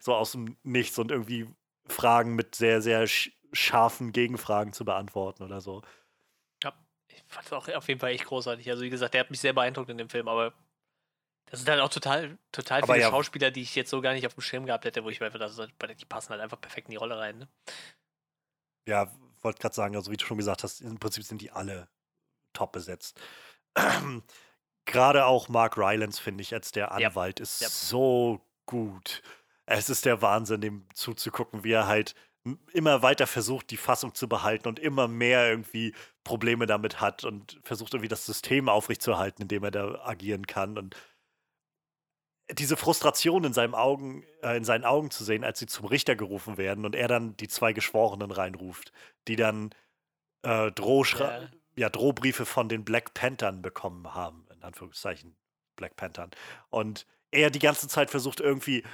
[0.00, 1.46] so aus dem Nichts und irgendwie
[1.86, 3.06] Fragen mit sehr, sehr
[3.52, 5.82] scharfen Gegenfragen zu beantworten oder so.
[6.62, 6.72] Ja,
[7.08, 8.68] ich fand es auch auf jeden Fall echt großartig.
[8.70, 10.54] Also, wie gesagt, der hat mich sehr beeindruckt in dem Film, aber
[11.46, 14.26] das sind halt auch total, total viele ja, Schauspieler, die ich jetzt so gar nicht
[14.26, 16.88] auf dem Schirm gehabt hätte, wo ich mir einfach dachte, die passen halt einfach perfekt
[16.88, 17.38] in die Rolle rein.
[17.38, 17.48] Ne?
[18.88, 19.12] Ja,
[19.44, 21.88] wollte gerade sagen, also wie du schon gesagt hast, im Prinzip sind die alle
[22.52, 23.20] top besetzt.
[24.86, 27.42] Gerade auch Mark Rylance, finde ich, als der Anwalt, ja.
[27.42, 27.68] ist ja.
[27.68, 29.22] so gut.
[29.66, 32.14] Es ist der Wahnsinn, dem zuzugucken, wie er halt
[32.72, 35.94] immer weiter versucht, die Fassung zu behalten und immer mehr irgendwie
[36.24, 40.76] Probleme damit hat und versucht irgendwie das System aufrechtzuerhalten, in dem er da agieren kann.
[40.76, 40.94] Und
[42.50, 46.14] diese Frustration in, seinem Augen, äh, in seinen Augen zu sehen, als sie zum Richter
[46.16, 48.92] gerufen werden und er dann die zwei Geschworenen reinruft,
[49.28, 49.70] die dann
[50.42, 51.48] äh, Drohschra ja.
[51.76, 55.36] ja, Drohbriefe von den Black Panthern bekommen haben, in Anführungszeichen
[55.76, 56.30] Black Panthern.
[56.70, 58.84] Und er die ganze Zeit versucht irgendwie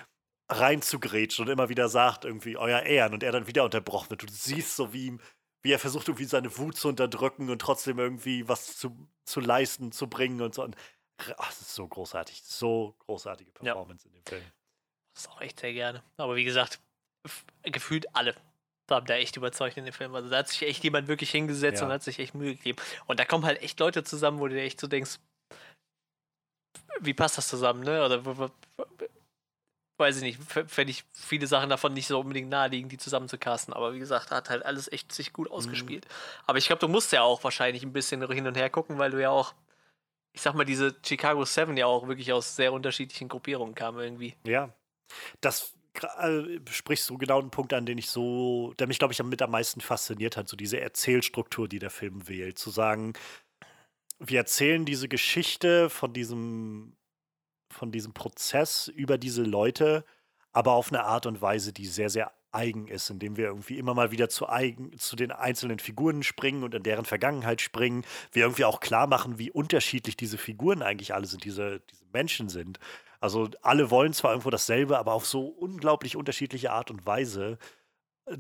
[0.48, 4.22] reinzugrätschen und immer wieder sagt irgendwie euer Ehren und er dann wieder unterbrochen wird.
[4.22, 5.20] Du siehst so, wie ihm,
[5.62, 9.93] wie er versucht irgendwie seine Wut zu unterdrücken und trotzdem irgendwie was zu, zu leisten,
[9.93, 10.64] zu bringen und so.
[10.64, 10.77] Und
[11.36, 14.10] ach, das ist so großartig, so großartige Performance ja.
[14.10, 14.44] in dem Film.
[15.14, 16.02] Das ist auch echt sehr gerne.
[16.16, 16.80] Aber wie gesagt,
[17.62, 18.34] gefühlt alle
[18.90, 20.14] haben da echt überzeugt in dem Film.
[20.14, 21.86] Also da hat sich echt jemand wirklich hingesetzt ja.
[21.86, 22.80] und hat sich echt Mühe gegeben.
[23.06, 25.18] Und da kommen halt echt Leute zusammen, wo du dir echt so denkst,
[27.01, 28.05] wie passt das zusammen, ne?
[28.05, 28.51] Oder
[29.97, 33.38] weiß ich nicht, fände ich viele Sachen davon nicht so unbedingt naheliegen, die zusammen zu
[33.38, 33.74] casten.
[33.74, 36.06] Aber wie gesagt, hat halt alles echt sich gut ausgespielt.
[36.06, 36.44] Mhm.
[36.47, 39.10] Aber ich glaube, du musst ja auch wahrscheinlich ein bisschen hin und her gucken, weil
[39.10, 39.55] du ja auch,
[40.32, 44.35] ich sag mal, diese Chicago Seven ja auch wirklich aus sehr unterschiedlichen Gruppierungen kamen irgendwie.
[44.44, 44.73] Ja.
[45.40, 45.74] Das
[46.19, 49.43] äh, sprichst du genau einen Punkt an, den ich so, der mich, glaube ich, mit
[49.43, 52.59] am meisten fasziniert hat, so diese Erzählstruktur, die der Film wählt.
[52.59, 53.15] Zu sagen,
[54.19, 56.97] wir erzählen diese Geschichte von diesem
[57.73, 60.05] von diesem Prozess über diese Leute,
[60.52, 63.94] aber auf eine Art und Weise, die sehr, sehr eigen ist, indem wir irgendwie immer
[63.94, 68.05] mal wieder zu, eigen, zu den einzelnen Figuren springen und in deren Vergangenheit springen.
[68.32, 72.48] Wir irgendwie auch klar machen, wie unterschiedlich diese Figuren eigentlich alle sind, diese, diese Menschen
[72.48, 72.78] sind.
[73.20, 77.59] Also alle wollen zwar irgendwo dasselbe, aber auf so unglaublich unterschiedliche Art und Weise.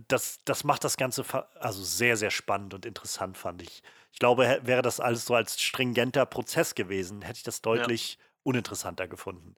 [0.08, 1.24] Das, das macht das Ganze
[1.58, 3.82] also sehr, sehr spannend und interessant, fand ich.
[4.12, 8.24] Ich glaube, wäre das alles so als stringenter Prozess gewesen, hätte ich das deutlich ja
[8.42, 9.56] uninteressanter gefunden.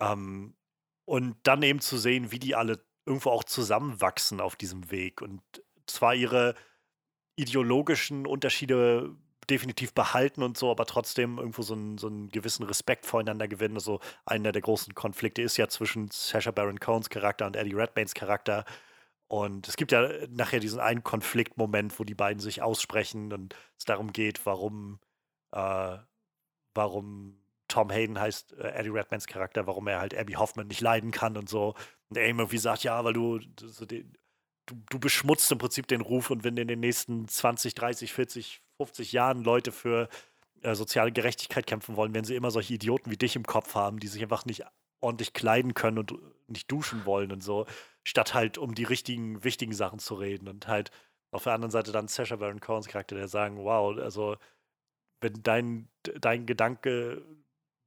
[0.00, 0.54] Ähm,
[1.04, 5.42] und dann eben zu sehen, wie die alle irgendwo auch zusammenwachsen auf diesem Weg und
[5.86, 6.54] zwar ihre
[7.36, 9.14] ideologischen Unterschiede
[9.50, 13.74] definitiv behalten und so, aber trotzdem irgendwo so einen, so einen gewissen Respekt voreinander gewinnen.
[13.74, 18.14] Also einer der großen Konflikte ist ja zwischen Sacha Baron Cohns Charakter und Eddie Redmaynes
[18.14, 18.64] Charakter.
[19.26, 23.84] Und es gibt ja nachher diesen einen Konfliktmoment, wo die beiden sich aussprechen und es
[23.84, 25.00] darum geht, warum,
[25.52, 25.96] äh,
[26.74, 31.10] warum Tom Hayden heißt äh, Eddie Redmans Charakter, warum er halt Abby Hoffman nicht leiden
[31.10, 31.74] kann und so.
[32.12, 34.02] Und er irgendwie sagt, ja, weil du, so du,
[34.66, 39.12] du beschmutzt im Prinzip den Ruf und wenn in den nächsten 20, 30, 40, 50
[39.12, 40.10] Jahren Leute für
[40.60, 43.98] äh, soziale Gerechtigkeit kämpfen wollen, werden sie immer solche Idioten wie dich im Kopf haben,
[43.98, 44.62] die sich einfach nicht
[45.00, 46.12] ordentlich kleiden können und
[46.48, 47.64] nicht duschen wollen und so,
[48.04, 50.48] statt halt um die richtigen, wichtigen Sachen zu reden.
[50.48, 50.90] Und halt
[51.30, 54.36] auf der anderen Seite dann Sasha Baron Cohns Charakter, der sagen, wow, also
[55.22, 55.88] wenn dein,
[56.20, 57.22] dein Gedanke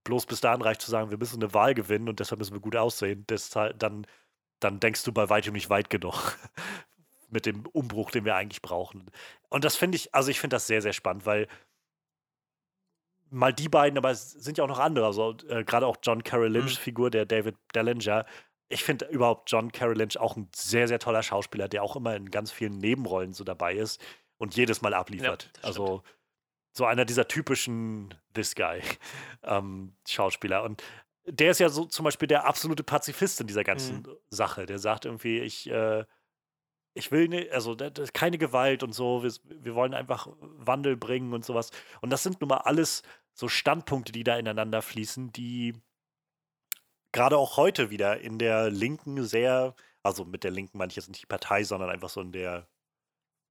[0.06, 2.62] bloß bis dahin reicht zu sagen, wir müssen eine Wahl gewinnen und deshalb müssen wir
[2.62, 4.08] gut aussehen, deshalb, dann,
[4.62, 6.38] dann denkst du bei weitem nicht weit genug
[7.30, 9.12] mit dem Umbruch, den wir eigentlich brauchen.
[9.50, 11.48] Und das finde ich, also ich finde das sehr, sehr spannend, weil
[13.30, 16.24] mal die beiden, aber es sind ja auch noch andere, also äh, gerade auch John
[16.24, 16.84] Carroll Lynch's mhm.
[16.84, 18.26] Figur, der David Dellinger.
[18.70, 22.16] Ich finde überhaupt John Carroll Lynch auch ein sehr, sehr toller Schauspieler, der auch immer
[22.16, 24.02] in ganz vielen Nebenrollen so dabei ist
[24.38, 25.50] und jedes Mal abliefert.
[25.58, 26.04] Ja, also
[26.76, 28.82] so einer dieser typischen This Guy
[29.44, 30.64] ähm, Schauspieler.
[30.64, 30.84] Und
[31.26, 34.18] der ist ja so zum Beispiel der absolute Pazifist in dieser ganzen mhm.
[34.30, 34.66] Sache.
[34.66, 36.04] Der sagt irgendwie, ich, äh,
[36.94, 37.76] ich will nicht, also
[38.14, 41.72] keine Gewalt und so, wir, wir wollen einfach Wandel bringen und sowas.
[42.02, 43.04] Und das sind nun mal alles
[43.34, 45.74] so Standpunkte, die da ineinander fließen, die
[47.12, 51.08] gerade auch heute wieder in der Linken sehr, also mit der Linken meine ich jetzt
[51.08, 52.68] nicht die Partei, sondern einfach so in der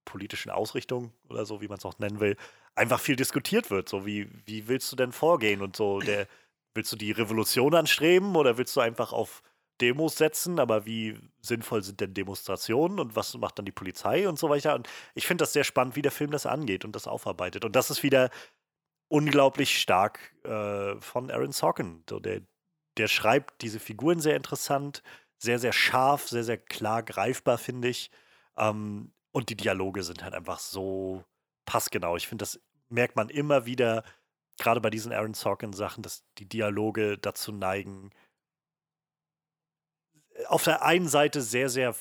[0.05, 2.37] politischen Ausrichtung oder so, wie man es auch nennen will,
[2.75, 3.89] einfach viel diskutiert wird.
[3.89, 6.01] So, wie, wie willst du denn vorgehen und so?
[6.01, 6.27] Der,
[6.75, 9.43] willst du die Revolution anstreben oder willst du einfach auf
[9.81, 10.59] Demos setzen?
[10.59, 14.75] Aber wie sinnvoll sind denn Demonstrationen und was macht dann die Polizei und so weiter?
[14.75, 17.65] Und ich finde das sehr spannend, wie der Film das angeht und das aufarbeitet.
[17.65, 18.31] Und das ist wieder
[19.09, 22.03] unglaublich stark äh, von Aaron Sorkin.
[22.09, 22.41] So, der,
[22.97, 25.03] der schreibt diese Figuren sehr interessant,
[25.39, 28.11] sehr, sehr scharf, sehr, sehr klar greifbar, finde ich.
[28.57, 31.25] Ähm, und die Dialoge sind halt einfach so
[31.65, 32.17] passgenau.
[32.17, 34.05] Ich finde, das merkt man immer wieder,
[34.59, 38.11] gerade bei diesen Aaron Sorkin-Sachen, dass die Dialoge dazu neigen,
[40.47, 41.95] auf der einen Seite sehr, sehr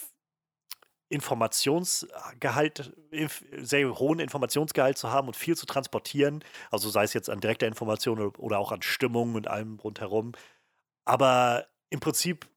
[1.10, 2.94] Informationsgehalt,
[3.58, 6.44] sehr hohen Informationsgehalt zu haben und viel zu transportieren.
[6.72, 10.32] Also sei es jetzt an direkter Information oder auch an Stimmung und allem rundherum.
[11.06, 12.50] Aber im Prinzip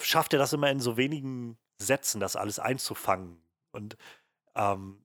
[0.00, 3.42] schafft er das immer in so wenigen Sätzen, das alles einzufangen.
[3.72, 3.96] Und
[4.54, 5.02] ähm,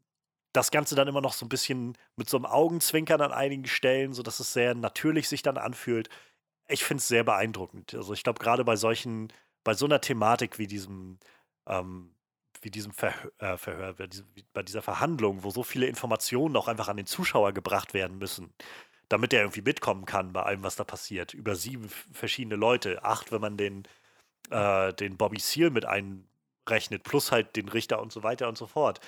[0.53, 4.13] das Ganze dann immer noch so ein bisschen mit so einem Augenzwinkern an einigen Stellen,
[4.13, 6.09] sodass es sehr natürlich sich dann anfühlt.
[6.67, 7.93] Ich finde es sehr beeindruckend.
[7.95, 11.19] Also ich glaube, gerade bei solchen, bei so einer Thematik wie diesem,
[11.67, 12.15] ähm,
[12.61, 16.67] wie diesem Verhör, äh, Verhör bei, diesem, bei dieser Verhandlung, wo so viele Informationen auch
[16.67, 18.53] einfach an den Zuschauer gebracht werden müssen,
[19.09, 21.33] damit er irgendwie mitkommen kann bei allem, was da passiert.
[21.33, 23.83] Über sieben verschiedene Leute, acht, wenn man den,
[24.51, 28.67] äh, den Bobby Seal mit einrechnet, plus halt den Richter und so weiter und so
[28.67, 29.01] fort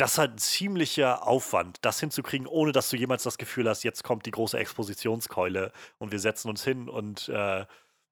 [0.00, 3.82] das ist halt ein ziemlicher Aufwand, das hinzukriegen, ohne dass du jemals das Gefühl hast,
[3.82, 7.66] jetzt kommt die große Expositionskeule und wir setzen uns hin und äh,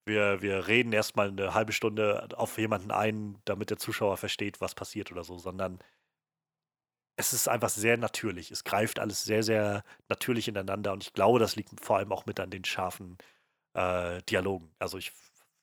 [0.05, 4.74] wir, wir reden erstmal eine halbe Stunde auf jemanden ein, damit der Zuschauer versteht, was
[4.74, 5.78] passiert oder so, sondern
[7.16, 8.51] es ist einfach sehr natürlich.
[8.51, 12.27] Es greift alles sehr, sehr natürlich ineinander und ich glaube, das liegt vor allem auch
[12.27, 13.16] mit an den scharfen
[13.73, 14.70] äh, Dialogen.
[14.78, 15.12] Also ich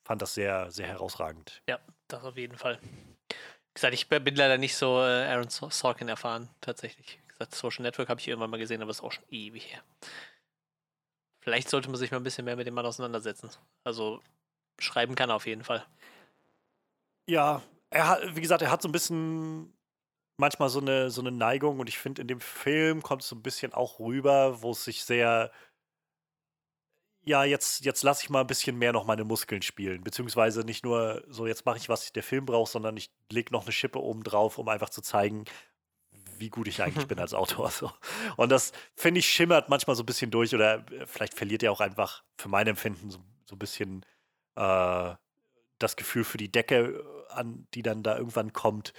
[0.03, 1.61] fand das sehr, sehr herausragend.
[1.69, 2.79] Ja, das auf jeden Fall.
[3.75, 7.19] Gesagt, ich bin leider nicht so äh, Aaron Sorkin erfahren, tatsächlich.
[7.21, 9.83] Wie gesagt, Social Network habe ich irgendwann mal gesehen, aber ist auch schon ewig her.
[11.43, 13.49] Vielleicht sollte man sich mal ein bisschen mehr mit dem Mann auseinandersetzen.
[13.83, 14.21] Also
[14.79, 15.85] schreiben kann er auf jeden Fall.
[17.29, 19.73] Ja, er hat, wie gesagt, er hat so ein bisschen
[20.37, 23.35] manchmal so eine, so eine Neigung und ich finde, in dem Film kommt es so
[23.35, 25.51] ein bisschen auch rüber, wo es sich sehr
[27.25, 30.03] ja, jetzt, jetzt lasse ich mal ein bisschen mehr noch meine Muskeln spielen.
[30.03, 33.63] Beziehungsweise nicht nur so, jetzt mache ich, was der Film braucht, sondern ich lege noch
[33.63, 35.45] eine Schippe oben drauf, um einfach zu zeigen,
[36.37, 37.71] wie gut ich eigentlich bin als Autor.
[37.71, 37.91] So.
[38.37, 41.71] Und das, finde ich, schimmert manchmal so ein bisschen durch oder äh, vielleicht verliert er
[41.71, 44.05] auch einfach für mein Empfinden so, so ein bisschen
[44.55, 45.15] äh,
[45.79, 48.93] das Gefühl für die Decke, äh, an die dann da irgendwann kommt.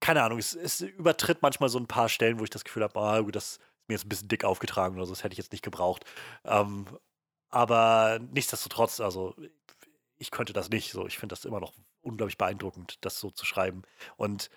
[0.00, 2.98] Keine Ahnung, es, es übertritt manchmal so ein paar Stellen, wo ich das Gefühl habe,
[2.98, 5.52] ah, gut, das mir jetzt ein bisschen dick aufgetragen oder so, das hätte ich jetzt
[5.52, 6.04] nicht gebraucht.
[6.44, 6.86] Ähm,
[7.48, 9.34] aber nichtsdestotrotz, also
[10.18, 11.06] ich könnte das nicht so.
[11.06, 13.82] Ich finde das immer noch unglaublich beeindruckend, das so zu schreiben.
[14.16, 14.50] Und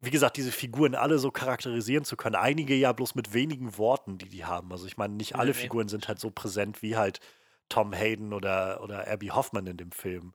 [0.00, 4.18] wie gesagt, diese Figuren alle so charakterisieren zu können, einige ja bloß mit wenigen Worten,
[4.18, 4.70] die die haben.
[4.72, 7.20] Also ich meine, nicht alle nee, Figuren sind halt so präsent wie halt
[7.68, 10.34] Tom Hayden oder, oder Abby Hoffman in dem Film.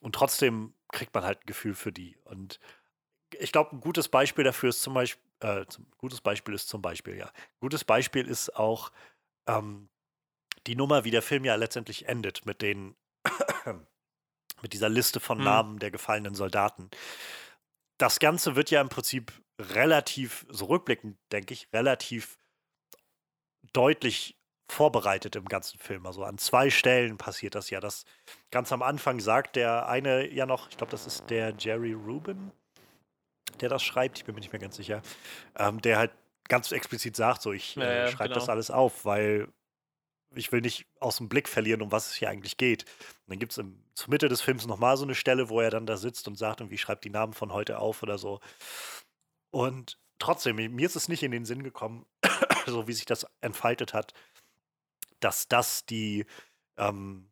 [0.00, 2.16] Und trotzdem kriegt man halt ein Gefühl für die.
[2.24, 2.60] Und
[3.38, 6.82] ich glaube, ein gutes Beispiel dafür ist zum Beispiel, äh, zum, gutes Beispiel ist zum
[6.82, 7.30] Beispiel, ja.
[7.60, 8.92] Gutes Beispiel ist auch
[9.46, 9.88] ähm,
[10.66, 12.94] die Nummer, wie der Film ja letztendlich endet, mit den,
[14.62, 15.44] mit dieser Liste von hm.
[15.44, 16.90] Namen der gefallenen Soldaten.
[17.98, 22.38] Das Ganze wird ja im Prinzip relativ, so rückblickend, denke ich, relativ
[23.72, 24.36] deutlich
[24.68, 26.06] vorbereitet im ganzen Film.
[26.06, 27.80] Also an zwei Stellen passiert das ja.
[27.80, 28.04] Das
[28.50, 32.52] ganz am Anfang sagt der eine ja noch, ich glaube, das ist der Jerry Rubin,
[33.60, 35.02] der das schreibt, ich bin mir nicht mehr ganz sicher,
[35.56, 36.12] ähm, der halt
[36.48, 38.40] ganz explizit sagt, so ich äh, ja, schreibe genau.
[38.40, 39.48] das alles auf, weil
[40.34, 42.84] ich will nicht aus dem Blick verlieren, um was es hier eigentlich geht.
[42.84, 43.64] Und dann gibt es
[43.94, 46.60] zur Mitte des Films nochmal so eine Stelle, wo er dann da sitzt und sagt,
[46.60, 48.40] irgendwie schreibt die Namen von heute auf oder so.
[49.50, 52.06] Und trotzdem, mir ist es nicht in den Sinn gekommen,
[52.66, 54.14] so wie sich das entfaltet hat,
[55.20, 56.24] dass das die
[56.78, 57.28] ähm,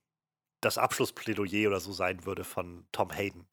[0.61, 3.47] das Abschlussplädoyer oder so sein würde von Tom Hayden.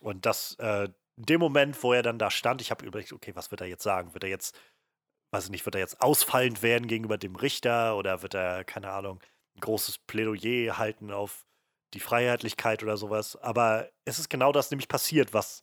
[0.00, 0.88] Und dass äh,
[1.20, 3.66] in dem Moment, wo er dann da stand, ich habe überlegt, okay, was wird er
[3.66, 4.14] jetzt sagen?
[4.14, 4.58] Wird er jetzt,
[5.32, 8.90] weiß ich nicht, wird er jetzt ausfallend werden gegenüber dem Richter oder wird er, keine
[8.90, 9.20] Ahnung,
[9.54, 11.44] ein großes Plädoyer halten auf
[11.92, 13.36] die Freiheitlichkeit oder sowas?
[13.36, 15.60] Aber es ist genau das nämlich passiert, was,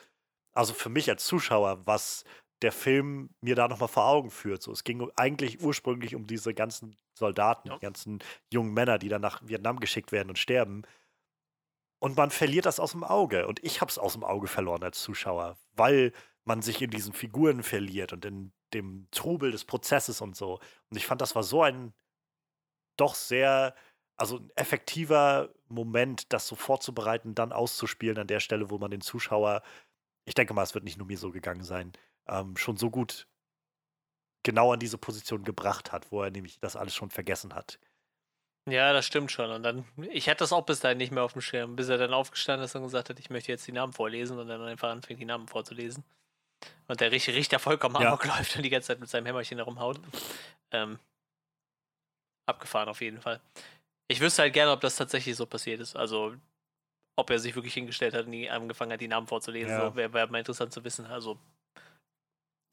[0.53, 2.23] also für mich als Zuschauer, was
[2.61, 4.61] der Film mir da nochmal vor Augen führt.
[4.61, 7.75] So, es ging eigentlich ursprünglich um diese ganzen Soldaten, ja.
[7.75, 8.19] die ganzen
[8.53, 10.83] jungen Männer, die dann nach Vietnam geschickt werden und sterben.
[11.99, 13.47] Und man verliert das aus dem Auge.
[13.47, 16.13] Und ich habe es aus dem Auge verloren als Zuschauer, weil
[16.43, 20.59] man sich in diesen Figuren verliert und in dem Trubel des Prozesses und so.
[20.89, 21.93] Und ich fand, das war so ein
[22.97, 23.75] doch sehr,
[24.15, 29.01] also ein effektiver Moment, das so vorzubereiten, dann auszuspielen an der Stelle, wo man den
[29.01, 29.61] Zuschauer,
[30.25, 31.93] ich denke mal, es wird nicht nur mir so gegangen sein,
[32.27, 33.27] ähm, schon so gut
[34.43, 37.79] genau an diese Position gebracht hat, wo er nämlich das alles schon vergessen hat.
[38.67, 39.49] Ja, das stimmt schon.
[39.49, 41.97] Und dann, ich hatte das auch bis dahin nicht mehr auf dem Schirm, bis er
[41.97, 44.89] dann aufgestanden ist und gesagt hat, ich möchte jetzt die Namen vorlesen und dann einfach
[44.89, 46.03] anfängt, die Namen vorzulesen.
[46.87, 48.09] Und der Richter vollkommen ja.
[48.09, 50.01] amok läuft und die ganze Zeit mit seinem Hämmerchen herumhaut.
[50.71, 50.99] Ähm,
[52.45, 53.39] abgefahren auf jeden Fall.
[54.09, 55.95] Ich wüsste halt gerne, ob das tatsächlich so passiert ist.
[55.95, 56.35] Also,
[57.15, 59.71] ob er sich wirklich hingestellt hat und die, angefangen hat, die Namen vorzulesen.
[59.71, 59.89] Ja.
[59.89, 61.05] So, Wäre wär mal interessant zu wissen.
[61.05, 61.39] Also.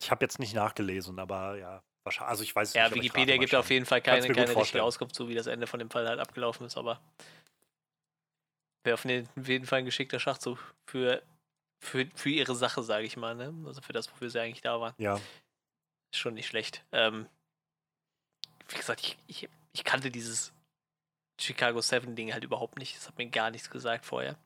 [0.01, 2.95] Ich habe jetzt nicht nachgelesen, aber ja, Wahrscheinlich, also ich weiß ja, nicht.
[2.97, 5.79] Ja, Wikipedia gibt auf jeden Fall keine, keine richtige Auskunft zu, wie das Ende von
[5.79, 7.01] dem Fall halt abgelaufen ist, aber
[8.83, 11.23] wäre auf jeden Fall ein geschickter Schachzug für,
[11.83, 13.51] für, für ihre Sache, sage ich mal, ne?
[13.65, 14.93] Also für das, wofür sie eigentlich da waren.
[14.99, 15.15] Ja.
[16.13, 16.85] Ist schon nicht schlecht.
[16.91, 17.27] Ähm,
[18.69, 20.53] wie gesagt, ich, ich, ich kannte dieses
[21.41, 22.95] Chicago 7 Ding halt überhaupt nicht.
[22.95, 24.37] Das hat mir gar nichts gesagt vorher.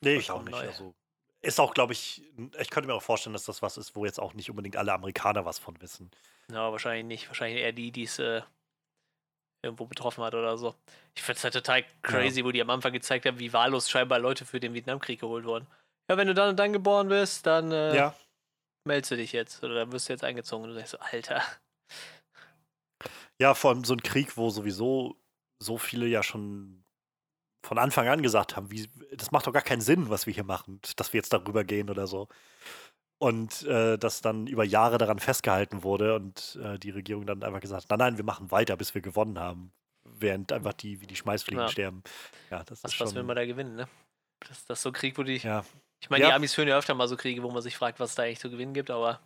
[0.00, 0.54] Nee, ich auch nicht.
[0.54, 0.94] Also,
[1.44, 2.22] ist auch, glaube ich,
[2.58, 4.92] ich könnte mir auch vorstellen, dass das was ist, wo jetzt auch nicht unbedingt alle
[4.92, 6.10] Amerikaner was von wissen.
[6.50, 7.28] Ja, wahrscheinlich nicht.
[7.28, 8.42] Wahrscheinlich eher die, die es äh,
[9.62, 10.74] irgendwo betroffen hat oder so.
[11.14, 12.46] Ich finde es halt total crazy, ja.
[12.46, 15.66] wo die am Anfang gezeigt haben, wie wahllos scheinbar Leute für den Vietnamkrieg geholt wurden.
[16.10, 18.14] Ja, wenn du dann und dann geboren bist, dann äh, ja.
[18.86, 20.64] meldest du dich jetzt oder dann wirst du jetzt eingezogen.
[20.64, 21.42] Und du denkst so, Alter.
[23.40, 25.16] Ja, vor allem so ein Krieg, wo sowieso
[25.62, 26.83] so viele ja schon
[27.64, 30.44] von Anfang an gesagt haben, wie, das macht doch gar keinen Sinn, was wir hier
[30.44, 32.28] machen, dass wir jetzt darüber gehen oder so.
[33.18, 37.60] Und äh, dass dann über Jahre daran festgehalten wurde und äh, die Regierung dann einfach
[37.60, 39.72] gesagt hat, nein, nein, wir machen weiter, bis wir gewonnen haben.
[40.04, 41.68] Während einfach die, wie die Schmeißfliegen Ja.
[41.68, 42.02] sterben.
[42.50, 43.88] Ja, das Was, ist was schon, will man da gewinnen, ne?
[44.40, 45.36] Das, das ist so ein Krieg, wo die.
[45.38, 45.64] ja.
[46.00, 46.36] Ich meine, die Ja.
[46.36, 48.40] Amis führen ja öfter mal so Kriege, wo man sich fragt, was es da eigentlich
[48.40, 49.20] zu gewinnen gibt, aber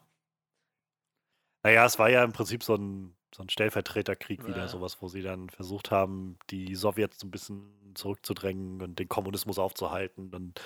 [1.65, 4.69] Naja, es war ja im Prinzip so ein, so ein Stellvertreterkrieg wieder, Ja.
[4.69, 9.59] sowas, wo sie dann versucht haben, die Sowjets so ein bisschen zurückzudrängen und den Kommunismus
[9.59, 10.61] aufzuhalten und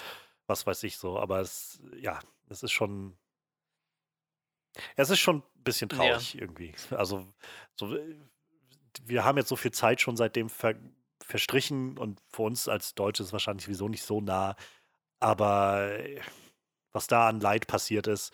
[0.47, 1.19] was weiß ich so.
[1.19, 3.17] Aber es, ja, es ist schon.
[4.97, 5.97] Es ist schon ein bisschen Ja.
[5.97, 6.75] traurig irgendwie.
[6.91, 7.27] Also,
[7.75, 7.97] so,
[9.05, 10.75] wir haben jetzt so viel Zeit schon seitdem ver
[11.25, 14.57] verstrichen und für uns als Deutsche ist es wahrscheinlich sowieso nicht so nah.
[15.21, 15.91] Aber
[16.93, 18.33] was da an Leid passiert ist,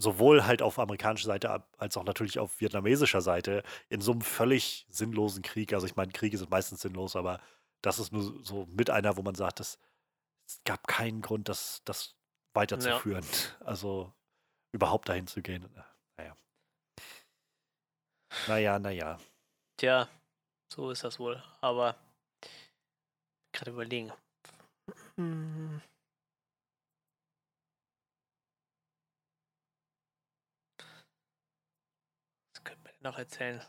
[0.00, 4.86] sowohl halt auf amerikanischer Seite als auch natürlich auf vietnamesischer Seite in so einem völlig
[4.90, 5.72] sinnlosen Krieg.
[5.72, 7.40] Also ich meine, Kriege sind meistens sinnlos, aber
[7.82, 9.78] das ist nur so mit einer, wo man sagt, es,
[10.64, 12.14] gab keinen Grund, das, das
[12.54, 13.24] weiterzuführen.
[13.60, 14.12] Also
[14.72, 15.68] überhaupt dahin zu gehen.
[16.16, 16.36] Naja.
[18.46, 19.18] Naja, naja.
[19.76, 20.08] tja,
[20.72, 21.42] so ist das wohl.
[21.60, 21.96] Aber
[23.52, 24.12] gerade überlegen.
[25.16, 25.82] Hm.
[32.54, 33.62] Was könnte man denn noch erzählen?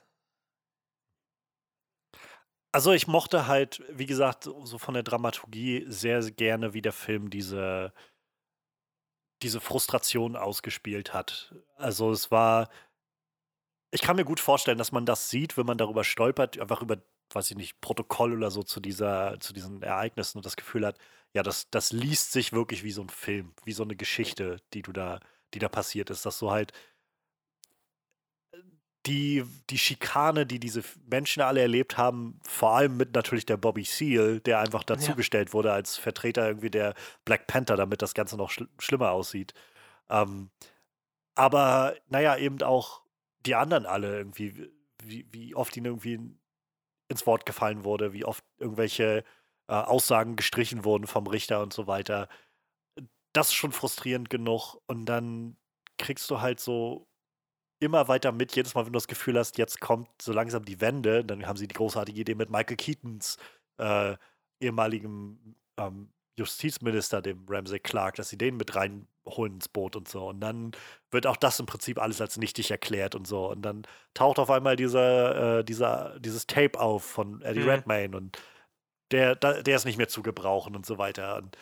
[2.71, 7.31] Also ich mochte halt, wie gesagt, so von der Dramaturgie sehr gerne, wie der Film
[7.31, 7.93] diese,
[9.41, 11.55] diese Frustration ausgespielt hat.
[11.77, 12.69] Also es war,
[13.91, 17.01] ich kann mir gut vorstellen, dass man das sieht, wenn man darüber stolpert, einfach über,
[17.33, 20.99] weiß ich nicht, Protokoll oder so zu dieser, zu diesen Ereignissen und das Gefühl hat,
[21.33, 24.83] ja, das, das liest sich wirklich wie so ein Film, wie so eine Geschichte, die
[24.83, 25.19] du da,
[25.55, 26.71] die da passiert ist, dass du halt
[29.05, 33.83] die, die Schikane, die diese Menschen alle erlebt haben, vor allem mit natürlich der Bobby
[33.83, 36.93] Seale, der einfach dazugestellt wurde als Vertreter irgendwie der
[37.25, 39.53] Black Panther, damit das Ganze noch schl schlimmer aussieht.
[40.09, 40.49] Ähm,
[41.35, 43.01] aber naja, eben auch
[43.45, 44.69] die anderen alle irgendwie,
[45.03, 46.19] wie, wie oft ihnen irgendwie
[47.07, 49.23] ins Wort gefallen wurde, wie oft irgendwelche
[49.67, 52.27] äh, Aussagen gestrichen wurden vom Richter und so weiter.
[53.33, 54.75] Das ist schon frustrierend genug.
[54.87, 55.57] Und dann
[55.97, 57.08] kriegst du halt so
[57.79, 60.81] immer weiter mit, jedes Mal, wenn du das Gefühl hast, jetzt kommt so langsam die
[60.81, 63.37] Wende, dann haben sie die großartige Idee mit Michael Keatons
[63.77, 64.15] äh,
[64.59, 70.27] ehemaligem ähm, Justizminister, dem Ramsey Clark, dass sie den mit reinholen ins Boot und so.
[70.29, 70.71] Und dann
[71.11, 73.49] wird auch das im Prinzip alles als nichtig erklärt und so.
[73.49, 73.83] Und dann
[74.13, 77.69] taucht auf einmal dieser, äh, dieser, dieses Tape auf von Eddie Mhm.
[77.69, 78.37] Redmayne und
[79.11, 81.37] der, der ist nicht mehr zu gebrauchen und so weiter.
[81.37, 81.57] Und,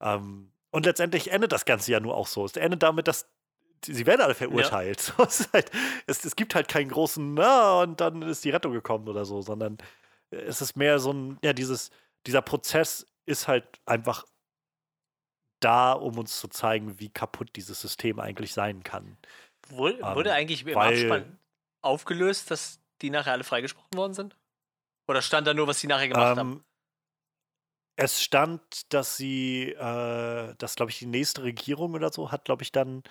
[0.00, 2.44] ähm, und letztendlich endet das Ganze ja nur auch so.
[2.44, 3.28] Es endet damit, dass
[3.84, 5.00] sie werden alle verurteilt.
[5.16, 5.70] So, es, halt,
[6.06, 9.42] es, es gibt halt keinen großen, na, und dann ist die Rettung gekommen oder so,
[9.42, 9.78] sondern
[10.30, 11.90] es ist mehr so ein, ja, dieses,
[12.26, 14.24] dieser Prozess ist halt einfach
[15.60, 19.16] da, um uns zu zeigen, wie kaputt dieses System eigentlich sein kann.
[19.68, 21.38] Wurde, Ähm, wurde eigentlich im weil- Abspann
[21.82, 24.36] aufgelöst, dass die nachher alle freigesprochen worden sind?
[25.08, 26.52] Oder stand da nur, was die nachher gemacht haben?
[26.52, 26.64] Ähm,
[27.96, 32.62] es stand, dass sie, äh, dass, glaube ich, die nächste Regierung oder so hat, glaube
[32.62, 33.02] ich, dann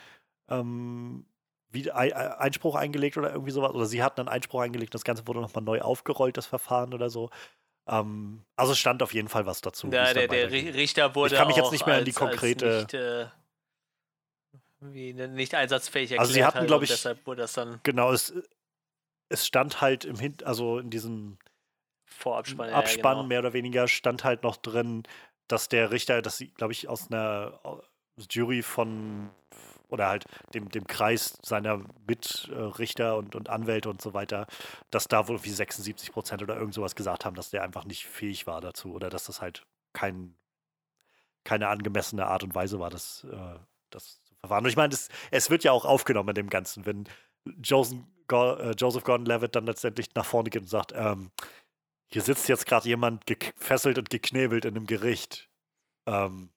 [0.52, 1.26] ähm,
[1.70, 3.72] wieder Ei- Ei- Einspruch eingelegt oder irgendwie sowas.
[3.74, 6.94] Oder sie hatten einen Einspruch eingelegt und das Ganze wurde nochmal neu aufgerollt, das Verfahren
[6.94, 7.30] oder so.
[7.88, 9.88] Ähm, also es stand auf jeden Fall was dazu.
[9.92, 12.82] Ja, der, der Richter wurde kann mich jetzt nicht mehr an die als, konkrete- Als
[12.84, 13.28] nicht, äh,
[14.82, 16.20] wie, ne- nicht einsatzfähig erklärt.
[16.22, 18.34] Also sie hatten, halt, ich- Deshalb wurde das dann Genau, es,
[19.30, 21.38] es stand halt im Hin also in diesem
[22.06, 22.70] Vorabspann.
[22.70, 23.28] ja, Abspann genau.
[23.28, 25.04] mehr oder weniger stand halt noch drin,
[25.48, 27.82] dass der Richter, dass sie, glaube ich, aus einer au-
[28.30, 29.30] Jury von
[29.92, 34.48] oder halt dem, dem Kreis seiner Mitrichter und, und Anwälte und so weiter,
[34.90, 38.08] dass da wohl wie 76 Prozent oder irgend sowas gesagt haben, dass der einfach nicht
[38.08, 40.36] fähig war dazu oder dass das halt kein,
[41.44, 43.60] keine angemessene Art und Weise war, das, äh,
[43.90, 44.64] das zu verfahren.
[44.64, 44.96] Und ich meine,
[45.32, 47.08] es, wird ja auch aufgenommen in dem Ganzen, wenn
[47.62, 48.00] Joseph,
[48.32, 51.32] äh, Joseph Gordon-Levitt dann letztendlich nach vorne geht und sagt, ähm,
[52.14, 55.50] hier sitzt jetzt gerade jemand gefesselt und geknebelt in einem Gericht
[56.06, 56.50] ähm,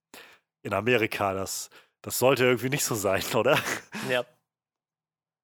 [0.63, 1.33] in Amerika.
[1.33, 1.71] Das,
[2.05, 3.59] das sollte irgendwie nicht so sein, oder?
[4.11, 4.27] Ja.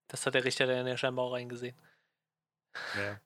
[0.09, 1.75] Das hat der Richter dann ja scheinbar auch eingesehen.
[2.97, 3.19] Ja.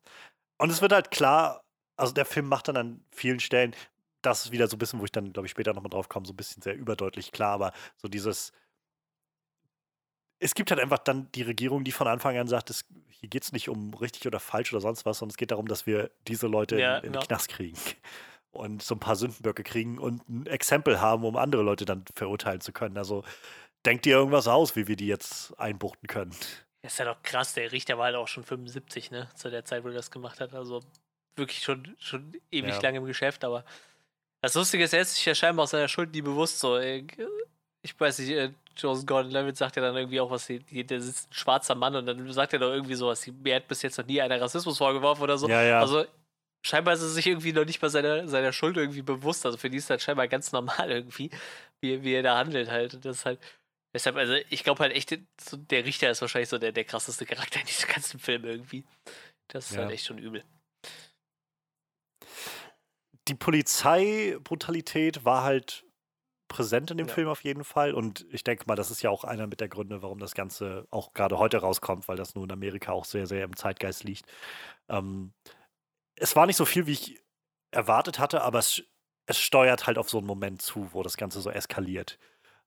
[0.59, 1.65] Und es wird halt klar,
[1.97, 3.75] also der Film macht dann an vielen Stellen,
[4.23, 6.27] das ist wieder so ein bisschen, wo ich dann, glaube ich, später nochmal drauf komme,
[6.27, 8.53] so ein bisschen sehr überdeutlich klar, aber so dieses,
[10.39, 13.43] es gibt halt einfach dann die Regierung, die von Anfang an sagt, es, hier geht
[13.43, 16.11] es nicht um richtig oder falsch oder sonst was, sondern es geht darum, dass wir
[16.29, 17.21] diese Leute Ja, in, in ja.
[17.21, 17.79] den Knast kriegen
[18.55, 22.61] und so ein paar Sündenböcke kriegen und ein Exempel haben, um andere Leute dann verurteilen
[22.61, 22.97] zu können.
[22.99, 23.25] Also
[23.85, 26.35] denkt ihr irgendwas aus, wie wir die jetzt einbuchten können.
[26.83, 29.29] Das ist ja doch krass, der Richter war halt auch schon 75, ne?
[29.35, 30.55] Zu der Zeit, wo er das gemacht hat.
[30.55, 30.81] Also
[31.37, 32.81] wirklich schon, schon ewig Ja.
[32.83, 33.65] lange im Geschäft, aber
[34.43, 36.61] Das Lustige ist, er ist sich ja scheinbar aus seiner Schuld nie bewusst.
[36.61, 40.61] So, ich weiß nicht, äh, Joseph Gordon-Levitt sagt ja dann irgendwie auch was, der
[40.99, 43.97] ist ein schwarzer Mann und dann sagt er doch irgendwie sowas, mir hat bis jetzt
[43.97, 45.49] noch nie einer Rassismus vorgeworfen oder so.
[45.49, 45.81] Ja, ja.
[45.81, 46.05] Also
[46.65, 49.45] scheinbar ist er sich irgendwie noch nicht mal seiner, seiner Schuld irgendwie bewusst.
[49.47, 51.31] Also für die ist das scheinbar ganz normal irgendwie,
[51.81, 52.95] wie, wie er da handelt halt.
[52.95, 53.41] Und das ist halt,
[53.93, 57.27] deshalb, also ich glaube halt echt, so der Richter ist wahrscheinlich so der, der krasseste
[57.27, 58.85] Charakter in diesem ganzen Film irgendwie.
[59.49, 59.83] Das ist ja.
[59.83, 60.43] halt echt schon übel.
[63.29, 65.85] Die Polizeibrutalität war halt
[66.49, 67.15] präsent in dem Ja.
[67.15, 67.93] Film auf jeden Fall.
[67.95, 70.87] Und ich denke mal, das ist ja auch einer mit der Gründe, warum das Ganze
[70.91, 74.27] auch gerade heute rauskommt, weil das nur in Amerika auch sehr, sehr im Zeitgeist liegt.
[74.89, 75.33] Ähm,
[76.17, 77.23] es war nicht so viel, wie ich
[77.71, 78.83] erwartet hatte, aber es,
[79.27, 82.19] es steuert halt auf so einen Moment zu, wo das Ganze so eskaliert.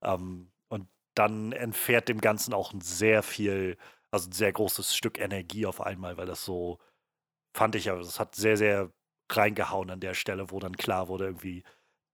[0.02, 3.78] Ähm, und dann entfährt dem Ganzen auch ein sehr viel,
[4.12, 6.80] also ein sehr großes Stück Energie auf einmal, weil das so,
[7.54, 8.92] fand ich, also es hat sehr, sehr
[9.32, 11.64] reingehauen an der Stelle, wo dann klar wurde, irgendwie,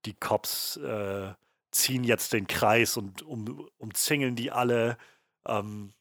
[0.06, 1.34] die Cops äh,
[1.72, 4.98] ziehen jetzt den Kreis und um, umzingeln die alle
[5.48, 5.94] ähm,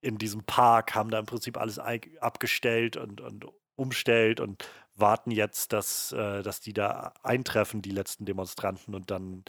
[0.00, 3.46] in diesem Park, haben da im Prinzip alles abgestellt und, und
[3.82, 9.44] umstellt und warten jetzt, dass, äh, dass die da eintreffen, die letzten Demonstranten, und dann,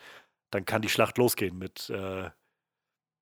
[0.51, 2.29] dann kann die Schlacht losgehen mit, äh,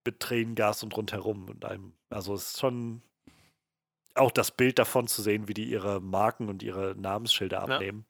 [0.05, 1.93] mit Tränengas und rundherum und einem.
[2.09, 3.01] Also es ist schon
[4.15, 7.75] auch das Bild davon zu sehen, wie die ihre Marken und ihre Namensschilder Ja.
[7.75, 8.05] abnehmen.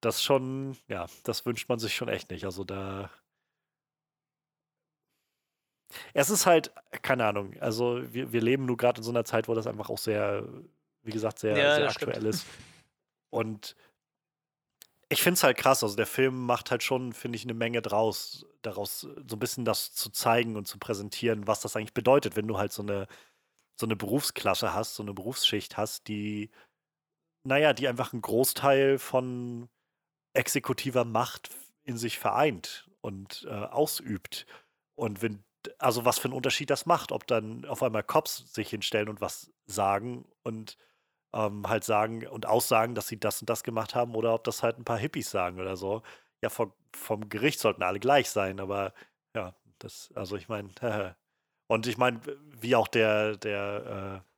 [0.00, 2.44] Das schon, ja, das wünscht man sich schon echt nicht.
[2.44, 3.10] Also da.
[6.12, 6.72] Es ist halt,
[7.02, 9.90] keine Ahnung, also wir, wir leben nur gerade in so einer Zeit, wo das einfach
[9.90, 10.46] auch sehr,
[11.04, 12.12] wie gesagt, sehr, Ja, sehr das stimmt.
[12.14, 12.46] aktuell ist.
[13.30, 13.76] Und
[15.08, 15.82] ich finde es halt krass.
[15.82, 19.64] Also der Film macht halt schon, finde ich, eine Menge draus, daraus so ein bisschen
[19.64, 23.06] das zu zeigen und zu präsentieren, was das eigentlich bedeutet, wenn du halt so eine,
[23.78, 26.50] so eine Berufsklasse hast, so eine Berufsschicht hast, die,
[27.44, 29.68] naja, die einfach einen Großteil von
[30.32, 31.50] exekutiver Macht
[31.84, 34.46] in sich vereint und äh, ausübt.
[34.96, 35.44] Und wenn,
[35.78, 39.20] also was für einen Unterschied das macht, ob dann auf einmal Cops sich hinstellen und
[39.20, 40.76] was sagen und
[41.34, 44.62] ähm, halt sagen und aussagen, dass sie das und das gemacht haben, oder ob das
[44.62, 46.02] halt ein paar Hippies sagen oder so.
[46.42, 48.94] Ja, vom, vom Gericht sollten alle gleich sein, aber
[49.36, 50.70] ja, das, also ich meine,
[51.68, 52.20] und ich meine,
[52.60, 54.30] wie auch der, der, äh,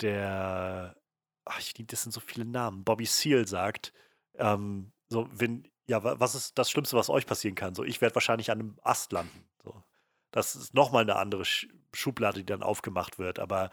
[0.00, 0.96] der,
[1.44, 3.92] ach, ich liebe, das sind so viele Namen, Bobby Seale sagt,
[4.34, 7.74] ähm, so, wenn, ja, wa- was ist das Schlimmste, was euch passieren kann?
[7.74, 9.48] So, ich werde wahrscheinlich an einem Ast landen.
[9.62, 9.82] So.
[10.30, 13.70] Das ist nochmal eine andere Sch Schublade, die dann aufgemacht wird, aber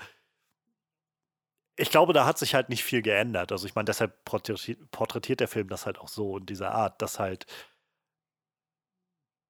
[1.77, 3.51] ich glaube, da hat sich halt nicht viel geändert.
[3.51, 7.19] Also ich meine, deshalb porträtiert, der Film das halt auch so in dieser Art, dass
[7.19, 7.45] halt,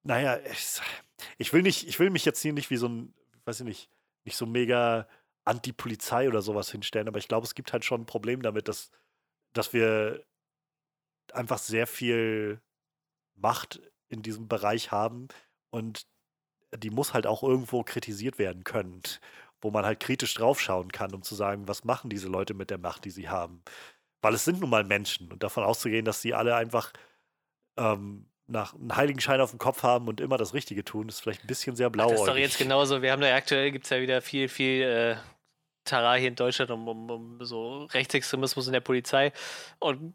[0.04, 0.80] naja, ich,
[1.38, 3.14] ich will nicht, ich will mich jetzt hier nicht wie so ein,
[3.46, 3.90] weiß ich nicht,
[4.24, 5.08] nicht so mega
[5.44, 8.90] Anti-Polizei oder sowas hinstellen, aber ich glaube, es gibt halt schon ein Problem damit, dass,
[9.54, 10.24] dass wir
[11.32, 12.60] einfach sehr viel
[13.36, 15.28] Macht in diesem Bereich haben
[15.70, 16.06] und
[16.76, 19.02] die muss halt auch irgendwo kritisiert werden können,
[19.60, 22.78] wo man halt kritisch draufschauen kann, um zu sagen, was machen diese Leute mit der
[22.78, 23.62] Macht, die sie haben.
[24.22, 26.92] Weil es sind nun mal Menschen und davon auszugehen, dass sie alle einfach
[27.76, 31.44] ähm, nach einen Heiligenschein auf dem Kopf haben und immer das Richtige tun, ist vielleicht
[31.44, 32.16] ein bisschen sehr blauäugig.
[32.16, 33.02] das ist doch jetzt genauso.
[33.02, 35.16] Wir haben da aktuell gibt es ja wieder viel, viel äh,
[35.84, 39.32] Tara hier in Deutschland um, um, um so Rechtsextremismus in der Polizei.
[39.78, 40.14] Und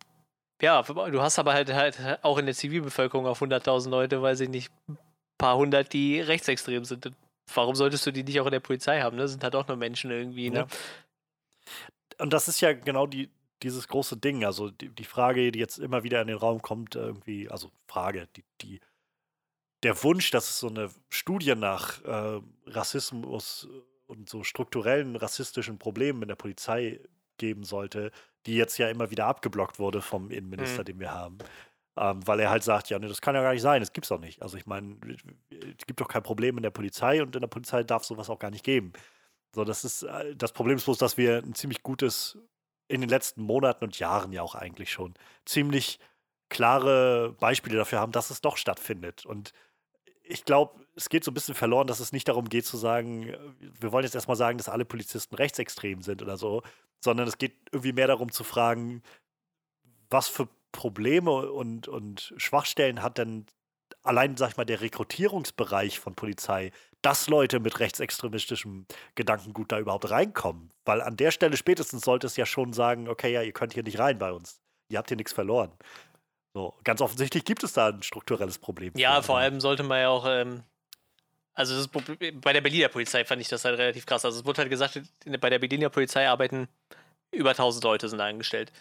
[0.61, 4.49] ja, du hast aber halt, halt auch in der Zivilbevölkerung auf 100.000 Leute, weiß ich
[4.49, 4.97] nicht, ein
[5.37, 7.11] paar hundert, die rechtsextrem sind.
[7.53, 9.17] Warum solltest du die nicht auch in der Polizei haben?
[9.17, 9.27] Ne?
[9.27, 10.49] Sind halt auch nur Menschen irgendwie.
[10.49, 10.59] Ne?
[10.59, 10.67] Ja.
[12.19, 13.29] Und das ist ja genau die,
[13.63, 14.45] dieses große Ding.
[14.45, 18.27] Also die, die Frage, die jetzt immer wieder in den Raum kommt, irgendwie, also Frage,
[18.35, 18.79] die, die,
[19.83, 23.67] der Wunsch, dass es so eine Studie nach äh, Rassismus
[24.07, 26.99] und so strukturellen rassistischen Problemen in der Polizei
[27.37, 28.11] geben sollte,
[28.45, 30.85] die jetzt ja immer wieder abgeblockt wurde vom Innenminister, Mhm.
[30.85, 31.37] den wir haben.
[31.95, 34.09] Ähm, weil er halt sagt, ja, nee, das kann ja gar nicht sein, das gibt's
[34.09, 34.41] doch nicht.
[34.41, 34.97] Also ich meine,
[35.51, 38.39] es gibt doch kein Problem in der Polizei und in der Polizei darf sowas auch
[38.39, 38.93] gar nicht geben.
[39.53, 42.37] So, das ist, äh, das Problem ist bloß, dass wir ein ziemlich gutes,
[42.87, 45.13] in den letzten Monaten und Jahren ja auch eigentlich schon,
[45.45, 45.99] ziemlich
[46.49, 49.25] klare Beispiele dafür haben, dass es doch stattfindet.
[49.25, 49.53] Und
[50.23, 53.29] ich glaube, es geht so ein bisschen verloren, dass es nicht darum geht zu sagen,
[53.29, 53.37] äh,
[53.79, 56.63] wir wollen jetzt erstmal sagen, dass alle Polizisten rechtsextrem sind oder so,
[57.01, 59.03] sondern es geht irgendwie mehr darum zu fragen,
[60.09, 63.45] was für Probleme und, und Schwachstellen hat denn
[64.03, 66.71] allein, sag ich mal, der Rekrutierungsbereich von Polizei,
[67.01, 68.85] dass Leute mit rechtsextremistischem
[69.15, 70.71] Gedankengut da überhaupt reinkommen.
[70.83, 73.83] Weil an der Stelle spätestens sollte es ja schon sagen, okay, ja, ihr könnt hier
[73.83, 74.59] nicht rein bei uns.
[74.89, 75.71] Ihr habt hier nichts verloren.
[76.53, 78.93] So, ganz offensichtlich gibt es da ein strukturelles Problem.
[78.95, 80.63] Ja, vor allem sollte man ja auch, ähm,
[81.53, 84.23] also das Problem, bei der Berliner Polizei fand ich das halt relativ krass.
[84.23, 86.67] Also es wurde halt gesagt, bei der Berliner Polizei arbeiten
[87.31, 88.71] über 1000 Leute sind angestellt.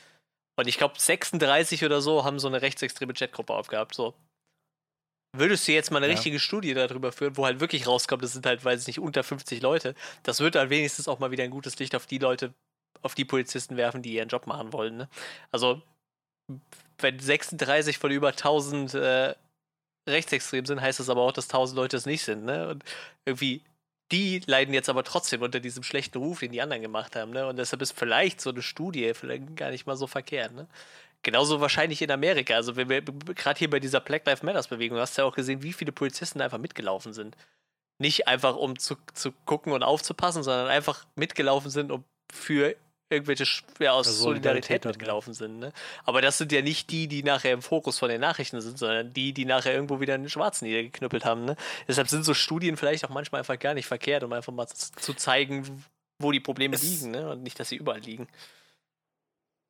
[0.57, 3.95] Und ich glaube, 36 oder so haben so eine rechtsextreme Chatgruppe aufgehabt.
[3.95, 4.15] So.
[5.35, 6.13] Würdest du jetzt mal eine ja.
[6.13, 9.25] richtige Studie darüber führen, wo halt wirklich rauskommt, das sind halt, weiß ich nicht, unter
[9.25, 12.53] 50 Leute, das wird dann wenigstens auch mal wieder ein gutes Licht auf die Leute,
[13.01, 14.97] auf die Polizisten werfen, die ihren Job machen wollen.
[14.99, 15.09] Ne?
[15.51, 15.81] Also,
[16.99, 19.35] wenn 36 von über 1000 äh,
[20.07, 22.45] rechtsextrem sind, heißt das aber auch, dass 1000 Leute es nicht sind.
[22.45, 22.69] Ne?
[22.69, 22.85] Und
[23.25, 23.63] irgendwie
[24.13, 27.33] die leiden jetzt aber trotzdem unter diesem schlechten Ruf, den die anderen gemacht haben.
[27.33, 27.47] Ne?
[27.47, 30.53] Und deshalb ist vielleicht so eine Studie vielleicht gar nicht mal so verkehrt.
[30.53, 30.69] Ne?
[31.23, 32.55] Genauso wahrscheinlich in Amerika.
[32.55, 35.73] Also gerade hier bei dieser Black Lives Matters Bewegung hast du ja auch gesehen, wie
[35.73, 37.37] viele Polizisten einfach mitgelaufen sind.
[37.99, 42.77] Nicht einfach um zu, zu gucken und aufzupassen, sondern einfach mitgelaufen sind, um für
[43.13, 43.45] irgendwelche
[43.79, 45.59] ja, aus also Solidarität, Solidarität mitgelaufen sind.
[45.59, 45.73] Ne?
[46.05, 49.13] Aber das sind ja nicht die, die nachher im Fokus von den Nachrichten sind, sondern
[49.13, 51.45] die, die nachher irgendwo wieder einen Schwarzen niedergeknüppelt haben.
[51.45, 51.57] Ne?
[51.87, 55.15] Deshalb sind so Studien vielleicht auch manchmal einfach gar nicht verkehrt, um einfach mal zu
[55.15, 55.85] zeigen,
[56.19, 57.31] wo die Probleme es liegen ne?
[57.31, 58.29] und nicht, dass sie überall liegen.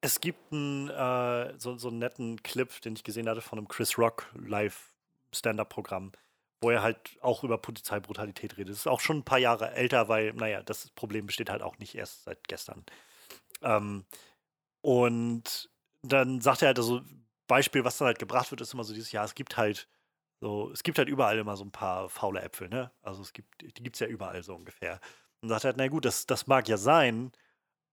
[0.00, 3.68] Es gibt einen, äh, so, so einen netten Clip, den ich gesehen hatte von einem
[3.68, 6.12] Chris Rock Live-Stand-Up-Programm,
[6.60, 8.70] wo er halt auch über Polizeibrutalität redet.
[8.70, 11.78] Das ist auch schon ein paar Jahre älter, weil, naja, das Problem besteht halt auch
[11.78, 12.84] nicht erst seit gestern.
[13.62, 14.04] Ähm,
[14.82, 15.70] und
[16.02, 17.02] dann sagt er halt, also
[17.46, 19.88] Beispiel, was dann halt gebracht wird, ist immer so dieses Jahr, es gibt halt
[20.40, 22.90] so, es gibt halt überall immer so ein paar faule Äpfel, ne?
[23.02, 24.98] Also es gibt, die gibt es ja überall so ungefähr.
[25.40, 27.30] Und sagt halt, na gut, das, das mag ja sein,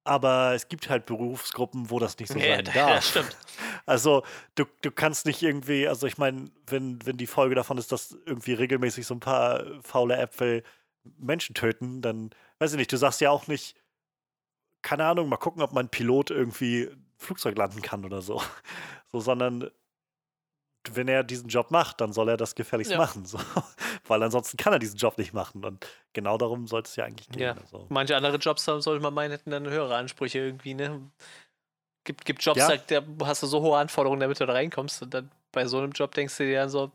[0.04, 2.76] aber es gibt halt Berufsgruppen, wo das nicht so ja, sein darf.
[2.76, 3.38] Ja, stimmt.
[3.86, 4.24] Also
[4.56, 8.18] du, du kannst nicht irgendwie, also ich meine, wenn, wenn die Folge davon ist, dass
[8.26, 10.64] irgendwie regelmäßig so ein paar faule Äpfel
[11.18, 13.76] Menschen töten, dann weiß ich nicht, du sagst ja auch nicht,
[14.82, 18.42] keine Ahnung, mal gucken, ob mein Pilot irgendwie Flugzeug landen kann oder so.
[19.12, 19.72] So, sondern
[20.92, 22.98] wenn er diesen Job macht, dann soll er das gefälligst ja.
[22.98, 23.26] machen.
[23.26, 23.40] So.
[24.08, 25.66] Weil ansonsten kann er diesen Job nicht machen.
[25.66, 27.42] Und genau darum sollte es ja eigentlich gehen.
[27.42, 27.54] Ja.
[27.54, 27.86] Also.
[27.90, 31.10] Manche andere Jobs, sollte man meinen, hätten dann höhere Ansprüche irgendwie, ne?
[32.04, 32.78] Gibt, gibt Jobs, ja.
[32.78, 35.02] da, hast du so hohe Anforderungen, damit du da reinkommst.
[35.02, 36.92] Und dann bei so einem Job denkst du dir dann so,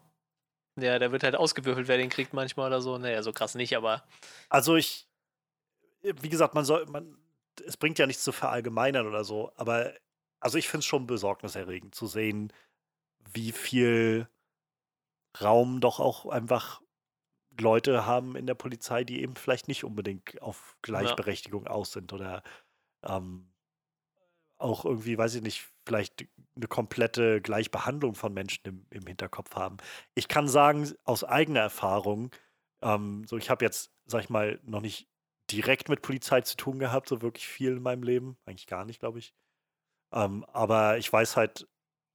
[0.80, 2.98] ja, der wird halt ausgewürfelt, wer den kriegt manchmal oder so.
[2.98, 4.02] Naja, so krass nicht, aber.
[4.48, 5.06] Also ich,
[6.02, 7.16] wie gesagt, man soll, man,
[7.60, 9.92] es bringt ja nichts zu verallgemeinern oder so, aber
[10.40, 12.52] also ich finde es schon besorgniserregend zu sehen,
[13.32, 14.28] wie viel
[15.40, 16.82] Raum doch auch einfach
[17.58, 21.70] Leute haben in der Polizei, die eben vielleicht nicht unbedingt auf Gleichberechtigung ja.
[21.70, 22.42] aus sind oder
[23.02, 23.52] ähm,
[24.58, 26.26] auch irgendwie, weiß ich nicht, vielleicht
[26.56, 29.76] eine komplette Gleichbehandlung von Menschen im, im Hinterkopf haben.
[30.14, 32.30] Ich kann sagen, aus eigener Erfahrung,
[32.82, 35.08] ähm, so ich habe jetzt, sag ich mal, noch nicht
[35.50, 38.36] direkt mit Polizei zu tun gehabt, so wirklich viel in meinem Leben.
[38.46, 39.34] Eigentlich gar nicht, glaube ich.
[40.12, 41.68] Ähm, aber ich weiß halt,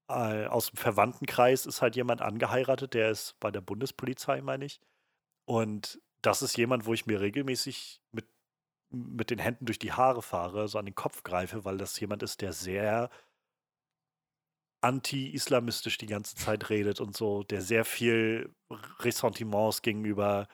[0.10, 4.82] äh, aus dem Verwandtenkreis ist halt jemand angeheiratet, der ist bei der Bundespolizei, meine ich.
[5.46, 8.28] Und das ist jemand, wo ich mir regelmäßig mit,
[8.92, 12.24] mit den Händen durch die Haare fahre, so an den Kopf greife, weil das jemand
[12.24, 13.10] ist, der sehr
[14.82, 18.54] anti-islamistisch die ganze Zeit redet und so, der sehr viel
[19.00, 20.48] Ressentiments gegenüber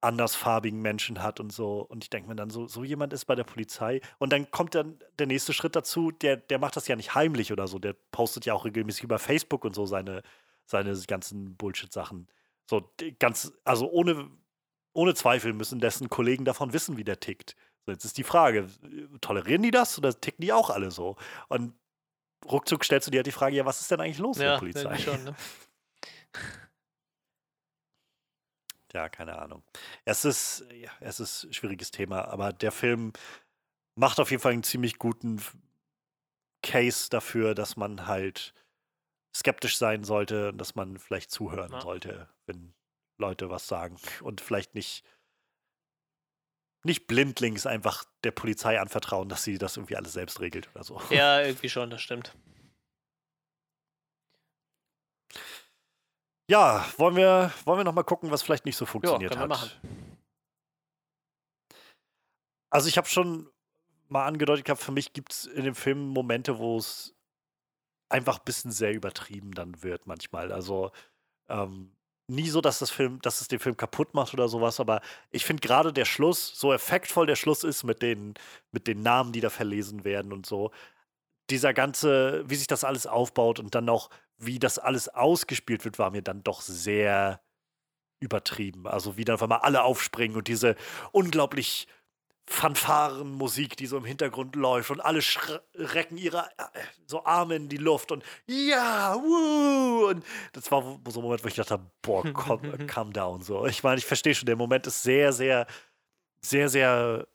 [0.00, 1.80] andersfarbigen Menschen hat und so.
[1.80, 4.00] Und ich denke mir dann, so, so jemand ist bei der Polizei.
[4.18, 7.52] Und dann kommt dann der nächste Schritt dazu, der, der macht das ja nicht heimlich
[7.52, 7.78] oder so.
[7.78, 10.22] Der postet ja auch regelmäßig über Facebook und so seine,
[10.64, 12.28] seine ganzen Bullshit-Sachen.
[12.68, 14.30] So, ganz, also ohne,
[14.92, 17.56] ohne Zweifel müssen dessen Kollegen davon wissen, wie der tickt.
[17.84, 18.68] So, jetzt ist die Frage,
[19.20, 21.16] tolerieren die das oder ticken die auch alle so?
[21.48, 21.74] Und
[22.50, 24.76] ruckzuck stellst du dir halt die Frage, ja, was ist denn eigentlich los ja, mit
[24.76, 24.98] der Polizei?
[24.98, 25.34] Schon, ne?
[28.92, 29.62] ja, keine Ahnung.
[30.04, 33.12] Es ist, ja, es ist ein schwieriges Thema, aber der Film
[33.94, 35.42] macht auf jeden Fall einen ziemlich guten
[36.62, 38.54] Case dafür, dass man halt
[39.34, 41.80] skeptisch sein sollte und dass man vielleicht zuhören ja.
[41.80, 42.74] sollte, wenn
[43.18, 45.04] Leute was sagen und vielleicht nicht
[46.82, 51.00] nicht blindlings einfach der Polizei anvertrauen, dass sie das irgendwie alles selbst regelt oder so.
[51.10, 52.34] Ja, irgendwie schon, das stimmt.
[56.50, 59.80] Ja, wollen wir, wollen wir noch mal gucken, was vielleicht nicht so funktioniert können hat.
[62.70, 63.48] Also ich habe schon
[64.08, 67.14] mal angedeutet gehabt, für mich gibt es in dem Film Momente, wo es
[68.08, 70.50] einfach ein bisschen sehr übertrieben dann wird manchmal.
[70.50, 70.90] Also
[71.48, 71.92] ähm,
[72.26, 75.44] nie so, dass das Film, dass es den Film kaputt macht oder sowas, aber ich
[75.44, 78.34] finde gerade der Schluss, so effektvoll der Schluss ist mit den,
[78.72, 80.72] mit den Namen, die da verlesen werden und so,
[81.50, 85.98] dieser ganze, wie sich das alles aufbaut und dann noch, wie das alles ausgespielt wird,
[85.98, 87.40] war mir dann doch sehr
[88.20, 88.86] übertrieben.
[88.86, 90.76] Also wie dann auf einmal alle aufspringen und diese
[91.12, 91.88] unglaublich
[92.46, 95.20] Fanfarenmusik, die so im Hintergrund läuft und alle
[95.74, 100.08] recken ihre äh, so Arme in die Luft und ja, wuh!
[100.08, 103.42] Und das war so ein Moment, wo ich dachte, boah, calm, calm down.
[103.42, 103.66] So.
[103.66, 105.66] Ich meine, ich verstehe schon, der Moment ist sehr, sehr,
[106.44, 107.28] sehr, sehr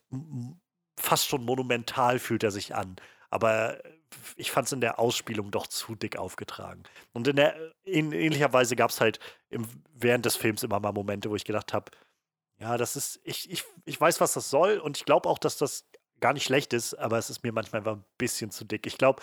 [1.00, 2.98] fast schon monumental fühlt er sich an.
[3.30, 3.82] Aber
[4.36, 6.84] ich fand es in der Ausspielung doch zu dick aufgetragen.
[7.14, 9.20] Und in, der, in ähnlicher Weise gab es halt
[9.50, 11.92] im, während des Films immer mal Momente, wo ich gedacht habe,
[12.60, 15.58] ja, das ist, ich, ich, ich weiß, was das soll und ich glaube auch, dass
[15.58, 15.86] das
[16.22, 18.88] gar nicht schlecht ist, aber es ist mir manchmal einfach ein bisschen zu dick.
[18.88, 19.22] Ich glaube,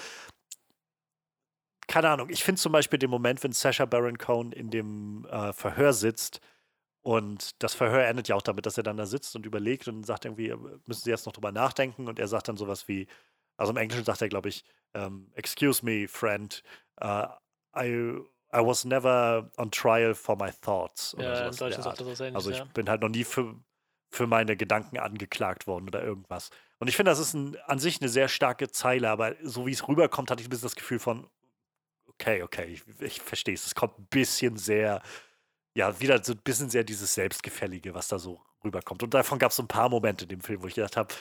[1.89, 5.53] keine Ahnung, ich finde zum Beispiel den Moment, wenn Sasha Baron Cohen in dem äh,
[5.53, 6.41] Verhör sitzt
[7.03, 10.05] und das Verhör endet ja auch damit, dass er dann da sitzt und überlegt und
[10.05, 10.57] sagt irgendwie, äh,
[10.87, 13.09] müssen Sie jetzt noch drüber nachdenken und er sagt dann sowas wie,
[13.57, 14.65] also im Englischen sagt er, glaube ich,
[14.95, 16.63] um, ähm, Excuse me, friend,
[17.03, 17.27] uh,
[17.75, 18.19] I,
[18.53, 21.17] I was never on trial for my thoughts.
[21.19, 22.65] ja, im Deutschen sagt er so ähnlich, Also ich ja.
[22.65, 23.55] bin halt noch nie für,
[24.11, 26.51] für meine Gedanken angeklagt worden oder irgendwas.
[26.79, 29.73] Und ich finde, das ist ein, an sich eine sehr starke Zeile, aber so wie
[29.73, 31.27] es rüberkommt, hatte ich ein bisschen das Gefühl von,
[32.09, 33.67] okay, okay, ich, ich verstehe es.
[33.67, 35.01] Es kommt ein bisschen sehr,
[35.75, 39.03] ja, wieder so ein bisschen sehr dieses Selbstgefällige, was da so rüberkommt.
[39.03, 41.15] Und davon gab es so ein paar Momente in dem Film, wo ich gedacht habe,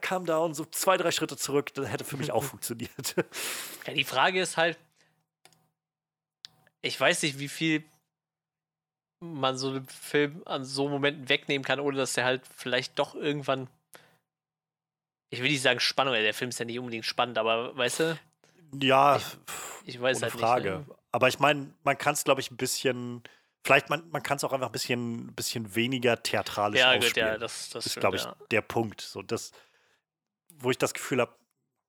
[0.00, 3.14] calm down, so zwei, drei Schritte zurück, das hätte für mich auch funktioniert.
[3.86, 4.78] Ja, die Frage ist halt,
[6.82, 7.84] ich weiß nicht, wie viel
[9.20, 13.14] man so einen Film an so Momenten wegnehmen kann, ohne dass der halt vielleicht doch
[13.14, 13.68] irgendwann.
[15.30, 18.18] Ich will nicht sagen Spannung, der Film ist ja nicht unbedingt spannend, aber weißt du?
[18.80, 19.24] Ja, Ich-
[19.86, 20.78] Ich weiß ohne halt Frage.
[20.78, 20.88] nicht.
[20.88, 20.94] Ne?
[21.12, 23.22] Aber ich meine, man kann es, glaube ich, ein bisschen,
[23.64, 27.08] vielleicht man, man kann es auch einfach ein bisschen, bisschen weniger theatralisch Ja, ausspielen.
[27.08, 28.36] gut, ja, das, das ist, glaube ich, ja.
[28.50, 29.00] der Punkt.
[29.00, 29.52] So, das,
[30.48, 31.34] wo ich das Gefühl habe,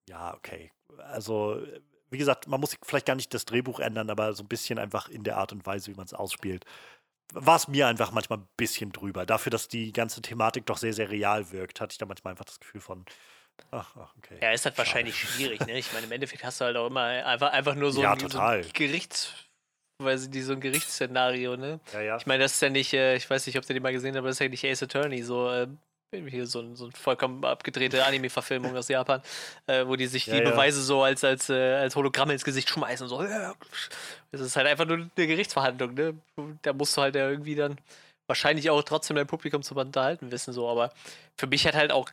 [0.09, 0.71] ja, okay.
[0.97, 1.61] Also,
[2.09, 5.09] wie gesagt, man muss vielleicht gar nicht das Drehbuch ändern, aber so ein bisschen einfach
[5.09, 6.65] in der Art und Weise, wie man es ausspielt.
[7.33, 9.25] War es mir einfach manchmal ein bisschen drüber.
[9.25, 12.45] Dafür, dass die ganze Thematik doch sehr, sehr real wirkt, hatte ich da manchmal einfach
[12.45, 13.03] das Gefühl von,
[13.71, 14.37] ach, okay.
[14.41, 14.87] Ja, ist halt schade.
[14.87, 15.77] wahrscheinlich schwierig, ne?
[15.77, 18.19] Ich meine, im Endeffekt hast du halt auch immer einfach, einfach nur so Ja, ein,
[18.19, 18.61] so total.
[18.61, 19.33] ein Gerichts,
[20.03, 21.79] weiß ich nicht, so ein Gerichtsszenario, ne?
[21.93, 22.17] Ja, ja.
[22.17, 24.11] Ich meine, das ist ja nicht, äh, ich weiß nicht, ob du den mal gesehen
[24.11, 25.67] hast, aber das ist ja nicht Ace Attorney, so äh,
[26.11, 29.21] hier so, ein, so eine vollkommen abgedrehte Anime-Verfilmung aus Japan,
[29.67, 30.51] äh, wo die sich Ja, die ja.
[30.51, 33.07] Beweise so als, als, äh, als Hologramme ins Gesicht schmeißen.
[33.07, 33.21] So.
[34.31, 36.17] Das ist halt einfach nur eine Gerichtsverhandlung, ne?
[36.61, 37.77] Da musst du halt ja irgendwie dann
[38.27, 40.91] wahrscheinlich auch trotzdem dein Publikum zu unterhalten wissen, so, aber
[41.37, 42.09] für mich hat halt auch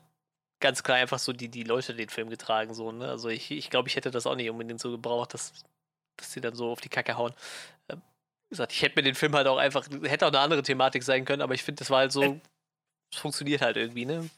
[0.60, 3.08] ganz klar einfach so die, die Leute den Film getragen, so, ne?
[3.08, 5.52] Also ich, ich glaube, ich hätte das auch nicht unbedingt so gebraucht, dass,
[6.16, 7.32] dass sie dann so auf die Kacke hauen.
[7.88, 8.00] Ähm,
[8.48, 11.02] wie gesagt, ich hätte mir den Film halt auch einfach, hätte auch eine andere Thematik
[11.02, 12.40] sein können, aber ich finde, das war halt so, Ä-
[13.12, 14.28] es funktioniert halt irgendwie, ne?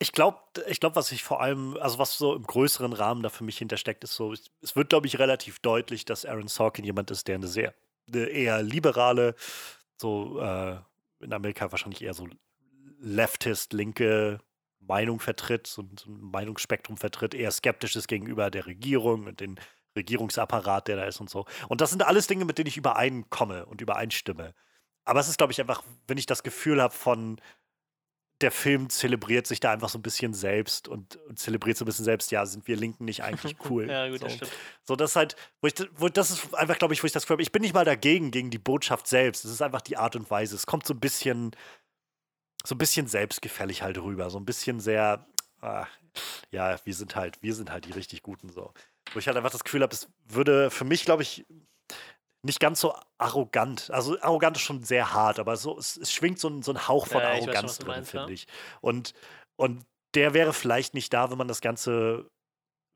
[0.00, 3.28] Ich glaube, ich glaub, was ich vor allem, also was so im größeren Rahmen da
[3.30, 6.84] für mich hintersteckt, ist so, es- es wird, glaube ich, relativ deutlich, dass Aaron Sorkin
[6.84, 7.74] jemand ist, der eine sehr,
[8.08, 9.34] eine eher liberale,
[9.96, 10.76] so äh,
[11.20, 12.28] in Amerika wahrscheinlich eher so
[13.00, 14.40] leftist, linke
[14.80, 19.40] Meinung vertritt, so, ein- so ein Meinungsspektrum vertritt, eher skeptisch ist gegenüber der Regierung und
[19.40, 19.58] den
[19.96, 21.46] Regierungsapparat, der da ist und so.
[21.68, 24.54] Und das sind alles Dinge, mit denen ich übereinkomme und übereinstimme.
[25.04, 27.40] Aber es ist, glaube ich, einfach, wenn ich das Gefühl habe von,
[28.40, 31.86] der Film zelebriert sich da einfach so ein bisschen selbst und, und zelebriert so ein
[31.86, 33.88] bisschen selbst, ja, sind wir Linken nicht eigentlich cool?
[33.88, 34.26] ja, gut, so.
[34.26, 34.52] das stimmt.
[34.82, 37.22] So, das ist halt, wo ich, wo, das ist einfach, glaube ich, wo ich das
[37.22, 39.44] Gefühl habe, ich bin nicht mal dagegen, gegen die Botschaft selbst.
[39.44, 40.56] Es ist einfach die Art und Weise.
[40.56, 41.52] Es kommt so ein bisschen,
[42.64, 44.28] so ein bisschen selbstgefällig halt rüber.
[44.30, 45.26] So ein bisschen sehr,
[45.60, 45.86] ah,
[46.50, 48.72] ja, wir sind halt, wir sind halt die richtig Guten so.
[49.12, 51.44] Wo ich halt einfach das Gefühl habe, es würde für mich, glaube ich,
[52.42, 53.90] nicht ganz so arrogant.
[53.90, 56.88] Also arrogant ist schon sehr hart, aber so, es, es schwingt so ein, so ein
[56.88, 58.34] Hauch von Ja, schon, Arroganz du drin, finde ja.
[58.34, 58.46] ich.
[58.80, 59.14] Und,
[59.56, 62.28] und der wäre vielleicht nicht da, wenn man das Ganze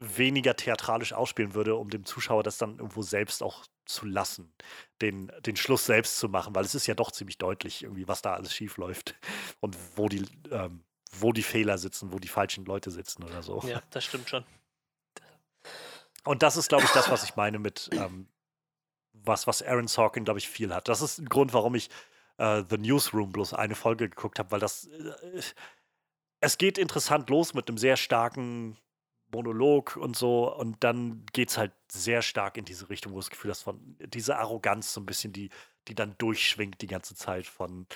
[0.00, 4.52] weniger theatralisch ausspielen würde, um dem Zuschauer das dann irgendwo selbst auch zu lassen,
[5.00, 8.22] den, den Schluss selbst zu machen, weil es ist ja doch ziemlich deutlich, irgendwie, was
[8.22, 9.16] da alles schief läuft
[9.60, 13.62] und wo die, ähm, wo die Fehler sitzen, wo die falschen Leute sitzen oder so.
[13.66, 14.44] Ja, das stimmt schon.
[16.24, 18.28] Und das ist, glaube ich, das, was ich meine mit ähm,
[19.12, 20.88] was, was Aaron Sorkin, glaube ich, viel hat.
[20.88, 21.90] Das ist ein Grund, warum ich
[22.38, 25.42] äh, The Newsroom bloß eine Folge geguckt habe, weil das äh,
[26.40, 28.76] es geht interessant los mit einem sehr starken
[29.32, 33.30] Monolog und so und dann geht es halt sehr stark in diese Richtung, wo das
[33.30, 35.50] Gefühl hast von diese Arroganz so ein bisschen, die,
[35.88, 37.86] die dann durchschwingt die ganze Zeit von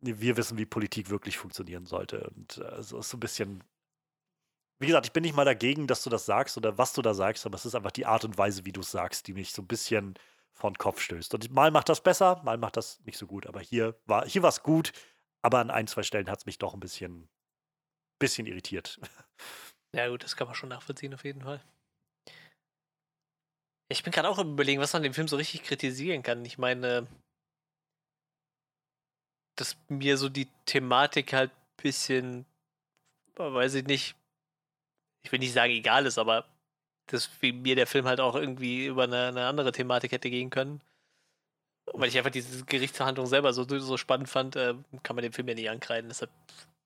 [0.00, 3.62] wir wissen, wie Politik wirklich funktionieren sollte und äh, so ist so ein bisschen
[4.78, 7.14] wie gesagt, ich bin nicht mal dagegen, dass du das sagst oder was du da
[7.14, 9.52] sagst, aber es ist einfach die Art und Weise, wie du es sagst, die mich
[9.52, 10.14] so ein bisschen
[10.52, 11.34] von Kopf stößt.
[11.34, 13.46] Und mal macht das besser, mal macht das nicht so gut.
[13.46, 14.92] Aber hier war hier es gut,
[15.42, 17.28] aber an ein, zwei Stellen hat es mich doch ein bisschen,
[18.18, 19.00] bisschen irritiert.
[19.92, 21.64] Ja, gut, das kann man schon nachvollziehen, auf jeden Fall.
[23.88, 26.44] Ich bin gerade auch am überlegen, was man dem Film so richtig kritisieren kann.
[26.44, 27.06] Ich meine,
[29.54, 32.46] dass mir so die Thematik halt ein bisschen,
[33.36, 34.16] weiß ich nicht,
[35.26, 36.46] ich will nicht sagen egal ist, aber
[37.06, 40.50] dass wie mir der Film halt auch irgendwie über eine, eine andere Thematik hätte gehen
[40.50, 40.80] können.
[41.86, 45.32] Und weil ich einfach diese Gerichtsverhandlung selber so, so spannend fand, äh, kann man den
[45.32, 46.08] Film ja nicht ankreiden.
[46.08, 46.30] Deshalb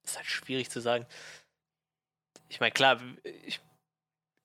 [0.05, 1.07] ist halt schwierig zu sagen.
[2.49, 2.99] Ich meine, klar,
[3.45, 3.61] ich,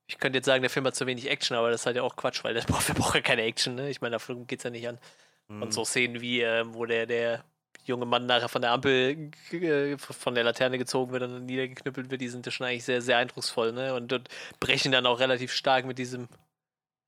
[0.08, 2.04] ich könnte jetzt sagen, der Film hat zu wenig Action, aber das ist halt ja
[2.04, 3.90] auch Quatsch, weil der braucht, der braucht ja keine Action, ne?
[3.90, 5.00] Ich meine, dafür geht es ja nicht an.
[5.48, 5.62] Mhm.
[5.62, 7.46] Und so Szenen wie, äh, wo der, der
[7.88, 12.22] junge Mann nachher von der Ampel äh, von der Laterne gezogen wird und niedergeknüppelt wird,
[12.22, 13.94] die sind ja schon eigentlich sehr, sehr eindrucksvoll, ne?
[13.94, 14.30] Und, und
[14.60, 16.28] brechen dann auch relativ stark mit diesem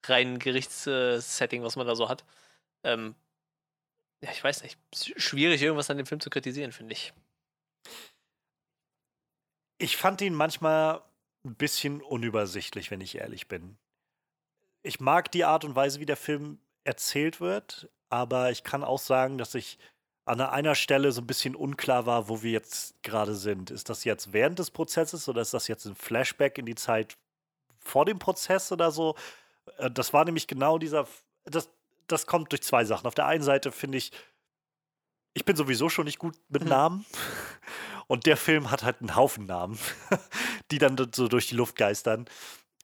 [0.06, 2.24] reinen Gerichtssetting, was man da so hat.
[2.84, 3.16] Ähm,
[4.24, 4.80] ja, ich weiß nicht.
[4.94, 7.14] Schwierig, irgendwas an dem Film zu kritisieren, finde ich.
[9.80, 11.04] Ich fand ihn manchmal
[11.46, 13.78] ein bisschen unübersichtlich, wenn ich ehrlich bin.
[14.84, 19.00] Ich mag die Art und Weise, wie der Film erzählt wird, aber ich kann auch
[19.00, 19.78] sagen, dass ich
[20.28, 23.72] an einer Stelle so ein bisschen unklar war, wo wir jetzt gerade sind.
[23.72, 27.18] Ist das jetzt während des Prozesses oder ist das jetzt ein Flashback in die Zeit
[27.80, 29.16] vor dem Prozess oder so?
[29.78, 31.08] Äh, das war nämlich genau dieser.
[31.46, 31.70] Das,
[32.08, 33.08] das kommt durch zwei Sachen.
[33.08, 34.12] Auf der einen Seite finde ich,
[35.34, 36.70] ich bin sowieso schon nicht gut mit mhm.
[36.70, 37.06] Namen.
[38.08, 39.78] Und der Film hat halt einen Haufen Namen,
[40.72, 42.26] die dann so durch die Luft geistern.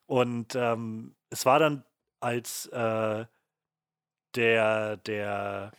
[0.06, 1.84] Und ähm, es war dann,
[2.20, 3.24] als äh,
[4.34, 5.72] der, der,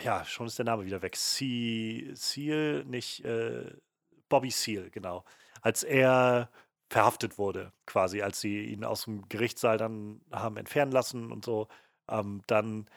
[0.00, 1.16] ja, schon ist der Name wieder weg.
[1.16, 3.72] Seal, nicht äh,
[4.28, 5.24] Bobby Seal, genau.
[5.62, 6.50] Als er
[6.90, 11.68] verhaftet wurde, quasi, als sie ihn aus dem Gerichtssaal dann haben entfernen lassen und so.
[12.08, 12.88] Ähm, dann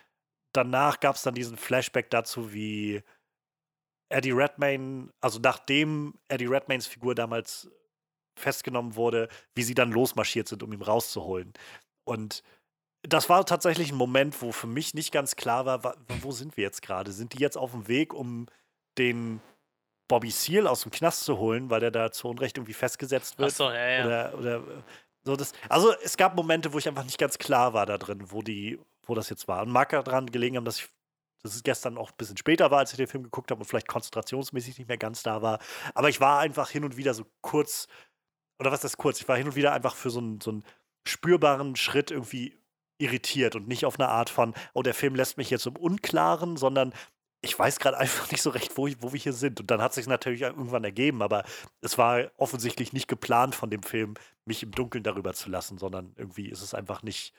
[0.53, 3.01] danach gab es dann diesen Flashback dazu, wie
[4.09, 7.69] Eddie Redmayne, also nachdem Eddie Redmaynes Figur damals
[8.35, 11.53] festgenommen wurde, wie sie dann losmarschiert sind, um ihn rauszuholen.
[12.05, 12.43] Und
[13.03, 16.63] das war tatsächlich ein Moment, wo für mich nicht ganz klar war, wo sind wir
[16.63, 17.11] jetzt gerade?
[17.11, 18.47] Sind die jetzt auf dem Weg, um
[18.97, 19.41] den
[20.09, 23.51] Bobby Seal aus dem Knast zu holen, weil der da zu Unrecht irgendwie festgesetzt wird.
[23.51, 24.05] Ach so, ja, ja.
[24.05, 24.63] Oder, oder
[25.23, 25.53] so das.
[25.69, 28.79] Also es gab Momente, wo ich einfach nicht ganz klar war da drin, wo die,
[29.05, 29.61] wo das jetzt war.
[29.61, 30.89] Und mag daran gelegen haben, dass ich,
[31.43, 33.65] dass es gestern auch ein bisschen später war, als ich den Film geguckt habe und
[33.65, 35.59] vielleicht konzentrationsmäßig nicht mehr ganz da war.
[35.93, 37.87] Aber ich war einfach hin und wieder so kurz,
[38.59, 39.21] oder was ist das kurz?
[39.21, 40.65] Ich war hin und wieder einfach für so einen, so einen
[41.05, 42.58] spürbaren Schritt irgendwie
[42.99, 46.57] irritiert und nicht auf eine Art von, oh, der Film lässt mich jetzt im Unklaren,
[46.57, 46.93] sondern
[47.41, 49.59] ich weiß gerade einfach nicht so recht, wo, ich, wo wir hier sind.
[49.59, 51.43] Und dann hat sich natürlich irgendwann ergeben, aber
[51.81, 54.15] es war offensichtlich nicht geplant von dem Film,
[54.45, 57.33] mich im Dunkeln darüber zu lassen, sondern irgendwie ist es einfach nicht.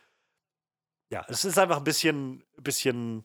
[1.13, 3.25] Ja, es ist einfach ein bisschen, bisschen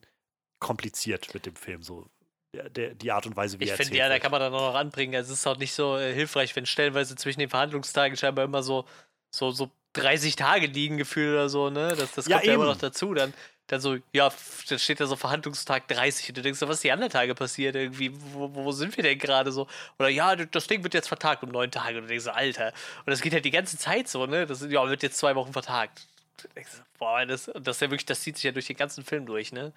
[0.58, 2.10] kompliziert mit dem Film, so
[2.52, 4.40] der, der, die Art und Weise, wie ich er Ich finde, ja, da kann man
[4.40, 5.14] dann auch noch anbringen.
[5.14, 8.62] Also es ist auch nicht so äh, hilfreich, wenn stellenweise zwischen den Verhandlungstagen scheinbar immer
[8.62, 8.86] so,
[9.30, 11.94] so, so 30 Tage liegen gefühlt oder so, ne?
[11.96, 13.14] Das, das kommt ja, ja immer noch dazu.
[13.14, 13.32] Dann
[13.66, 14.32] dann so, ja,
[14.68, 17.34] dann steht da so Verhandlungstag 30 und du denkst so, was ist die anderen Tage
[17.34, 18.12] passiert irgendwie?
[18.32, 19.66] Wo, wo sind wir denn gerade so?
[19.98, 22.68] Oder ja, das Ding wird jetzt vertagt um neun Tage und du denkst so, Alter.
[22.68, 24.46] Und das geht halt die ganze Zeit so, ne?
[24.46, 26.06] Das ja, wird jetzt zwei Wochen vertagt.
[26.40, 26.48] So,
[26.98, 29.52] boah, das, das ist ja wirklich, das zieht sich ja durch den ganzen Film durch,
[29.52, 29.72] ne?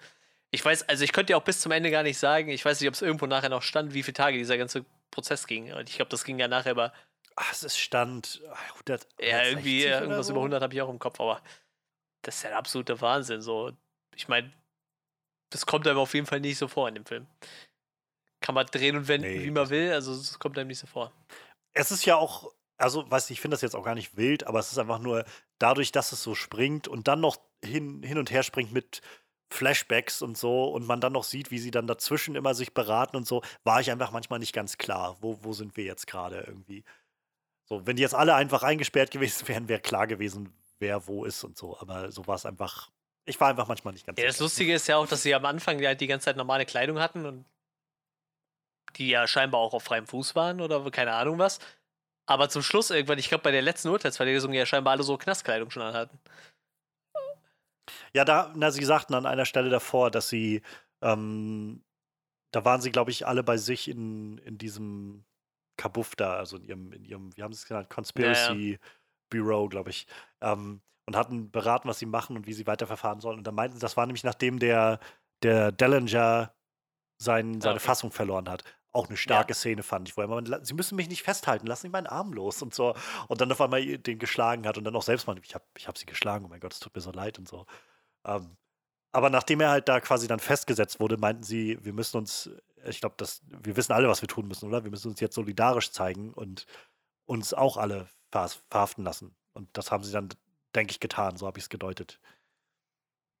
[0.52, 2.80] Ich weiß, also ich könnte ja auch bis zum Ende gar nicht sagen, ich weiß
[2.80, 5.72] nicht, ob es irgendwo nachher noch stand, wie viele Tage dieser ganze Prozess ging.
[5.72, 6.92] Und ich glaube, das ging ja nachher über.
[7.36, 8.42] Ach, es stand
[8.74, 9.06] 100.
[9.20, 10.32] Ja, irgendwie irgendwas so?
[10.32, 11.42] über 100 habe ich auch im Kopf, aber
[12.22, 13.40] das ist ja der absolute Wahnsinn.
[13.40, 13.72] So,
[14.14, 14.52] ich meine,
[15.50, 17.26] das kommt einem auf jeden Fall nicht so vor in dem Film.
[18.40, 20.86] Kann man drehen und wenden, nee, wie man will, also es kommt einem nicht so
[20.86, 21.12] vor.
[21.72, 24.46] Es ist ja auch, also, weiß ich, ich finde das jetzt auch gar nicht wild,
[24.46, 25.24] aber es ist einfach nur
[25.58, 29.02] dadurch, dass es so springt und dann noch hin, hin und her springt mit
[29.52, 33.16] Flashbacks und so und man dann noch sieht, wie sie dann dazwischen immer sich beraten
[33.16, 36.44] und so, war ich einfach manchmal nicht ganz klar, wo, wo sind wir jetzt gerade
[36.46, 36.84] irgendwie.
[37.70, 41.44] So, wenn die jetzt alle einfach eingesperrt gewesen wären, wäre klar gewesen, wer wo ist
[41.44, 41.78] und so.
[41.78, 42.90] Aber so war es einfach.
[43.26, 45.44] Ich war einfach manchmal nicht ganz Ja, das Lustige ist ja auch, dass sie am
[45.44, 47.44] Anfang halt die ganze Zeit normale Kleidung hatten und
[48.96, 51.60] die ja scheinbar auch auf freiem Fuß waren oder keine Ahnung was.
[52.26, 55.70] Aber zum Schluss irgendwann, ich glaube, bei der letzten Urteilsverlesung ja scheinbar alle so Knastkleidung
[55.70, 56.18] schon anhatten.
[58.12, 60.62] Ja, da, na, sie sagten an einer Stelle davor, dass sie,
[61.02, 61.84] ähm,
[62.50, 65.24] da waren sie, glaube ich, alle bei sich in, in diesem
[65.80, 68.78] Kabuff da, also in ihrem, in ihrem, wie haben sie es genannt, Conspiracy ja, ja.
[69.30, 70.06] Bureau, glaube ich,
[70.42, 73.38] ähm, und hatten beraten, was sie machen und wie sie weiterverfahren sollen.
[73.38, 75.00] Und dann meinten sie, das war nämlich nachdem der,
[75.42, 76.52] der Dellinger
[77.16, 77.84] sein, seine okay.
[77.84, 78.62] Fassung verloren hat.
[78.92, 79.54] Auch eine starke ja.
[79.54, 82.32] Szene fand ich, wo er immer, sie müssen mich nicht festhalten, lassen Sie meinen Arm
[82.32, 82.94] los und so.
[83.28, 85.88] Und dann auf einmal den geschlagen hat und dann auch selbst mal, ich habe ich
[85.88, 87.66] hab sie geschlagen, oh mein Gott, es tut mir so leid und so.
[88.26, 88.56] Ähm,
[89.12, 92.50] aber nachdem er halt da quasi dann festgesetzt wurde, meinten sie, wir müssen uns,
[92.86, 93.16] ich glaube,
[93.46, 94.84] wir wissen alle, was wir tun müssen, oder?
[94.84, 96.66] Wir müssen uns jetzt solidarisch zeigen und
[97.26, 99.34] uns auch alle verhaften lassen.
[99.52, 100.28] Und das haben sie dann,
[100.74, 101.36] denke ich, getan.
[101.36, 102.20] So habe ich es gedeutet.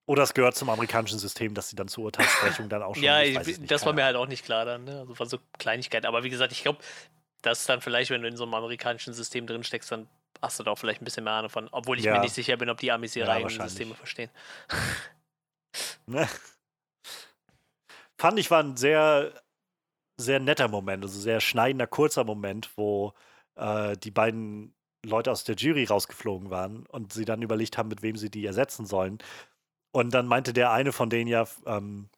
[0.06, 3.04] Oder es gehört zum amerikanischen System, dass sie dann zur Urteilssprechung dann auch schon.
[3.04, 4.84] ja, ich, nicht, das war mir halt auch nicht klar dann.
[4.84, 4.98] Ne?
[4.98, 6.04] Also war so Kleinigkeit.
[6.04, 6.80] Aber wie gesagt, ich glaube,
[7.42, 10.08] dass dann vielleicht, wenn du in so einem amerikanischen System drin steckst, dann
[10.42, 11.68] hast du da auch vielleicht ein bisschen mehr Ahnung von.
[11.70, 12.14] Obwohl ich ja.
[12.14, 14.30] mir nicht sicher bin, ob die Amis ihre ja, eigenen Systeme verstehen.
[16.06, 16.28] ne?
[18.20, 19.32] Fand ich war ein sehr,
[20.18, 23.14] sehr netter Moment, also sehr schneidender, kurzer Moment, wo
[23.56, 28.02] äh, die beiden Leute aus der Jury rausgeflogen waren und sie dann überlegt haben, mit
[28.02, 29.20] wem sie die ersetzen sollen.
[29.92, 32.10] Und dann meinte der eine von denen ja, ähm,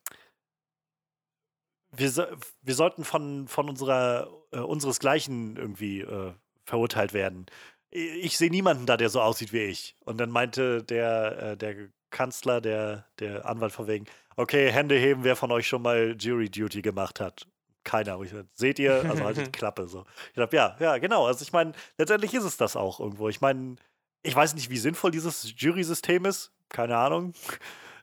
[1.92, 6.32] wir, wir sollten von, von unserer, äh, unseresgleichen irgendwie äh,
[6.64, 7.46] verurteilt werden.
[7.90, 9.94] Ich sehe niemanden da, der so aussieht wie ich.
[10.04, 14.06] Und dann meinte der, äh, der Kanzler, der, der Anwalt von wegen,
[14.36, 17.46] okay, Hände heben, wer von euch schon mal Jury Duty gemacht hat.
[17.84, 18.20] Keiner.
[18.20, 19.04] Ich, seht ihr?
[19.08, 20.04] Also haltet die Klappe so.
[20.28, 21.26] Ich glaube, ja, ja, genau.
[21.26, 23.28] Also ich meine, letztendlich ist es das auch irgendwo.
[23.28, 23.76] Ich meine,
[24.22, 26.52] ich weiß nicht, wie sinnvoll dieses Jury-System ist.
[26.68, 27.34] Keine Ahnung.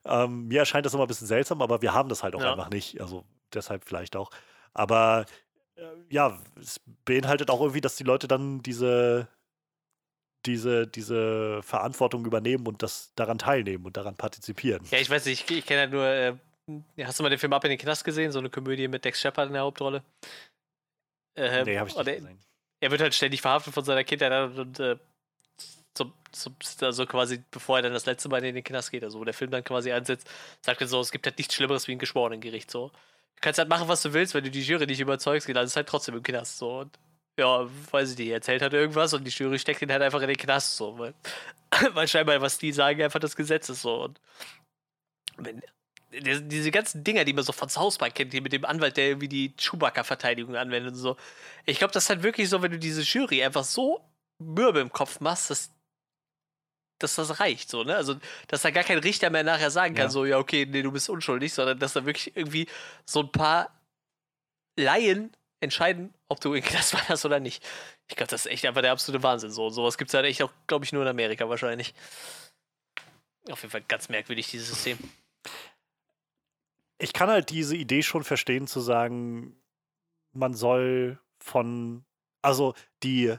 [0.05, 2.53] Ähm, mir erscheint das immer ein bisschen seltsam, aber wir haben das halt auch ja.
[2.53, 3.01] einfach nicht.
[3.01, 4.31] Also deshalb vielleicht auch.
[4.73, 5.25] Aber
[5.75, 9.27] äh, ja, es beinhaltet auch irgendwie, dass die Leute dann diese,
[10.45, 14.85] diese, diese Verantwortung übernehmen und das daran teilnehmen und daran partizipieren.
[14.89, 17.53] Ja, ich weiß nicht, ich, ich kenne ja nur, äh, hast du mal den Film
[17.53, 18.31] Ab in den Knast gesehen?
[18.31, 20.03] So eine Komödie mit Dex Shepard in der Hauptrolle?
[21.35, 22.39] Äh, nee, hab ich nicht gesehen.
[22.81, 24.95] Er wird halt ständig verhaftet von seiner Kindheit und äh,
[25.97, 26.51] so, so,
[26.81, 29.33] also quasi bevor er dann das letzte Mal in den Knast geht, also wo der
[29.33, 30.29] Film dann quasi einsetzt,
[30.61, 32.71] sagt er so, es gibt halt nichts Schlimmeres wie ein Geschworenengericht.
[32.71, 32.87] So.
[32.87, 35.75] Du kannst halt machen, was du willst, wenn du die Jury nicht überzeugst, geht alles
[35.75, 36.57] halt trotzdem im Knast.
[36.57, 36.79] So.
[36.79, 36.97] Und
[37.39, 40.21] ja, weiß ich nicht, er erzählt halt irgendwas und die Jury steckt ihn halt einfach
[40.21, 40.77] in den Knast.
[40.77, 40.97] So.
[40.99, 41.13] Weil,
[41.93, 44.03] weil scheinbar, was die sagen, einfach das Gesetz ist so.
[44.03, 44.21] Und
[45.37, 45.61] wenn,
[46.11, 49.09] diese ganzen Dinger, die man so von South Park kennt, die mit dem Anwalt, der
[49.09, 51.17] irgendwie die Chewbacca-Verteidigung anwendet und so.
[51.65, 54.03] Ich glaube, das ist halt wirklich so, wenn du diese Jury einfach so
[54.39, 55.71] mürbe im Kopf machst, dass
[57.01, 57.95] dass das reicht, so, ne?
[57.95, 58.15] Also,
[58.47, 60.09] dass da gar kein Richter mehr nachher sagen kann, ja.
[60.09, 62.67] so, ja, okay, nee, du bist unschuldig, sondern dass da wirklich irgendwie
[63.05, 63.81] so ein paar
[64.77, 67.63] Laien entscheiden, ob du in Knast warst oder nicht.
[68.07, 69.51] Ich glaube, das ist echt einfach der absolute Wahnsinn.
[69.51, 71.93] So, sowas gibt es halt echt auch, glaube ich, nur in Amerika wahrscheinlich.
[73.49, 74.97] Auf jeden Fall ganz merkwürdig, dieses System.
[76.97, 79.55] Ich kann halt diese Idee schon verstehen, zu sagen,
[80.33, 82.05] man soll von,
[82.41, 82.73] also
[83.03, 83.37] die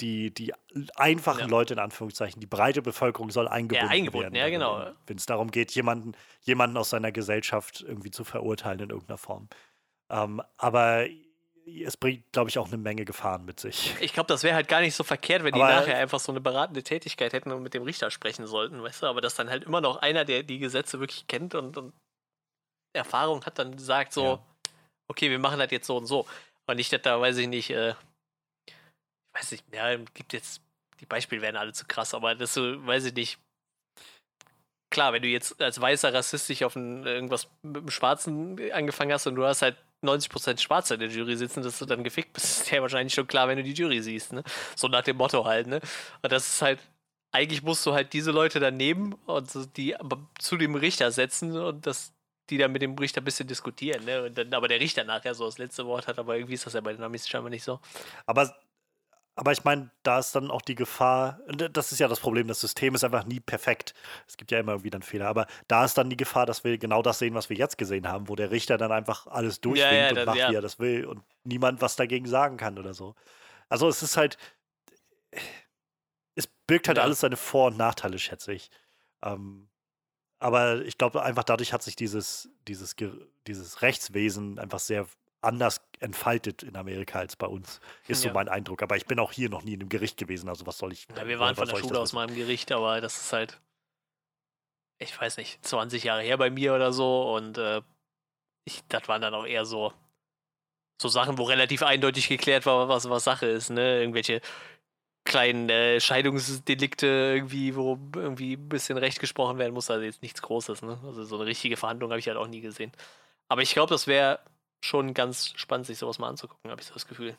[0.00, 0.52] die, die
[0.96, 1.46] einfachen ja.
[1.46, 4.34] Leute in Anführungszeichen, die breite Bevölkerung soll eingebunden, ja, eingebunden werden.
[4.34, 4.92] Ja, genau.
[5.06, 9.48] Wenn es darum geht, jemanden, jemanden aus seiner Gesellschaft irgendwie zu verurteilen in irgendeiner Form.
[10.10, 11.06] Ähm, aber
[11.84, 13.94] es bringt, glaube ich, auch eine Menge Gefahren mit sich.
[14.00, 16.32] Ich glaube, das wäre halt gar nicht so verkehrt, wenn aber die nachher einfach so
[16.32, 19.06] eine beratende Tätigkeit hätten und mit dem Richter sprechen sollten, weißt du?
[19.06, 21.92] Aber dass dann halt immer noch einer, der die Gesetze wirklich kennt und, und
[22.94, 24.44] Erfahrung hat, dann sagt so, ja.
[25.08, 26.26] okay, wir machen das jetzt so und so.
[26.66, 27.94] Und nicht, dass da, weiß ich nicht, äh,
[29.34, 30.60] weiß nicht, ja, gibt jetzt,
[31.00, 33.38] die Beispiele werden alle zu krass, aber das so, weiß ich nicht.
[34.90, 39.12] Klar, wenn du jetzt als weißer Rassist dich auf ein, irgendwas mit dem Schwarzen angefangen
[39.12, 42.32] hast und du hast halt 90% Schwarze in der Jury sitzen, dass du dann gefickt
[42.32, 44.42] bist, ist ja wahrscheinlich schon klar, wenn du die Jury siehst, ne?
[44.76, 45.80] So nach dem Motto halt, ne?
[46.22, 46.80] Und das ist halt,
[47.32, 49.96] eigentlich musst du halt diese Leute dann nehmen und die
[50.38, 52.12] zu dem Richter setzen und das
[52.50, 54.30] die dann mit dem Richter ein bisschen diskutieren, ne?
[54.30, 56.80] Dann, aber der Richter nachher so das letzte Wort hat, aber irgendwie ist das ja
[56.80, 57.80] bei den Amis scheinbar nicht so.
[58.26, 58.54] Aber
[59.38, 62.60] aber ich meine, da ist dann auch die Gefahr, das ist ja das Problem, das
[62.60, 63.94] System ist einfach nie perfekt.
[64.26, 66.76] Es gibt ja immer wieder einen Fehler, aber da ist dann die Gefahr, dass wir
[66.76, 69.92] genau das sehen, was wir jetzt gesehen haben, wo der Richter dann einfach alles durchwinkt
[69.92, 70.50] ja, ja, und das, macht, ja.
[70.50, 73.14] wie er das will und niemand was dagegen sagen kann oder so.
[73.68, 74.38] Also es ist halt,
[76.34, 78.72] es birgt halt alles seine Vor- und Nachteile, schätze ich.
[79.22, 79.68] Ähm,
[80.40, 82.96] aber ich glaube einfach dadurch hat sich dieses, dieses,
[83.46, 85.06] dieses Rechtswesen einfach sehr
[85.40, 88.30] anders entfaltet in Amerika als bei uns, ist ja.
[88.30, 88.82] so mein Eindruck.
[88.82, 91.06] Aber ich bin auch hier noch nie in einem Gericht gewesen, also was soll ich.
[91.16, 93.60] Ja, wir waren von der Schule aus meinem Gericht, aber das ist halt,
[94.98, 97.82] ich weiß nicht, 20 Jahre her bei mir oder so und äh,
[98.64, 99.92] ich, das waren dann auch eher so,
[101.00, 104.00] so Sachen, wo relativ eindeutig geklärt war, was, was Sache ist, ne?
[104.00, 104.40] Irgendwelche
[105.24, 110.42] kleinen äh, Scheidungsdelikte irgendwie, wo irgendwie ein bisschen Recht gesprochen werden muss, also jetzt nichts
[110.42, 110.98] Großes, ne?
[111.04, 112.92] Also so eine richtige Verhandlung habe ich halt auch nie gesehen.
[113.48, 114.40] Aber ich glaube, das wäre
[114.80, 117.36] schon ganz spannend, sich sowas mal anzugucken, habe ich so das Gefühl.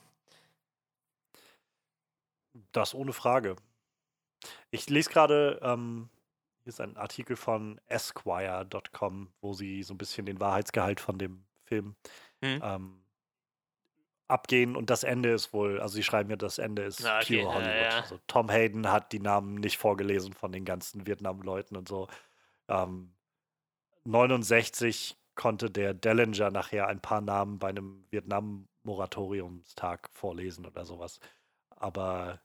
[2.72, 3.56] Das ohne Frage.
[4.72, 6.10] Ich lese gerade, ähm,
[6.64, 11.46] hier ist ein Artikel von Esquire.com, wo sie so ein bisschen den Wahrheitsgehalt von dem
[11.64, 11.96] Film
[12.44, 12.62] hm.
[12.64, 13.04] ähm,
[14.28, 17.42] abgehen und das Ende ist wohl, also sie schreiben ja, das Ende ist ah, okay.
[17.42, 17.74] pure Hollywood.
[17.74, 18.02] Ja, ja.
[18.02, 22.08] Also Tom Hayden hat die Namen nicht vorgelesen von den ganzen Vietnam-Leuten und so.
[22.68, 23.14] Ähm,
[24.04, 31.22] 69 konnte der Dellinger nachher ein paar Namen bei einem Vietnam-Moratoriumstag vorlesen oder sowas.
[31.70, 32.42] Aber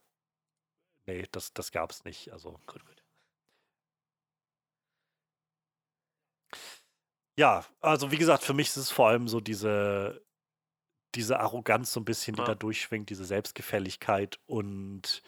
[1.04, 2.32] nee, das, das gab es nicht.
[2.32, 3.02] Also gut, gut.
[7.36, 10.24] Ja, also wie gesagt, für mich ist es vor allem so diese,
[11.16, 12.46] diese Arroganz so ein bisschen, die ja.
[12.46, 15.20] da durchschwingt, diese Selbstgefälligkeit und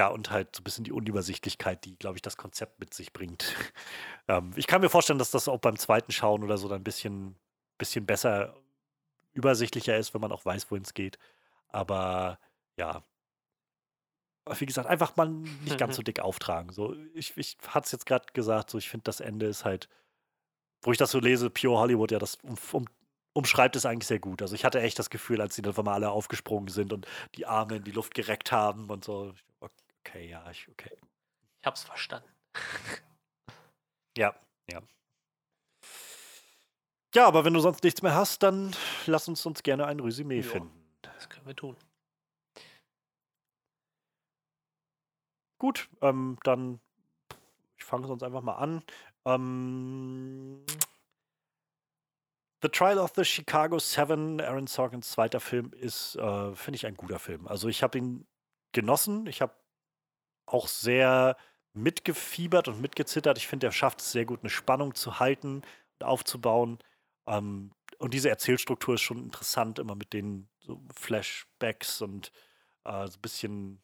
[0.00, 3.12] ja, und halt so ein bisschen die Unübersichtlichkeit, die, glaube ich, das Konzept mit sich
[3.12, 3.54] bringt.
[4.28, 6.84] ähm, ich kann mir vorstellen, dass das auch beim zweiten Schauen oder so dann ein
[6.84, 7.36] bisschen,
[7.76, 8.56] bisschen besser
[9.34, 11.18] übersichtlicher ist, wenn man auch weiß, wohin es geht.
[11.68, 12.38] Aber
[12.78, 13.04] ja.
[14.58, 16.72] wie gesagt, einfach mal nicht ganz so dick auftragen.
[16.72, 19.90] So, ich, ich hatte es jetzt gerade gesagt, so ich finde, das Ende ist halt,
[20.80, 22.86] wo ich das so lese, Pure Hollywood, ja, das um, um,
[23.34, 24.40] umschreibt es eigentlich sehr gut.
[24.40, 27.44] Also ich hatte echt das Gefühl, als sie dann mal alle aufgesprungen sind und die
[27.44, 29.34] Arme in die Luft gereckt haben und so.
[30.00, 30.96] Okay, ja, ich, okay.
[31.60, 32.28] Ich hab's verstanden.
[34.16, 34.34] ja,
[34.70, 34.82] ja.
[37.14, 38.74] Ja, aber wenn du sonst nichts mehr hast, dann
[39.06, 40.84] lass uns uns gerne ein Resümee jo, finden.
[41.02, 41.76] Das können wir tun.
[45.58, 46.80] Gut, ähm, dann
[47.76, 48.82] ich fange sonst einfach mal an.
[49.24, 50.64] Ähm,
[52.62, 56.94] The Trial of the Chicago Seven, Aaron Sorkins zweiter Film, ist, äh, finde ich, ein
[56.94, 57.48] guter Film.
[57.48, 58.26] Also ich habe ihn
[58.72, 59.26] genossen.
[59.26, 59.54] Ich habe
[60.52, 61.36] auch sehr
[61.72, 63.38] mitgefiebert und mitgezittert.
[63.38, 65.62] Ich finde, er schafft es sehr gut, eine Spannung zu halten
[65.98, 66.78] und aufzubauen.
[67.26, 72.32] Ähm, und diese Erzählstruktur ist schon interessant, immer mit den so Flashbacks und
[72.84, 73.82] äh, so ein bisschen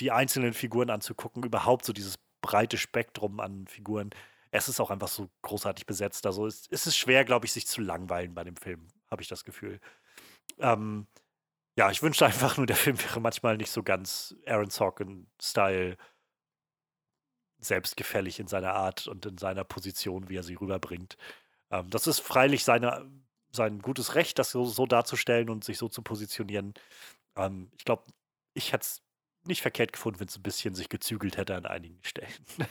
[0.00, 1.42] die einzelnen Figuren anzugucken.
[1.42, 4.10] Überhaupt so dieses breite Spektrum an Figuren.
[4.50, 6.26] Es ist auch einfach so großartig besetzt.
[6.26, 9.28] Also es, es ist schwer, glaube ich, sich zu langweilen bei dem Film, habe ich
[9.28, 9.80] das Gefühl.
[10.58, 11.06] Ähm,
[11.76, 15.96] ja, ich wünschte einfach nur, der Film wäre manchmal nicht so ganz Aaron Sorkin-Style
[17.58, 21.16] selbstgefällig in seiner Art und in seiner Position, wie er sie rüberbringt.
[21.70, 23.10] Ähm, das ist freilich seine,
[23.52, 26.74] sein gutes Recht, das so, so darzustellen und sich so zu positionieren.
[27.36, 28.04] Ähm, ich glaube,
[28.54, 29.02] ich hätte es
[29.44, 32.32] nicht verkehrt gefunden, wenn es ein bisschen sich gezügelt hätte an einigen Stellen.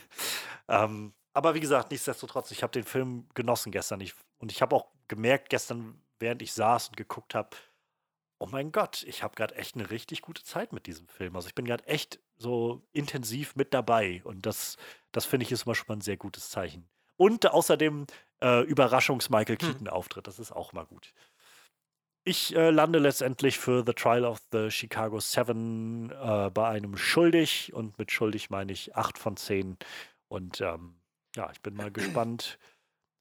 [0.68, 4.00] ähm, aber wie gesagt, nichtsdestotrotz, ich habe den Film genossen gestern.
[4.00, 7.50] Ich, und ich habe auch gemerkt gestern, während ich saß und geguckt habe,
[8.38, 11.36] oh mein Gott, ich habe gerade echt eine richtig gute Zeit mit diesem Film.
[11.36, 14.20] Also ich bin gerade echt so intensiv mit dabei.
[14.24, 14.76] Und das,
[15.12, 16.88] das finde ich ist immer schon mal ein sehr gutes Zeichen.
[17.16, 18.06] Und außerdem
[18.42, 19.68] äh, Überraschungs-Michael hm.
[19.68, 20.26] Keaton-Auftritt.
[20.26, 21.12] Das ist auch mal gut.
[22.24, 27.72] Ich äh, lande letztendlich für The Trial of the Chicago Seven äh, bei einem schuldig.
[27.72, 29.78] Und mit schuldig meine ich 8 von 10.
[30.28, 30.96] Und ähm,
[31.34, 32.58] ja, ich bin mal gespannt,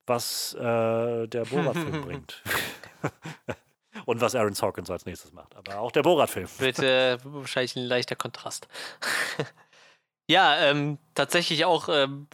[0.05, 2.43] was äh, der Borat-Film bringt.
[4.05, 5.55] Und was Aaron Sorkins als nächstes macht.
[5.55, 6.47] Aber auch der Borat-Film.
[6.59, 8.67] Wird äh, wahrscheinlich ein leichter Kontrast.
[10.27, 12.27] ja, ähm, tatsächlich auch ähm,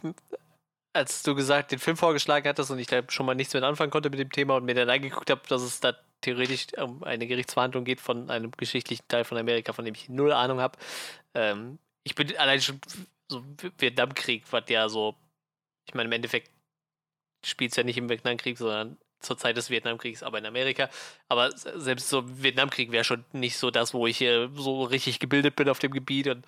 [0.92, 3.90] als du gesagt den Film vorgeschlagen hattest und ich da schon mal nichts mehr anfangen
[3.90, 7.26] konnte mit dem Thema und mir dann angeguckt habe, dass es da theoretisch um eine
[7.26, 10.78] Gerichtsverhandlung geht von einem geschichtlichen Teil von Amerika, von dem ich null Ahnung habe.
[11.34, 12.80] Ähm, ich bin allein schon
[13.28, 13.42] so
[13.78, 15.16] Vietnamkrieg, was ja so,
[15.86, 16.50] ich meine, im Endeffekt
[17.44, 20.88] spielt es ja nicht im Vietnamkrieg, sondern zur Zeit des Vietnamkriegs, aber in Amerika.
[21.28, 25.56] Aber selbst so Vietnamkrieg wäre schon nicht so das, wo ich hier so richtig gebildet
[25.56, 26.46] bin auf dem Gebiet und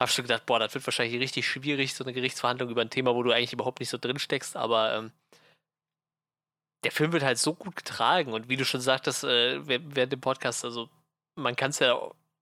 [0.00, 3.14] habe schon gedacht, boah, das wird wahrscheinlich richtig schwierig, so eine Gerichtsverhandlung über ein Thema,
[3.14, 5.12] wo du eigentlich überhaupt nicht so drin steckst, aber ähm,
[6.84, 10.20] der Film wird halt so gut getragen und wie du schon sagtest, äh, während dem
[10.20, 10.88] Podcast, also
[11.36, 11.98] man kann es ja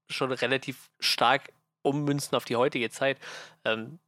[0.08, 3.18] schon relativ stark ummünzen auf die heutige Zeit.
[3.64, 3.98] Ähm,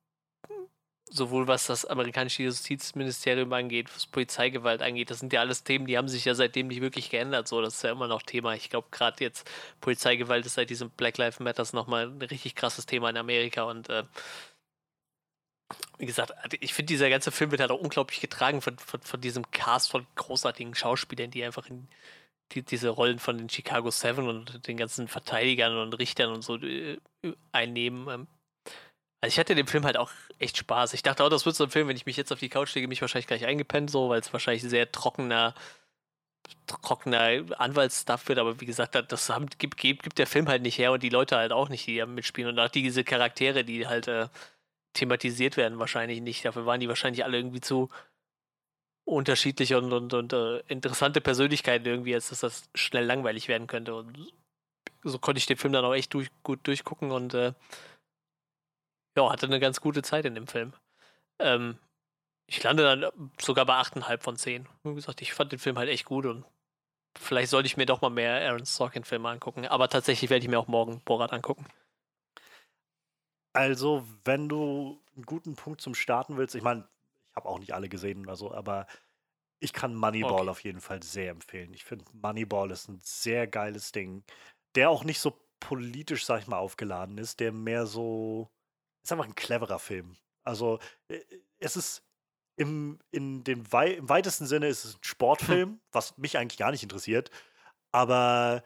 [1.11, 5.99] sowohl was das amerikanische Justizministerium angeht, was Polizeigewalt angeht, das sind ja alles Themen, die
[5.99, 7.49] haben sich ja seitdem nicht wirklich geändert.
[7.49, 8.55] So, das ist ja immer noch Thema.
[8.55, 9.49] Ich glaube, gerade jetzt
[9.81, 13.89] Polizeigewalt ist seit diesem Black Lives Matters nochmal ein richtig krasses Thema in Amerika und
[13.89, 14.05] äh,
[15.99, 19.01] wie gesagt, also ich finde, dieser ganze Film wird halt auch unglaublich getragen von, von,
[19.01, 21.89] von diesem Cast von großartigen Schauspielern, die einfach in
[22.53, 26.57] die, diese Rollen von den Chicago Seven und den ganzen Verteidigern und Richtern und so
[26.57, 26.99] äh,
[27.53, 28.09] einnehmen.
[28.09, 28.27] Ähm,
[29.21, 30.95] also ich hatte den Film halt auch echt Spaß.
[30.95, 32.75] Ich dachte auch, das wird so ein Film, wenn ich mich jetzt auf die Couch
[32.75, 35.55] lege, mich wahrscheinlich gleich eingepennt, so, weil es wahrscheinlich sehr trockener,
[36.67, 38.39] trockener Anwaltsstuff wird.
[38.39, 41.37] Aber wie gesagt, das haben, gibt, gibt, der Film halt nicht her und die Leute
[41.37, 42.51] halt auch nicht, die mitspielen.
[42.51, 44.29] Und auch diese Charaktere, die halt äh,
[44.95, 46.45] thematisiert werden, wahrscheinlich nicht.
[46.45, 47.91] Dafür waren die wahrscheinlich alle irgendwie zu
[49.05, 53.95] unterschiedliche und, und, und äh, interessante Persönlichkeiten irgendwie, als dass das schnell langweilig werden könnte.
[53.95, 54.33] Und
[55.03, 57.53] so konnte ich den Film dann auch echt durch, gut durchgucken und äh,
[59.17, 60.73] ja, hatte eine ganz gute Zeit in dem Film.
[61.39, 61.79] Ähm,
[62.47, 64.69] ich lande dann sogar bei 8,5 von 10.
[64.83, 66.45] Wie gesagt, ich fand den Film halt echt gut und
[67.17, 69.67] vielleicht sollte ich mir doch mal mehr Aaron Sorkin-Filme angucken.
[69.67, 71.67] Aber tatsächlich werde ich mir auch morgen Borat angucken.
[73.53, 76.89] Also, wenn du einen guten Punkt zum Starten willst, ich meine,
[77.31, 78.87] ich habe auch nicht alle gesehen oder so, aber
[79.61, 80.49] ich kann Moneyball okay.
[80.49, 81.73] auf jeden Fall sehr empfehlen.
[81.75, 84.25] Ich finde, Moneyball ist ein sehr geiles Ding,
[84.75, 88.51] der auch nicht so politisch, sag ich mal, aufgeladen ist, der mehr so
[89.03, 90.17] ist einfach ein cleverer Film.
[90.45, 90.79] Also,
[91.09, 91.21] äh,
[91.59, 92.03] es ist
[92.57, 95.81] im, in dem Wei im weitesten Sinne ist es ein Sportfilm, hm.
[95.93, 97.31] was mich eigentlich gar nicht interessiert.
[97.93, 98.63] Aber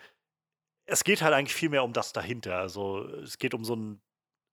[0.86, 2.59] es geht halt eigentlich viel mehr um das dahinter.
[2.59, 4.02] Also, es geht um so ein,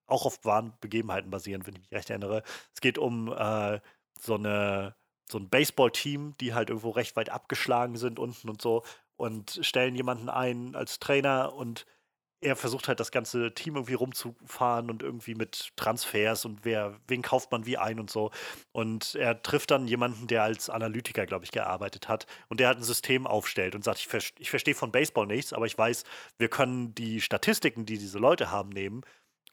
[0.06, 2.42] auch auf wahren Begebenheiten basierend, wenn ich mich recht erinnere.
[2.74, 3.80] Es geht um äh,
[4.20, 4.96] so eine
[5.30, 8.84] so ein Baseball-Team, die halt irgendwo recht weit abgeschlagen sind unten und so
[9.16, 11.86] und stellen jemanden ein als Trainer und
[12.42, 17.22] er versucht halt das ganze Team irgendwie rumzufahren und irgendwie mit Transfers und wer, wen
[17.22, 18.32] kauft man wie ein und so.
[18.72, 22.78] Und er trifft dann jemanden, der als Analytiker, glaube ich, gearbeitet hat und der halt
[22.78, 26.02] ein System aufstellt und sagt, ich, ver ich verstehe von Baseball nichts, aber ich weiß,
[26.38, 29.02] wir können die Statistiken, die diese Leute haben, nehmen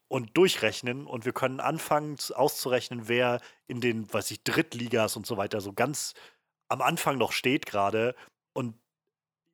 [0.07, 5.37] und durchrechnen und wir können anfangen auszurechnen, wer in den, weiß ich, Drittligas und so
[5.37, 6.15] weiter so ganz
[6.69, 8.15] am Anfang noch steht gerade
[8.53, 8.75] und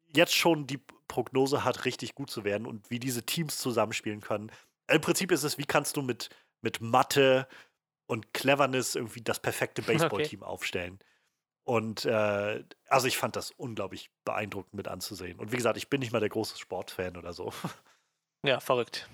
[0.08, 4.52] jetzt schon die Prognose hat, richtig gut zu werden und wie diese Teams zusammenspielen können.
[4.88, 6.30] Im Prinzip ist es, wie kannst du mit,
[6.62, 7.48] mit Mathe
[8.08, 10.50] und Cleverness irgendwie das perfekte Baseballteam okay.
[10.50, 11.00] aufstellen.
[11.64, 15.40] Und äh, also ich fand das unglaublich beeindruckend mit anzusehen.
[15.40, 17.54] Und wie gesagt, ich bin nicht mal der große Sportfan oder so.
[18.44, 19.10] Ja, verrückt.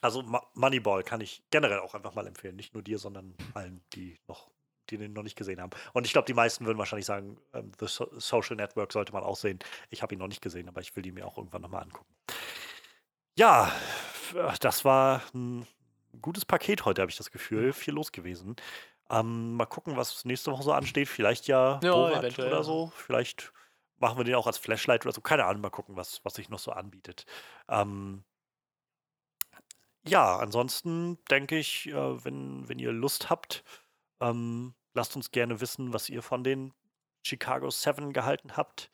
[0.00, 0.24] Also
[0.54, 2.56] Moneyball kann ich generell auch einfach mal empfehlen.
[2.56, 4.50] Nicht nur dir, sondern allen, die noch
[4.92, 5.70] die den noch nicht gesehen haben.
[5.92, 9.22] Und ich glaube, die meisten würden wahrscheinlich sagen, ähm, The so Social Network sollte man
[9.22, 9.58] auch sehen.
[9.90, 12.14] Ich habe ihn noch nicht gesehen, aber ich will die mir auch irgendwann nochmal angucken.
[13.36, 13.72] Ja,
[14.60, 15.66] das war ein
[16.20, 17.68] gutes Paket heute, habe ich das Gefühl.
[17.68, 17.72] Mhm.
[17.72, 18.56] Viel los gewesen.
[19.10, 21.08] Ähm, mal gucken, was nächste Woche so ansteht.
[21.08, 22.92] Vielleicht ja, ja Borat oder so.
[22.94, 23.52] Vielleicht
[23.98, 25.20] machen wir den auch als Flashlight oder so.
[25.20, 27.24] Keine Ahnung, mal gucken, was, was sich noch so anbietet.
[27.68, 28.24] Ähm,
[30.06, 33.62] ja, ansonsten denke ich, äh, wenn, wenn ihr Lust habt,
[34.20, 36.72] ähm, lasst uns gerne wissen, was ihr von den
[37.24, 38.90] Chicago 7 gehalten habt.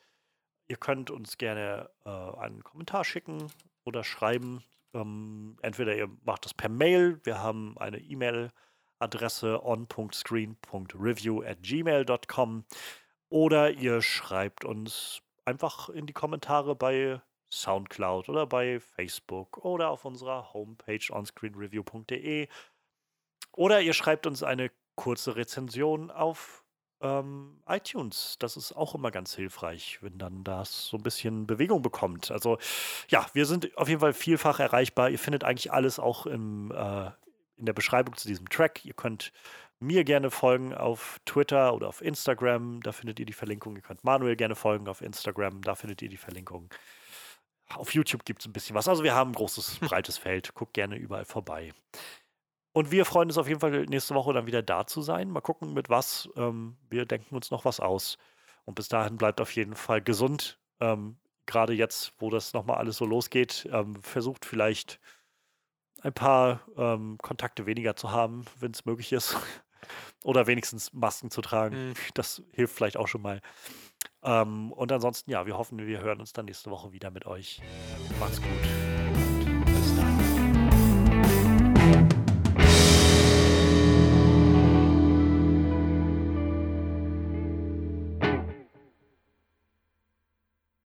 [0.69, 3.51] Ihr könnt uns gerne äh, einen Kommentar schicken
[3.85, 4.63] oder schreiben.
[4.95, 7.21] Ähm, entweder ihr macht das per Mail.
[7.25, 12.65] Wir haben eine E-Mail-Adresse on.screen.review at gmail.com
[13.31, 17.21] oder ihr schreibt uns einfach in die Kommentare bei
[17.51, 22.49] Soundcloud oder bei Facebook oder auf unserer Homepage onscreenreview.de
[23.53, 26.65] oder ihr schreibt uns eine kurze Rezension auf
[27.01, 28.37] ähm, iTunes.
[28.41, 32.33] Das ist auch immer ganz hilfreich, wenn dann das so ein bisschen Bewegung bekommt.
[32.33, 32.59] Also
[33.09, 35.09] ja, wir sind auf jeden Fall vielfach erreichbar.
[35.09, 37.11] Ihr findet eigentlich alles auch im, äh,
[37.57, 38.85] in der Beschreibung zu diesem Track.
[38.85, 39.33] Ihr könnt
[39.79, 42.81] mir gerne folgen auf Twitter oder auf Instagram.
[42.83, 43.77] Da findet ihr die Verlinkung.
[43.77, 45.63] Ihr könnt Manuel gerne folgen auf Instagram.
[45.63, 46.69] Da findet ihr die Verlinkung.
[47.69, 48.89] Auf YouTube gibt es ein bisschen was.
[48.89, 50.53] Also wir haben ein großes, breites Feld.
[50.55, 51.73] Guckt gerne überall vorbei.
[52.79, 55.31] Und wir freuen uns auf jeden Fall nächste Woche dann wieder da zu sein.
[55.31, 56.29] Mal gucken, mit was.
[56.37, 58.19] Ähm, wir denken uns noch was aus.
[58.67, 60.61] Und bis dahin bleibt auf jeden Fall gesund.
[60.79, 65.01] Ähm, Gerade jetzt, wo das nochmal alles so losgeht, ähm, versucht vielleicht
[66.03, 69.37] ein paar ähm, Kontakte weniger zu haben, wenn es möglich ist.
[70.23, 71.89] Oder wenigstens Masken zu tragen.
[71.89, 71.95] Mhm.
[72.15, 73.41] Das hilft vielleicht auch schon mal.
[74.23, 77.61] Ähm, und ansonsten, ja, wir hoffen, wir hören uns dann nächste Woche wieder mit euch.
[78.21, 78.88] Macht's gut.